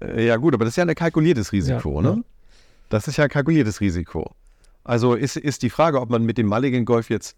Äh, 0.00 0.26
ja, 0.26 0.36
gut, 0.36 0.54
aber 0.54 0.64
das 0.64 0.72
ist 0.72 0.76
ja 0.76 0.84
ein 0.84 0.94
kalkuliertes 0.94 1.52
Risiko, 1.52 1.96
Ja, 1.96 2.02
ne? 2.02 2.16
ja. 2.16 2.22
Das 2.88 3.08
ist 3.08 3.16
ja 3.16 3.24
ein 3.24 3.30
kalkuliertes 3.30 3.80
Risiko. 3.80 4.30
Also 4.84 5.14
ist, 5.14 5.36
ist 5.36 5.62
die 5.62 5.70
Frage, 5.70 6.00
ob 6.00 6.10
man 6.10 6.24
mit 6.24 6.38
dem 6.38 6.46
Mulligan 6.46 6.84
Golf 6.84 7.10
jetzt 7.10 7.36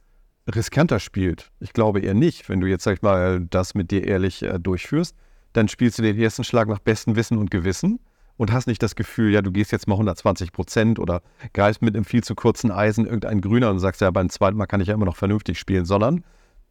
riskanter 0.53 1.01
spielt. 1.01 1.51
Ich 1.61 1.73
glaube 1.73 2.01
eher 2.01 2.15
nicht. 2.15 2.49
Wenn 2.49 2.61
du 2.61 2.67
jetzt, 2.67 2.85
sag 2.85 2.95
ich 2.95 3.03
mal, 3.03 3.41
das 3.51 3.75
mit 3.75 3.91
dir 3.91 4.07
ehrlich 4.07 4.43
äh, 4.43 4.59
durchführst, 4.59 5.15
dann 5.53 5.69
spielst 5.69 5.99
du 5.99 6.03
den 6.03 6.19
ersten 6.19 6.45
Schlag 6.45 6.69
nach 6.69 6.79
bestem 6.79 7.17
Wissen 7.17 7.39
und 7.39 7.51
Gewissen 7.51 7.99
und 8.37 8.53
hast 8.53 8.67
nicht 8.67 8.83
das 8.83 8.95
Gefühl, 8.95 9.33
ja, 9.33 9.43
du 9.43 9.51
gehst 9.51 9.73
jetzt 9.73 9.89
mal 9.89 9.95
120 9.95 10.53
Prozent 10.53 10.99
oder 10.99 11.23
greifst 11.55 11.83
mit 11.83 11.97
einem 11.97 12.05
viel 12.05 12.23
zu 12.23 12.35
kurzen 12.35 12.71
Eisen 12.71 13.07
irgendein 13.07 13.41
Grüner 13.41 13.71
und 13.71 13.79
sagst, 13.79 14.01
ja, 14.01 14.11
beim 14.11 14.29
zweiten 14.29 14.57
Mal 14.57 14.67
kann 14.67 14.81
ich 14.81 14.89
ja 14.89 14.95
immer 14.95 15.07
noch 15.07 15.17
vernünftig 15.17 15.59
spielen, 15.59 15.87
sondern 15.87 16.23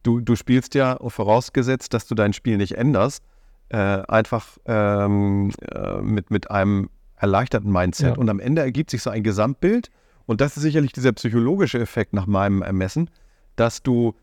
du, 0.03 0.19
du 0.19 0.35
spielst 0.35 0.75
ja, 0.75 0.97
vorausgesetzt, 1.05 1.93
dass 1.93 2.07
du 2.07 2.15
dein 2.15 2.33
Spiel 2.33 2.57
nicht 2.57 2.77
änderst, 2.77 3.23
äh, 3.69 3.77
einfach 3.77 4.57
ähm, 4.65 5.51
äh, 5.71 6.01
mit, 6.01 6.29
mit 6.29 6.51
einem 6.51 6.89
erleichterten 7.17 7.71
Mindset. 7.71 8.15
Ja. 8.15 8.17
Und 8.17 8.29
am 8.29 8.39
Ende 8.39 8.61
ergibt 8.61 8.91
sich 8.91 9.01
so 9.01 9.09
ein 9.09 9.23
Gesamtbild. 9.23 9.89
Und 10.27 10.41
das 10.41 10.57
ist 10.57 10.63
sicherlich 10.63 10.91
dieser 10.91 11.11
psychologische 11.13 11.79
Effekt 11.79 12.13
nach 12.13 12.27
meinem 12.27 12.61
Ermessen, 12.61 13.09
dass 13.55 13.83
du 13.83 14.13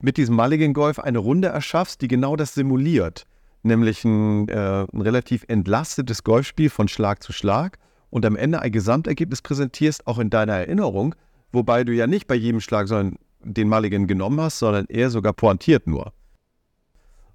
mit 0.00 0.16
diesem 0.16 0.36
Mulligan 0.36 0.72
Golf 0.72 0.98
eine 0.98 1.18
Runde 1.18 1.48
erschaffst, 1.48 2.02
die 2.02 2.08
genau 2.08 2.36
das 2.36 2.54
simuliert. 2.54 3.26
Nämlich 3.62 4.04
ein, 4.04 4.48
äh, 4.48 4.86
ein 4.92 5.00
relativ 5.00 5.44
entlastetes 5.48 6.22
Golfspiel 6.22 6.68
von 6.68 6.88
Schlag 6.88 7.22
zu 7.22 7.32
Schlag 7.32 7.78
und 8.10 8.26
am 8.26 8.36
Ende 8.36 8.60
ein 8.60 8.70
Gesamtergebnis 8.70 9.40
präsentierst, 9.40 10.06
auch 10.06 10.18
in 10.18 10.30
deiner 10.30 10.52
Erinnerung, 10.52 11.14
wobei 11.52 11.84
du 11.84 11.92
ja 11.92 12.06
nicht 12.06 12.26
bei 12.26 12.34
jedem 12.34 12.60
Schlag 12.60 12.88
sondern 12.88 13.16
den 13.42 13.68
Mulligan 13.68 14.06
genommen 14.06 14.40
hast, 14.40 14.58
sondern 14.58 14.86
eher 14.86 15.10
sogar 15.10 15.32
pointiert 15.32 15.86
nur. 15.86 16.12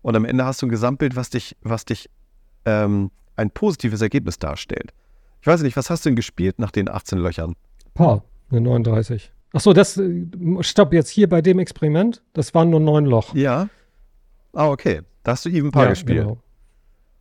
Und 0.01 0.15
am 0.15 0.25
Ende 0.25 0.45
hast 0.45 0.61
du 0.61 0.67
ein 0.67 0.69
Gesamtbild, 0.69 1.15
was 1.15 1.29
dich, 1.29 1.57
was 1.61 1.85
dich 1.85 2.09
ähm, 2.65 3.11
ein 3.35 3.51
positives 3.51 4.01
Ergebnis 4.01 4.37
darstellt. 4.37 4.93
Ich 5.41 5.47
weiß 5.47 5.61
nicht, 5.61 5.77
was 5.77 5.89
hast 5.89 6.05
du 6.05 6.09
denn 6.09 6.15
gespielt 6.15 6.59
nach 6.59 6.71
den 6.71 6.89
18 6.89 7.19
Löchern? 7.19 7.55
Paar, 7.93 8.23
eine 8.51 8.61
39. 8.61 9.31
Achso, 9.53 9.73
das, 9.73 9.97
äh, 9.97 10.25
stopp, 10.61 10.93
jetzt 10.93 11.09
hier 11.09 11.27
bei 11.27 11.41
dem 11.41 11.57
Experiment, 11.59 12.21
das 12.33 12.53
waren 12.53 12.69
nur 12.69 12.79
neun 12.79 13.05
Loch. 13.05 13.33
Ja. 13.35 13.67
Ah, 14.53 14.69
okay. 14.69 15.01
Da 15.23 15.31
hast 15.33 15.45
du 15.45 15.49
Even 15.49 15.71
Paar 15.71 15.85
Ja, 15.85 15.89
gespielt. 15.91 16.19
genau. 16.21 16.37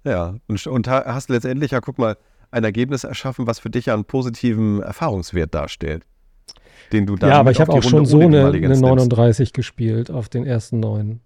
Ja. 0.04 0.34
Und, 0.46 0.66
und 0.66 0.88
ha- 0.88 1.04
hast 1.06 1.30
letztendlich 1.30 1.70
ja, 1.72 1.80
guck 1.80 1.98
mal, 1.98 2.16
ein 2.50 2.64
Ergebnis 2.64 3.04
erschaffen, 3.04 3.46
was 3.46 3.58
für 3.58 3.70
dich 3.70 3.86
ja 3.86 3.94
einen 3.94 4.04
positiven 4.04 4.80
Erfahrungswert 4.82 5.54
darstellt. 5.54 6.04
Den 6.92 7.04
du 7.06 7.16
dann 7.16 7.28
Ja, 7.30 7.38
aber 7.40 7.50
ich 7.50 7.60
habe 7.60 7.72
auch 7.72 7.80
die 7.80 7.88
schon 7.88 8.06
Runde 8.06 8.10
so 8.10 8.20
eine, 8.20 8.46
eine 8.46 8.60
nimmst. 8.60 8.80
39 8.80 9.52
gespielt 9.52 10.10
auf 10.10 10.28
den 10.30 10.46
ersten 10.46 10.80
neun. 10.80 11.20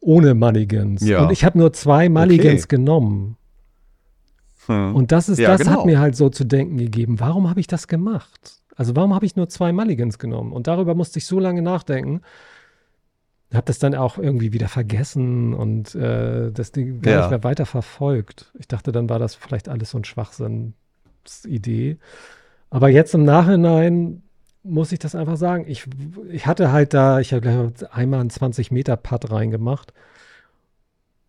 Ohne 0.00 0.34
Mulligans. 0.34 1.06
Ja. 1.06 1.22
Und 1.24 1.30
ich 1.32 1.44
habe 1.44 1.58
nur 1.58 1.72
zwei 1.72 2.08
Mulligans 2.08 2.64
Okay. 2.64 2.76
genommen. 2.76 3.36
Hm. 4.66 4.94
Und 4.96 5.12
das 5.12 5.28
ist, 5.28 5.38
Ja, 5.38 5.50
das 5.52 5.60
genau. 5.62 5.78
hat 5.80 5.86
mir 5.86 6.00
halt 6.00 6.16
so 6.16 6.28
zu 6.28 6.44
denken 6.44 6.76
gegeben. 6.78 7.20
Warum 7.20 7.48
habe 7.48 7.60
ich 7.60 7.66
das 7.68 7.86
gemacht? 7.86 8.61
Also 8.82 8.96
warum 8.96 9.14
habe 9.14 9.24
ich 9.24 9.36
nur 9.36 9.48
zwei 9.48 9.72
Mulligans 9.72 10.18
genommen? 10.18 10.50
Und 10.52 10.66
darüber 10.66 10.96
musste 10.96 11.20
ich 11.20 11.26
so 11.26 11.38
lange 11.38 11.62
nachdenken. 11.62 12.20
Habe 13.54 13.66
das 13.66 13.78
dann 13.78 13.94
auch 13.94 14.18
irgendwie 14.18 14.52
wieder 14.52 14.66
vergessen 14.66 15.54
und 15.54 15.94
äh, 15.94 16.50
das 16.50 16.72
Ding 16.72 17.00
gar 17.00 17.12
Ja. 17.14 17.20
nicht 17.20 17.30
mehr 17.30 17.44
weiter 17.44 17.64
verfolgt. 17.64 18.50
Ich 18.58 18.66
dachte, 18.66 18.90
dann 18.90 19.08
war 19.08 19.20
das 19.20 19.36
vielleicht 19.36 19.68
alles 19.68 19.90
so 19.90 19.98
ein 19.98 20.04
Schwachsinn-Idee. 20.04 21.98
Aber 22.70 22.88
jetzt 22.88 23.14
im 23.14 23.22
Nachhinein 23.22 24.24
muss 24.64 24.90
ich 24.90 24.98
das 24.98 25.14
einfach 25.14 25.36
sagen. 25.36 25.64
Ich, 25.68 25.86
ich 26.28 26.48
hatte 26.48 26.72
halt 26.72 26.92
da, 26.92 27.20
ich 27.20 27.32
habe 27.32 27.72
einmal 27.92 28.18
einen 28.18 28.30
20-Meter-Putt 28.30 29.30
reingemacht. 29.30 29.92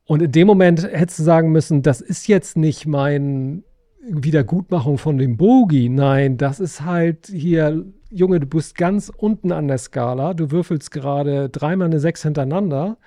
Und 0.06 0.24
in 0.24 0.32
dem 0.32 0.48
Moment 0.48 0.82
hättest 0.82 1.20
du 1.20 1.24
sagen 1.24 1.52
müssen, 1.52 1.84
das 1.84 2.02
ist 2.02 2.28
jetzt 2.28 2.58
nicht 2.58 2.88
mein 2.88 3.64
Wiedergutmachung 4.06 4.98
von 4.98 5.18
dem 5.18 5.38
Bogie. 5.38 5.90
Nein, 5.90 6.38
das 6.38 6.60
ist 6.60 6.82
halt 6.82 7.28
hier, 7.28 7.86
Junge, 8.10 8.40
du 8.40 8.46
bist 8.48 8.76
ganz 8.76 9.10
unten 9.16 9.52
an 9.52 9.68
der 9.68 9.78
Skala. 9.78 10.34
Du 10.34 10.52
würfelst 10.52 10.92
gerade 10.92 11.50
dreimal 11.50 11.88
eine 11.88 12.00
Sechs 12.00 12.24
hintereinander. 12.24 12.98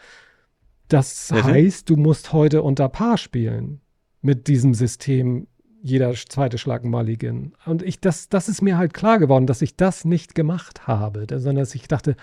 Das 0.89 1.31
Mhm. 1.31 1.45
heißt, 1.45 1.91
du 1.91 1.97
musst 1.97 2.33
heute 2.33 2.63
unter 2.63 2.89
Paar 2.89 3.19
spielen 3.19 3.81
mit 4.23 4.47
diesem 4.49 4.75
System. 4.75 5.47
Jeder 5.83 6.13
zweite 6.15 6.59
Schlag 6.59 6.85
Mulligan. 6.85 7.53
Und 7.65 7.83
ich, 7.83 8.01
das, 8.01 8.29
das 8.29 8.49
ist 8.49 8.61
mir 8.63 8.77
halt 8.77 8.93
klar 8.95 9.19
geworden, 9.19 9.47
dass 9.47 9.63
ich 9.63 9.77
das 9.77 10.05
nicht 10.05 10.35
gemacht 10.35 10.87
habe, 10.89 11.27
sondern 11.31 11.57
dass 11.57 11.75
ich 11.75 11.87
dachte, 11.87 12.17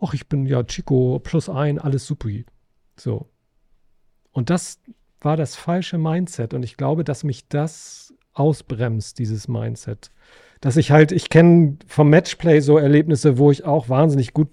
ach, 0.00 0.12
ich 0.14 0.28
bin 0.28 0.46
ja 0.46 0.64
Chico 0.64 1.20
plus 1.22 1.48
ein, 1.48 1.78
alles 1.78 2.06
supi. 2.06 2.46
So. 2.98 3.28
Und 4.32 4.50
das 4.50 4.80
war 5.26 5.36
das 5.36 5.56
falsche 5.56 5.98
Mindset. 5.98 6.54
Und 6.54 6.62
ich 6.62 6.78
glaube, 6.78 7.04
dass 7.04 7.22
mich 7.22 7.48
das 7.48 8.14
ausbremst, 8.32 9.18
dieses 9.18 9.48
Mindset. 9.48 10.10
Dass 10.62 10.78
ich 10.78 10.90
halt, 10.90 11.12
ich 11.12 11.28
kenne 11.28 11.76
vom 11.86 12.08
Matchplay 12.08 12.60
so 12.60 12.78
Erlebnisse, 12.78 13.36
wo 13.36 13.50
ich 13.50 13.64
auch 13.64 13.90
wahnsinnig 13.90 14.32
gut 14.32 14.48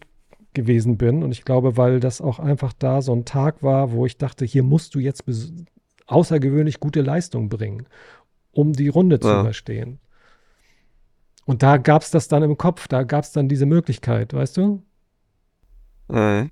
gewesen 0.53 0.97
bin. 0.97 1.23
Und 1.23 1.31
ich 1.31 1.45
glaube, 1.45 1.77
weil 1.77 2.01
das 2.01 2.19
auch 2.19 2.39
einfach 2.39 2.73
da 2.73 3.01
so 3.01 3.13
ein 3.13 3.23
Tag 3.23 3.63
war, 3.63 3.93
wo 3.93 4.05
ich 4.05 4.17
dachte, 4.17 4.43
hier 4.43 4.63
musst 4.63 4.95
du 4.95 4.99
jetzt 4.99 5.23
außergewöhnlich 6.07 6.81
gute 6.81 7.01
Leistung 7.01 7.47
bringen, 7.47 7.87
um 8.51 8.73
die 8.73 8.89
Runde 8.89 9.19
zu 9.19 9.29
Ja. 9.29 9.41
überstehen. 9.41 9.99
Und 11.45 11.61
da 11.63 11.77
gab 11.77 12.01
es 12.01 12.11
das 12.11 12.27
dann 12.27 12.43
im 12.43 12.57
Kopf, 12.57 12.87
da 12.87 13.03
gab 13.03 13.23
es 13.23 13.31
dann 13.31 13.49
diese 13.49 13.65
Möglichkeit, 13.65 14.33
weißt 14.33 14.57
du? 14.57 14.83
Mhm. 16.07 16.51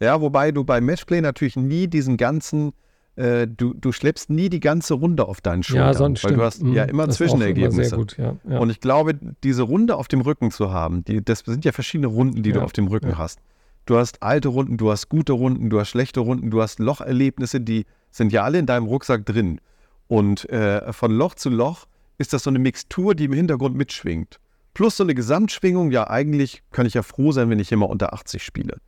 Ja, 0.00 0.20
wobei 0.20 0.52
du 0.52 0.64
bei 0.64 0.80
Matchplay 0.80 1.20
natürlich 1.20 1.56
nie 1.56 1.88
diesen 1.88 2.16
ganzen 2.16 2.72
äh, 3.18 3.46
du, 3.48 3.74
du 3.74 3.92
schleppst 3.92 4.30
nie 4.30 4.48
die 4.48 4.60
ganze 4.60 4.94
Runde 4.94 5.26
auf 5.26 5.40
deinen 5.40 5.62
Schultern. 5.62 5.86
Ja, 5.86 5.94
sonst 5.94 6.22
weil 6.24 6.30
stimmt. 6.30 6.40
du 6.40 6.44
hast 6.44 6.62
Mhm, 6.62 6.72
ja 6.72 6.84
immer 6.84 7.06
das 7.06 7.16
ist 7.20 7.20
auch 7.22 7.36
Zwischenergebnisse. 7.36 7.88
Sehr 7.90 7.98
gut, 7.98 8.16
ja, 8.16 8.36
ja. 8.48 8.58
Und 8.58 8.70
ich 8.70 8.80
glaube, 8.80 9.18
diese 9.42 9.62
Runde 9.62 9.96
auf 9.96 10.08
dem 10.08 10.20
Rücken 10.20 10.50
zu 10.50 10.72
haben, 10.72 11.04
die, 11.04 11.24
das 11.24 11.40
sind 11.40 11.64
ja 11.64 11.72
verschiedene 11.72 12.06
Runden, 12.06 12.42
die 12.42 12.52
du 12.52 12.62
auf 12.62 12.72
dem 12.72 12.86
Rücken 12.86 13.18
hast. 13.18 13.40
Du 13.86 13.96
hast 13.96 14.22
alte 14.22 14.48
Runden, 14.48 14.76
du 14.76 14.90
hast 14.90 15.08
gute 15.08 15.32
Runden, 15.32 15.70
du 15.70 15.80
hast 15.80 15.88
schlechte 15.88 16.20
Runden, 16.20 16.50
du 16.50 16.60
hast 16.62 16.78
Locherlebnisse, 16.78 17.60
die 17.60 17.86
sind 18.10 18.32
ja 18.32 18.44
alle 18.44 18.58
in 18.58 18.66
deinem 18.66 18.86
Rucksack 18.86 19.24
drin. 19.26 19.60
Und 20.08 20.48
äh, 20.50 20.92
von 20.92 21.10
Loch 21.12 21.34
zu 21.34 21.50
Loch 21.50 21.86
ist 22.18 22.32
das 22.32 22.42
so 22.42 22.50
eine 22.50 22.58
Mixtur, 22.58 23.14
die 23.14 23.24
im 23.24 23.32
Hintergrund 23.32 23.76
mitschwingt. 23.76 24.40
Plus 24.74 24.96
so 24.96 25.04
eine 25.04 25.14
Gesamtschwingung, 25.14 25.90
ja 25.90 26.08
eigentlich 26.08 26.62
kann 26.70 26.86
ich 26.86 26.94
ja 26.94 27.02
froh 27.02 27.32
sein, 27.32 27.50
wenn 27.50 27.58
ich 27.58 27.72
immer 27.72 27.88
unter 27.88 28.12
80 28.12 28.42
spiele. 28.42 28.78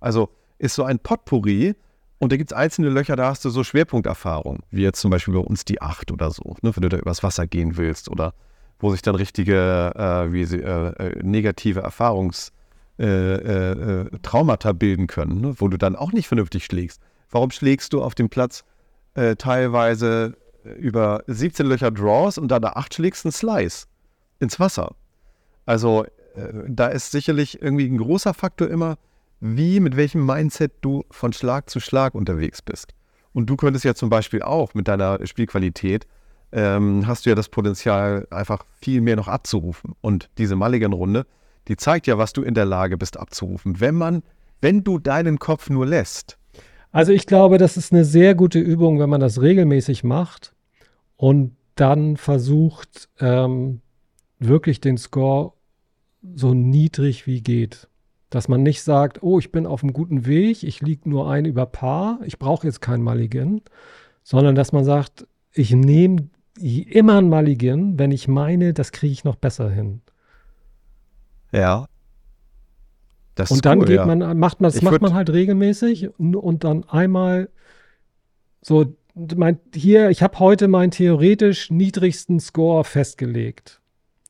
Also 0.00 0.28
ist 0.58 0.74
so 0.74 0.84
ein 0.84 0.98
Potpourri 0.98 1.74
und 2.18 2.32
da 2.32 2.36
gibt 2.36 2.50
es 2.50 2.56
einzelne 2.56 2.88
Löcher, 2.88 3.16
da 3.16 3.28
hast 3.28 3.44
du 3.44 3.50
so 3.50 3.62
Schwerpunkterfahrung, 3.62 4.60
wie 4.70 4.82
jetzt 4.82 5.00
zum 5.00 5.10
Beispiel 5.10 5.34
bei 5.34 5.40
uns 5.40 5.64
die 5.64 5.80
8 5.80 6.10
oder 6.10 6.30
so, 6.30 6.56
ne, 6.62 6.74
wenn 6.74 6.82
du 6.82 6.88
da 6.88 6.98
übers 6.98 7.22
Wasser 7.22 7.46
gehen 7.46 7.76
willst 7.76 8.08
oder 8.08 8.34
wo 8.80 8.90
sich 8.90 9.02
dann 9.02 9.14
richtige 9.14 9.92
äh, 9.94 10.32
wie 10.32 10.42
äh, 10.42 10.88
äh, 10.88 11.22
negative 11.22 11.80
Erfahrungs 11.80 12.52
äh, 12.98 13.04
äh, 13.04 14.02
äh, 14.02 14.18
Traumata 14.22 14.72
bilden 14.72 15.06
können, 15.06 15.40
ne, 15.40 15.54
wo 15.58 15.68
du 15.68 15.76
dann 15.76 15.94
auch 15.94 16.12
nicht 16.12 16.26
vernünftig 16.26 16.64
schlägst. 16.64 17.00
Warum 17.30 17.50
schlägst 17.50 17.92
du 17.92 18.02
auf 18.02 18.14
dem 18.14 18.28
Platz 18.28 18.64
teilweise 19.38 20.36
über 20.78 21.24
17 21.26 21.66
Löcher 21.66 21.90
Draws 21.90 22.38
und 22.38 22.48
dann 22.48 22.62
da 22.62 22.70
8 22.74 22.94
schlägst 22.94 23.26
einen 23.26 23.32
Slice 23.32 23.86
ins 24.38 24.60
Wasser? 24.60 24.94
Also 25.66 26.06
da 26.68 26.86
ist 26.86 27.10
sicherlich 27.10 27.60
irgendwie 27.60 27.86
ein 27.86 27.98
großer 27.98 28.32
Faktor 28.32 28.68
immer, 28.68 28.96
wie, 29.40 29.80
mit 29.80 29.96
welchem 29.96 30.24
Mindset 30.24 30.72
du 30.80 31.04
von 31.10 31.32
Schlag 31.32 31.70
zu 31.70 31.80
Schlag 31.80 32.14
unterwegs 32.14 32.62
bist. 32.62 32.94
Und 33.32 33.46
du 33.46 33.56
könntest 33.56 33.84
ja 33.84 33.94
zum 33.94 34.10
Beispiel 34.10 34.42
auch 34.42 34.74
mit 34.74 34.88
deiner 34.88 35.24
Spielqualität, 35.26 36.06
ähm, 36.50 37.06
hast 37.06 37.26
du 37.26 37.30
ja 37.30 37.36
das 37.36 37.48
Potenzial, 37.48 38.26
einfach 38.30 38.64
viel 38.80 39.00
mehr 39.00 39.16
noch 39.16 39.28
abzurufen. 39.28 39.94
Und 40.00 40.30
diese 40.38 40.56
Mulligan-Runde, 40.56 41.26
die 41.68 41.76
zeigt 41.76 42.06
ja, 42.06 42.18
was 42.18 42.32
du 42.32 42.42
in 42.42 42.54
der 42.54 42.64
Lage 42.64 42.96
bist 42.96 43.18
abzurufen. 43.18 43.80
Wenn 43.80 43.94
man, 43.94 44.22
wenn 44.60 44.82
du 44.82 44.98
deinen 44.98 45.38
Kopf 45.38 45.68
nur 45.68 45.86
lässt. 45.86 46.38
Also 46.90 47.12
ich 47.12 47.26
glaube, 47.26 47.58
das 47.58 47.76
ist 47.76 47.92
eine 47.92 48.04
sehr 48.04 48.34
gute 48.34 48.58
Übung, 48.58 48.98
wenn 48.98 49.10
man 49.10 49.20
das 49.20 49.42
regelmäßig 49.42 50.04
macht 50.04 50.54
und 51.16 51.56
dann 51.74 52.16
versucht, 52.16 53.08
ähm, 53.20 53.82
wirklich 54.38 54.80
den 54.80 54.96
Score 54.96 55.52
so 56.34 56.54
niedrig 56.54 57.26
wie 57.26 57.42
geht. 57.42 57.87
Dass 58.30 58.48
man 58.48 58.62
nicht 58.62 58.82
sagt, 58.82 59.22
oh, 59.22 59.38
ich 59.38 59.52
bin 59.52 59.66
auf 59.66 59.82
einem 59.82 59.92
guten 59.92 60.26
Weg, 60.26 60.62
ich 60.62 60.80
liege 60.82 61.08
nur 61.08 61.30
ein 61.30 61.44
über 61.44 61.66
Paar, 61.66 62.20
ich 62.24 62.38
brauche 62.38 62.66
jetzt 62.66 62.80
kein 62.80 63.02
Mulligan, 63.02 63.62
sondern 64.22 64.54
dass 64.54 64.72
man 64.72 64.84
sagt, 64.84 65.26
ich 65.52 65.72
nehme 65.72 66.28
immer 66.60 67.18
ein 67.18 67.28
Mulligan, 67.28 67.98
wenn 67.98 68.10
ich 68.10 68.28
meine, 68.28 68.74
das 68.74 68.92
kriege 68.92 69.12
ich 69.12 69.24
noch 69.24 69.36
besser 69.36 69.70
hin. 69.70 70.02
Ja. 71.52 71.86
Das 73.34 73.50
Und 73.50 73.64
dann 73.64 73.78
cool, 73.78 73.86
geht 73.86 73.96
ja. 73.96 74.06
man, 74.06 74.38
macht 74.38 74.60
man, 74.60 74.68
das 74.68 74.76
Ich 74.76 74.82
macht 74.82 75.00
man 75.00 75.14
halt 75.14 75.30
regelmäßig 75.30 76.18
und, 76.18 76.34
und 76.34 76.64
dann 76.64 76.84
einmal 76.88 77.48
so, 78.60 78.96
mein, 79.36 79.58
hier, 79.74 80.10
ich 80.10 80.22
habe 80.22 80.38
heute 80.38 80.68
meinen 80.68 80.90
theoretisch 80.90 81.70
niedrigsten 81.70 82.40
Score 82.40 82.84
festgelegt. 82.84 83.80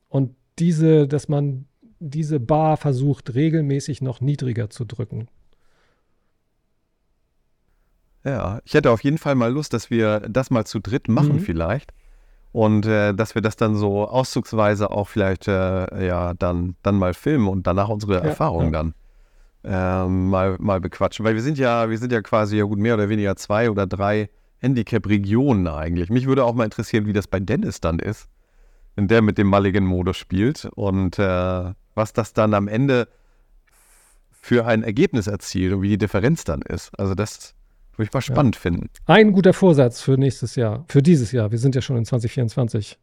Und 0.07 0.35
diese, 0.59 1.07
dass 1.07 1.27
man 1.27 1.65
diese 1.99 2.39
Bar 2.39 2.77
versucht, 2.77 3.33
regelmäßig 3.35 4.01
noch 4.01 4.21
niedriger 4.21 4.69
zu 4.69 4.85
drücken. 4.85 5.27
Ja, 8.25 8.59
ich 8.65 8.73
hätte 8.73 8.91
auf 8.91 9.03
jeden 9.03 9.17
Fall 9.17 9.35
mal 9.35 9.51
Lust, 9.51 9.73
dass 9.73 9.89
wir 9.89 10.19
das 10.21 10.49
mal 10.51 10.65
zu 10.65 10.79
dritt 10.79 11.07
machen 11.07 11.35
Mhm. 11.35 11.39
vielleicht. 11.39 11.91
Und 12.51 12.85
äh, 12.85 13.13
dass 13.13 13.35
wir 13.35 13.41
das 13.41 13.55
dann 13.57 13.75
so 13.75 14.07
auszugsweise 14.07 14.89
auch 14.91 15.07
vielleicht 15.07 15.47
äh, 15.47 16.07
ja 16.07 16.33
dann, 16.33 16.75
dann 16.83 16.95
mal 16.97 17.13
filmen 17.13 17.47
und 17.47 17.67
danach 17.67 17.89
unsere 17.89 18.21
Ja, 18.21 18.21
Erfahrungen 18.21 18.73
ja. 18.73 18.83
dann 18.83 18.93
ähm, 19.63 20.29
mal, 20.29 20.57
mal 20.59 20.81
bequatschen. 20.81 21.25
Weil 21.25 21.35
wir 21.35 21.43
sind 21.43 21.57
ja, 21.59 21.89
wir 21.89 21.97
sind 21.97 22.11
ja 22.11 22.21
quasi 22.21 22.57
ja 22.57 22.63
gut 22.65 22.79
mehr 22.79 22.95
oder 22.95 23.09
weniger 23.09 23.35
zwei 23.35 23.69
oder 23.69 23.85
drei 23.87 24.29
Handicap-Regionen 24.59 25.67
eigentlich. 25.67 26.09
Mich 26.09 26.25
würde 26.27 26.43
auch 26.43 26.53
mal 26.55 26.65
interessieren, 26.65 27.05
wie 27.05 27.13
das 27.13 27.27
bei 27.27 27.39
Dennis 27.39 27.81
dann 27.81 27.99
ist, 27.99 28.27
wenn 28.95 29.07
der 29.07 29.21
mit 29.21 29.37
dem 29.37 29.47
Mulligan-Modus 29.47 30.17
spielt 30.17 30.65
und 30.75 31.19
äh, 31.19 31.73
was 31.99 32.13
das 32.13 32.33
dann 32.33 32.53
am 32.55 32.67
Ende 32.67 33.09
für 34.41 34.65
ein 34.65 34.83
Ergebnis 34.83 35.27
erzielt 35.27 35.73
und 35.73 35.81
wie 35.81 35.89
die 35.89 35.97
Differenz 35.97 36.45
dann 36.45 36.61
ist. 36.61 36.97
Also 36.97 37.13
das 37.13 37.53
würde 37.97 38.07
ich 38.07 38.13
mal 38.13 38.21
spannend 38.21 38.55
finden. 38.55 38.89
Ein 39.05 39.33
guter 39.33 39.51
Vorsatz 39.53 40.01
für 40.01 40.17
nächstes 40.17 40.55
Jahr, 40.55 40.85
für 40.87 41.03
dieses 41.03 41.33
Jahr. 41.33 41.51
Wir 41.51 41.59
sind 41.59 41.75
ja 41.75 41.81
schon 41.81 41.97
in 41.97 42.05
2024. 42.05 42.97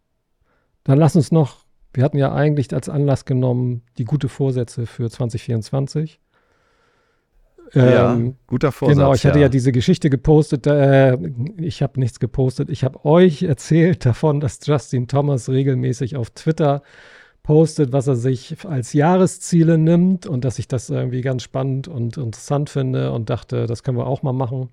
Dann 0.82 0.98
lass 0.98 1.14
uns 1.14 1.30
noch, 1.30 1.66
wir 1.92 2.02
hatten 2.02 2.16
ja 2.16 2.32
eigentlich 2.32 2.72
als 2.72 2.88
Anlass 2.88 3.26
genommen, 3.26 3.82
die 3.98 4.06
gute 4.06 4.28
Vorsätze 4.28 4.86
für 4.86 5.10
2024. 5.10 6.18
ja, 7.74 8.14
Ähm, 8.14 8.36
guter 8.46 8.72
Vorsatz. 8.72 8.96
Genau, 8.96 9.12
ich 9.12 9.26
hatte 9.26 9.40
ja, 9.40 9.50
diese 9.50 9.72
Geschichte 9.72 10.08
gepostet. 10.08 10.66
Äh, 10.66 11.18
ich 11.58 11.82
habe 11.82 12.00
nichts 12.00 12.18
gepostet. 12.18 12.70
Ich 12.70 12.82
habe 12.82 13.04
euch 13.04 13.42
erzählt 13.42 14.06
davon, 14.06 14.40
dass 14.40 14.60
Justin 14.64 15.06
Thomas 15.06 15.50
regelmäßig 15.50 16.16
auf 16.16 16.30
Twitter 16.30 16.82
postet, 17.46 17.92
was 17.92 18.08
er 18.08 18.16
sich 18.16 18.56
als 18.66 18.92
Jahresziele 18.92 19.78
nimmt 19.78 20.26
und 20.26 20.44
dass 20.44 20.58
ich 20.58 20.66
das 20.66 20.90
irgendwie 20.90 21.20
ganz 21.20 21.44
spannend 21.44 21.86
und 21.86 22.16
interessant 22.16 22.70
finde 22.70 23.12
und 23.12 23.30
dachte, 23.30 23.66
das 23.66 23.84
können 23.84 23.96
wir 23.96 24.08
auch 24.08 24.24
mal 24.24 24.32
machen. 24.32 24.68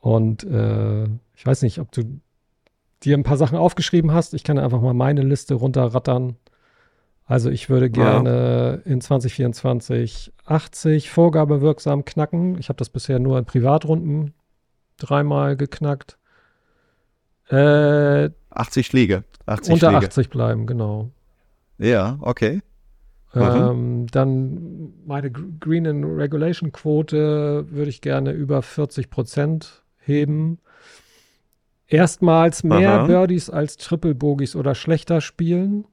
Und 0.00 0.44
äh, 0.44 1.04
ich 1.34 1.46
weiß 1.46 1.62
nicht, 1.62 1.78
ob 1.78 1.90
du 1.92 2.20
dir 3.02 3.16
ein 3.16 3.22
paar 3.22 3.38
Sachen 3.38 3.56
aufgeschrieben 3.56 4.12
hast. 4.12 4.34
Ich 4.34 4.44
kann 4.44 4.58
einfach 4.58 4.82
mal 4.82 4.92
meine 4.92 5.22
Liste 5.22 5.54
runterrattern. 5.54 6.36
Also 7.24 7.48
ich 7.48 7.70
würde 7.70 7.88
gerne 7.88 8.82
in 8.84 9.00
2024 9.00 10.34
80 10.44 11.10
vorgabewirksam 11.10 12.04
knacken. 12.04 12.58
Ich 12.58 12.68
habe 12.68 12.76
das 12.76 12.90
bisher 12.90 13.18
nur 13.18 13.38
in 13.38 13.46
Privatrunden 13.46 14.34
dreimal 14.98 15.56
geknackt. 15.56 16.18
Äh, 17.48 18.28
80 18.58 18.86
Schläge. 18.86 19.24
80 19.46 19.74
unter 19.74 19.90
Schläge. 19.90 20.06
80 20.06 20.30
bleiben, 20.30 20.66
genau. 20.66 21.10
Ja, 21.78 22.18
okay. 22.20 22.60
Ähm, 23.34 24.06
dann 24.10 24.92
meine 25.06 25.30
Gr- 25.30 25.44
Green 25.60 25.86
and 25.86 26.04
Regulation 26.04 26.72
Quote 26.72 27.66
würde 27.70 27.90
ich 27.90 28.00
gerne 28.00 28.32
über 28.32 28.62
40 28.62 29.10
Prozent 29.10 29.84
heben. 29.98 30.58
Erstmals 31.86 32.64
mehr 32.64 33.00
Aha. 33.00 33.06
Birdies 33.06 33.48
als 33.50 33.76
Triple 33.76 34.14
Bogies 34.14 34.56
oder 34.56 34.74
schlechter 34.74 35.20
spielen. 35.20 35.86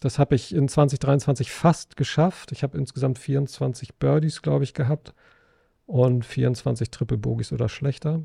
Das 0.00 0.18
habe 0.18 0.34
ich 0.36 0.54
in 0.54 0.68
2023 0.68 1.50
fast 1.50 1.96
geschafft. 1.96 2.52
Ich 2.52 2.62
habe 2.62 2.78
insgesamt 2.78 3.18
24 3.18 3.96
Birdies, 3.96 4.42
glaube 4.42 4.64
ich, 4.64 4.74
gehabt 4.74 5.14
und 5.86 6.24
24 6.24 6.90
Triple 6.90 7.18
Bogies 7.18 7.52
oder 7.52 7.68
schlechter. 7.68 8.22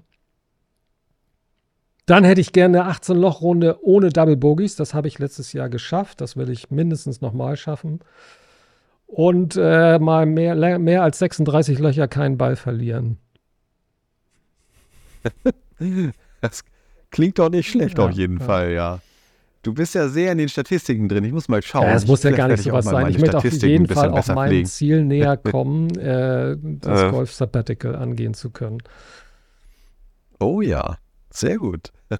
Dann 2.05 2.23
hätte 2.25 2.41
ich 2.41 2.51
gerne 2.51 2.83
eine 2.83 2.91
18-Loch-Runde 2.93 3.79
ohne 3.81 4.09
Double 4.09 4.35
Bogies. 4.35 4.75
Das 4.75 4.93
habe 4.93 5.07
ich 5.07 5.19
letztes 5.19 5.53
Jahr 5.53 5.69
geschafft. 5.69 6.19
Das 6.21 6.35
will 6.35 6.49
ich 6.49 6.69
mindestens 6.69 7.21
nochmal 7.21 7.55
schaffen. 7.55 7.99
Und 9.07 9.55
äh, 9.57 9.99
mal 9.99 10.25
mehr, 10.25 10.79
mehr 10.79 11.03
als 11.03 11.19
36 11.19 11.79
Löcher 11.79 12.07
keinen 12.07 12.37
Ball 12.37 12.55
verlieren. 12.55 13.17
Das 16.41 16.63
klingt 17.09 17.39
doch 17.39 17.49
nicht 17.49 17.69
schlecht 17.69 17.97
Ja, 17.97 18.05
auf 18.05 18.11
jeden 18.11 18.39
ja. 18.39 18.45
Fall, 18.45 18.71
ja. 18.71 18.99
Du 19.63 19.73
bist 19.73 19.95
ja 19.95 20.09
sehr 20.09 20.33
in 20.33 20.37
den 20.37 20.49
Statistiken 20.49 21.07
drin. 21.07 21.23
Ich 21.23 21.31
muss 21.31 21.47
mal 21.47 21.61
schauen. 21.61 21.83
Ja, 21.83 21.93
es 21.95 22.05
muss 22.05 22.23
ja 22.23 22.31
gar 22.31 22.49
nicht 22.49 22.63
sowas 22.63 22.83
mal 22.85 22.91
sein. 22.91 23.11
Ich 23.11 23.17
möchte 23.17 23.37
auf 23.37 23.45
jeden 23.45 23.87
Fall 23.87 24.09
auf 24.09 24.27
mein 24.27 24.49
pflegen. 24.49 24.65
Ziel 24.67 25.05
näher 25.05 25.37
kommen, 25.51 25.89
äh, 25.97 26.57
das 26.59 27.03
Äh. 27.03 27.11
Golf 27.11 27.31
Sabbatical 27.33 27.95
angehen 27.95 28.33
zu 28.33 28.49
können. 28.49 28.79
Oh 30.39 30.61
ja, 30.61 30.97
sehr 31.33 31.57
gut. 31.57 31.91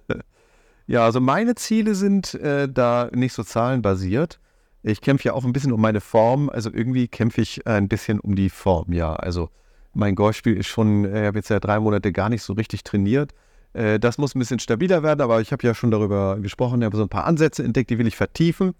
ja, 0.86 1.04
also 1.04 1.20
meine 1.20 1.54
Ziele 1.54 1.94
sind 1.94 2.34
äh, 2.34 2.68
da 2.68 3.10
nicht 3.12 3.32
so 3.32 3.42
zahlenbasiert. 3.42 4.40
Ich 4.82 5.00
kämpfe 5.00 5.28
ja 5.28 5.32
auch 5.32 5.44
ein 5.44 5.52
bisschen 5.52 5.72
um 5.72 5.80
meine 5.80 6.00
Form. 6.00 6.50
Also 6.50 6.70
irgendwie 6.72 7.08
kämpfe 7.08 7.40
ich 7.40 7.66
ein 7.66 7.88
bisschen 7.88 8.20
um 8.20 8.36
die 8.36 8.50
Form, 8.50 8.92
ja. 8.92 9.14
Also 9.14 9.48
mein 9.94 10.14
Golfspiel 10.14 10.56
ist 10.56 10.66
schon, 10.66 11.04
äh, 11.04 11.22
ich 11.22 11.26
habe 11.26 11.38
jetzt 11.38 11.48
ja 11.48 11.60
drei 11.60 11.80
Monate 11.80 12.12
gar 12.12 12.28
nicht 12.28 12.42
so 12.42 12.52
richtig 12.52 12.84
trainiert. 12.84 13.32
Äh, 13.72 13.98
das 13.98 14.18
muss 14.18 14.34
ein 14.34 14.38
bisschen 14.38 14.58
stabiler 14.58 15.02
werden, 15.02 15.20
aber 15.20 15.40
ich 15.40 15.52
habe 15.52 15.66
ja 15.66 15.74
schon 15.74 15.90
darüber 15.90 16.38
gesprochen, 16.40 16.82
ich 16.82 16.86
habe 16.86 16.96
so 16.96 17.02
ein 17.02 17.08
paar 17.08 17.24
Ansätze 17.24 17.62
entdeckt, 17.62 17.90
die 17.90 17.98
will 17.98 18.06
ich 18.06 18.16
vertiefen. 18.16 18.74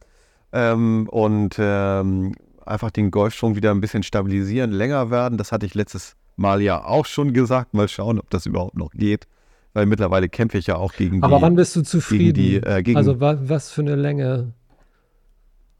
Ähm, 0.52 1.08
und 1.10 1.56
ähm, 1.58 2.34
einfach 2.64 2.90
den 2.90 3.10
Golfschwung 3.10 3.56
wieder 3.56 3.70
ein 3.70 3.80
bisschen 3.80 4.02
stabilisieren, 4.02 4.70
länger 4.72 5.10
werden. 5.10 5.38
Das 5.38 5.52
hatte 5.52 5.66
ich 5.66 5.74
letztes 5.74 6.16
Mal 6.36 6.62
ja 6.62 6.84
auch 6.84 7.06
schon 7.06 7.32
gesagt. 7.32 7.74
Mal 7.74 7.88
schauen, 7.88 8.18
ob 8.18 8.30
das 8.30 8.46
überhaupt 8.46 8.76
noch 8.76 8.90
geht. 8.92 9.26
Weil 9.74 9.86
mittlerweile 9.86 10.28
kämpfe 10.28 10.56
ich 10.58 10.66
ja 10.68 10.76
auch 10.76 10.92
gegen 10.94 11.16
die. 11.16 11.22
Aber 11.22 11.42
wann 11.42 11.56
bist 11.56 11.74
du 11.76 11.82
zufrieden? 11.82 12.34
die, 12.34 12.56
äh, 12.56 12.82
gegen- 12.82 12.96
also 12.96 13.20
wa 13.20 13.36
was 13.42 13.70
für 13.70 13.82
eine 13.82 13.96
Länge? 13.96 14.52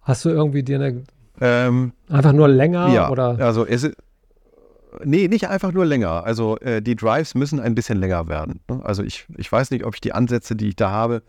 Hast 0.03 0.24
du 0.24 0.28
irgendwie 0.28 0.62
dir 0.62 0.76
eine, 0.80 1.05
ähm, 1.40 1.92
einfach 2.11 2.32
nur 2.32 2.49
länger 2.49 2.88
ja, 2.92 3.09
oder? 3.11 3.38
also 3.40 3.64
es 3.66 3.84
ist, 3.84 3.97
nee, 5.03 5.28
nicht 5.28 5.49
einfach 5.49 5.72
nur 5.72 5.86
länger. 5.86 6.24
Also 6.24 6.59
äh, 6.59 6.82
die 6.82 6.95
Drives 6.97 7.34
müssen 7.34 7.59
ein 7.61 7.74
bisschen 7.74 7.99
länger 7.99 8.28
werden. 8.28 8.61
Ne? 8.68 8.80
Also 8.84 9.03
ich, 9.03 9.26
ich 9.36 9.51
weiß 9.51 9.70
nicht, 9.70 9.84
ob 9.86 9.95
ich 9.95 10.01
die 10.01 10.12
Ansätze, 10.12 10.57
die 10.57 10.68
ich 10.68 10.76
da 10.76 10.90
habe, 10.90 11.22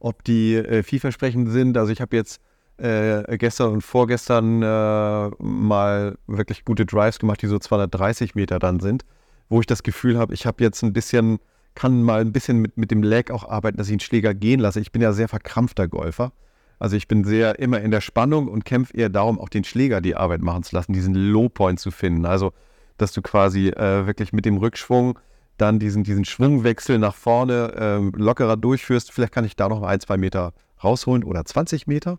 ob 0.00 0.22
die 0.24 0.56
äh, 0.56 0.82
vielversprechend 0.82 1.48
sind. 1.50 1.76
Also 1.78 1.90
ich 1.92 2.00
habe 2.00 2.14
jetzt 2.16 2.40
äh, 2.78 3.36
gestern 3.38 3.72
und 3.72 3.80
vorgestern 3.82 4.62
äh, 4.62 5.30
mal 5.42 6.16
wirklich 6.26 6.64
gute 6.64 6.84
Drives 6.84 7.18
gemacht, 7.18 7.40
die 7.42 7.46
so 7.46 7.58
230 7.58 8.34
Meter 8.34 8.58
dann 8.58 8.78
sind, 8.80 9.04
wo 9.48 9.60
ich 9.60 9.66
das 9.66 9.82
Gefühl 9.82 10.18
habe, 10.18 10.34
ich 10.34 10.46
habe 10.46 10.62
jetzt 10.62 10.82
ein 10.82 10.92
bisschen, 10.92 11.38
kann 11.78 12.02
mal 12.02 12.20
ein 12.20 12.32
bisschen 12.32 12.58
mit, 12.58 12.76
mit 12.76 12.90
dem 12.90 13.04
Lag 13.04 13.30
auch 13.30 13.48
arbeiten, 13.48 13.76
dass 13.76 13.86
ich 13.86 13.92
einen 13.92 14.00
Schläger 14.00 14.34
gehen 14.34 14.58
lasse. 14.58 14.80
Ich 14.80 14.90
bin 14.90 15.00
ja 15.00 15.12
sehr 15.12 15.28
verkrampfter 15.28 15.86
Golfer. 15.86 16.32
Also 16.80 16.96
ich 16.96 17.06
bin 17.06 17.22
sehr 17.22 17.60
immer 17.60 17.80
in 17.80 17.92
der 17.92 18.00
Spannung 18.00 18.48
und 18.48 18.64
kämpfe 18.64 18.96
eher 18.96 19.08
darum, 19.08 19.38
auch 19.38 19.48
den 19.48 19.62
Schläger 19.62 20.00
die 20.00 20.16
Arbeit 20.16 20.42
machen 20.42 20.64
zu 20.64 20.74
lassen, 20.74 20.92
diesen 20.92 21.14
Low 21.14 21.48
Point 21.48 21.78
zu 21.78 21.92
finden. 21.92 22.26
Also, 22.26 22.52
dass 22.96 23.12
du 23.12 23.22
quasi 23.22 23.68
äh, 23.68 24.08
wirklich 24.08 24.32
mit 24.32 24.44
dem 24.44 24.56
Rückschwung 24.56 25.20
dann 25.56 25.78
diesen, 25.78 26.02
diesen 26.02 26.24
Schwungwechsel 26.24 26.98
nach 26.98 27.14
vorne 27.14 27.72
äh, 27.76 28.18
lockerer 28.18 28.56
durchführst. 28.56 29.12
Vielleicht 29.12 29.32
kann 29.32 29.44
ich 29.44 29.54
da 29.54 29.68
noch 29.68 29.84
ein, 29.84 30.00
zwei 30.00 30.16
Meter 30.16 30.54
rausholen 30.82 31.22
oder 31.22 31.44
20 31.44 31.86
Meter. 31.86 32.18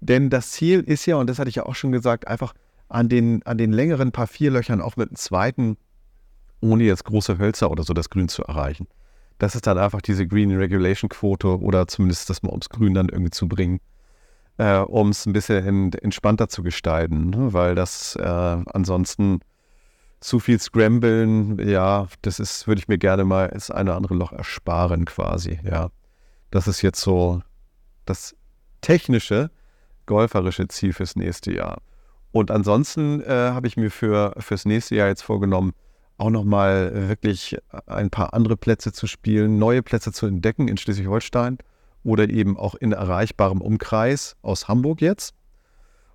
Denn 0.00 0.30
das 0.30 0.50
Ziel 0.50 0.80
ist 0.80 1.06
ja, 1.06 1.14
und 1.14 1.30
das 1.30 1.38
hatte 1.38 1.48
ich 1.48 1.56
ja 1.56 1.66
auch 1.66 1.76
schon 1.76 1.92
gesagt, 1.92 2.26
einfach 2.26 2.54
an 2.88 3.08
den, 3.08 3.44
an 3.44 3.56
den 3.56 3.72
längeren 3.72 4.10
paar 4.10 4.26
Vierlöchern 4.26 4.80
auch 4.80 4.96
mit 4.96 5.10
dem 5.10 5.16
zweiten, 5.16 5.76
ohne 6.60 6.84
jetzt 6.84 7.04
große 7.04 7.38
Hölzer 7.38 7.70
oder 7.70 7.82
so 7.82 7.92
das 7.92 8.10
Grün 8.10 8.28
zu 8.28 8.42
erreichen. 8.42 8.86
Das 9.38 9.54
ist 9.54 9.66
dann 9.66 9.78
einfach 9.78 10.00
diese 10.00 10.26
Green 10.26 10.56
Regulation 10.56 11.08
Quote 11.08 11.60
oder 11.60 11.86
zumindest 11.86 12.30
das 12.30 12.42
mal 12.42 12.50
ums 12.50 12.70
Grün 12.70 12.94
dann 12.94 13.08
irgendwie 13.08 13.30
zu 13.30 13.48
bringen 13.48 13.80
äh, 14.58 14.78
um 14.78 15.10
es 15.10 15.26
ein 15.26 15.32
bisschen 15.32 15.92
entspannter 15.92 16.48
zu 16.48 16.62
gestalten, 16.62 17.30
ne? 17.30 17.52
weil 17.52 17.74
das 17.74 18.16
äh, 18.16 18.22
ansonsten 18.22 19.40
zu 20.20 20.40
viel 20.40 20.58
Scramblen, 20.58 21.58
ja, 21.68 22.08
das 22.22 22.40
ist, 22.40 22.66
würde 22.66 22.80
ich 22.80 22.88
mir 22.88 22.98
gerne 22.98 23.24
mal 23.24 23.48
das 23.48 23.70
eine 23.70 23.90
oder 23.90 23.96
andere 23.96 24.14
Loch 24.14 24.32
ersparen 24.32 25.04
quasi, 25.04 25.60
ja. 25.62 25.90
Das 26.50 26.68
ist 26.68 26.80
jetzt 26.80 27.00
so 27.00 27.42
das 28.06 28.34
technische, 28.80 29.50
golferische 30.06 30.68
Ziel 30.68 30.92
fürs 30.92 31.16
nächste 31.16 31.52
Jahr. 31.52 31.82
Und 32.32 32.50
ansonsten 32.50 33.20
äh, 33.22 33.50
habe 33.50 33.66
ich 33.66 33.76
mir 33.76 33.90
für 33.90 34.32
fürs 34.38 34.64
nächste 34.64 34.94
Jahr 34.94 35.08
jetzt 35.08 35.22
vorgenommen, 35.22 35.72
auch 36.18 36.30
nochmal 36.30 37.08
wirklich 37.08 37.58
ein 37.86 38.10
paar 38.10 38.32
andere 38.34 38.56
Plätze 38.56 38.92
zu 38.92 39.06
spielen, 39.06 39.58
neue 39.58 39.82
Plätze 39.82 40.12
zu 40.12 40.26
entdecken 40.26 40.68
in 40.68 40.76
Schleswig-Holstein 40.76 41.58
oder 42.04 42.28
eben 42.30 42.56
auch 42.56 42.74
in 42.74 42.92
erreichbarem 42.92 43.60
Umkreis 43.60 44.36
aus 44.42 44.68
Hamburg 44.68 45.00
jetzt. 45.00 45.34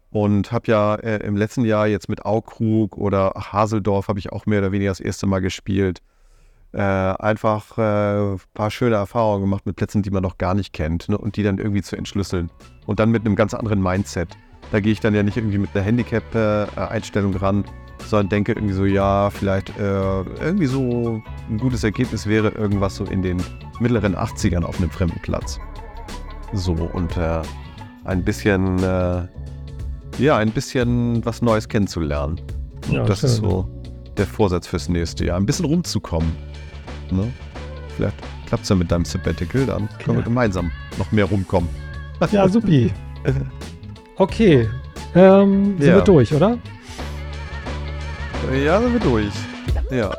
Und 0.10 0.52
habe 0.52 0.70
ja 0.70 0.96
äh, 0.96 1.26
im 1.26 1.38
letzten 1.38 1.64
Jahr 1.64 1.88
jetzt 1.88 2.10
mit 2.10 2.26
Aukrug 2.26 2.98
oder 2.98 3.34
Haseldorf 3.36 4.10
habe 4.10 4.20
ich 4.20 4.32
auch 4.32 4.46
mehr 4.46 4.60
oder 4.60 4.72
weniger 4.72 4.92
das 4.92 5.00
erste 5.00 5.26
Mal 5.26 5.40
gespielt. 5.40 6.02
Äh, 6.74 6.82
einfach 6.82 7.78
ein 7.78 8.36
äh, 8.36 8.38
paar 8.54 8.72
schöne 8.72 8.96
Erfahrungen 8.96 9.42
gemacht 9.42 9.66
mit 9.66 9.76
Plätzen, 9.76 10.04
die 10.04 10.10
man 10.10 10.24
noch 10.24 10.38
gar 10.38 10.54
nicht 10.54 10.74
kennt 10.74 11.08
ne? 11.10 11.18
und 11.18 11.36
die 11.36 11.44
dann 11.44 11.58
irgendwie 11.58 11.82
zu 11.82 11.96
entschlüsseln. 11.96 12.50
Und 12.86 13.00
dann 13.00 13.12
mit 13.12 13.26
einem 13.26 13.36
ganz 13.36 13.54
anderen 13.54 13.82
Mindset. 13.82 14.30
Da 14.72 14.80
gehe 14.80 14.92
ich 14.92 15.02
dann 15.02 15.14
ja 15.14 15.24
nicht 15.24 15.38
irgendwie 15.38 15.58
mit 15.58 15.70
einer 15.74 15.84
Handicap-Einstellung 15.84 17.36
ran, 17.36 17.66
sondern 18.08 18.30
denke 18.30 18.54
irgendwie 18.54 18.74
so, 18.74 18.86
ja, 18.86 19.30
vielleicht 19.30 19.70
äh, 19.78 20.22
irgendwie 20.40 20.66
so 20.66 21.22
ein 21.50 21.58
gutes 21.58 21.84
Ergebnis 21.84 22.26
wäre 22.28 22.50
irgendwas 22.50 22.96
so 22.96 23.06
in 23.06 23.22
den 23.22 23.42
mittleren 23.80 24.16
80ern 24.16 24.64
auf 24.64 24.78
einem 24.80 24.90
fremden 24.90 25.20
Platz. 25.22 25.60
So, 26.54 26.74
und 26.74 27.16
äh, 27.18 27.42
ein 28.04 28.24
bisschen, 28.24 28.82
äh, 28.84 29.28
ja, 30.18 30.38
ein 30.38 30.52
bisschen 30.52 31.24
was 31.26 31.42
Neues 31.42 31.68
kennenzulernen. 31.68 32.42
Ja, 32.90 33.06
das 33.06 33.20
schön. 33.20 33.30
ist 33.30 33.36
so 33.38 33.70
der 34.18 34.28
Vorsatz 34.28 34.68
fürs 34.68 34.90
nächste 34.90 35.26
Jahr. 35.26 35.38
Ein 35.38 35.46
bisschen 35.46 35.66
rumzukommen. 35.66 36.32
Ne? 37.12 37.32
Vielleicht 37.96 38.16
klappt 38.48 38.64
es 38.64 38.70
ja 38.70 38.76
mit 38.76 38.92
deinem 38.92 39.06
Sabbatical, 39.06 39.66
dann 39.66 39.88
können 40.00 40.10
ja. 40.10 40.16
wir 40.16 40.24
gemeinsam 40.24 40.72
noch 40.98 41.12
mehr 41.12 41.26
rumkommen. 41.26 41.70
Ja, 42.32 42.48
supi. 42.48 42.92
Okay, 44.18 44.70
ähm, 45.16 45.78
sind 45.80 45.88
ja. 45.88 45.96
wir 45.96 46.02
durch, 46.02 46.32
oder? 46.32 46.60
Ja, 48.50 48.82
sind 48.82 48.94
wir 48.94 49.00
durch. 49.00 49.34
Ja. 49.92 50.12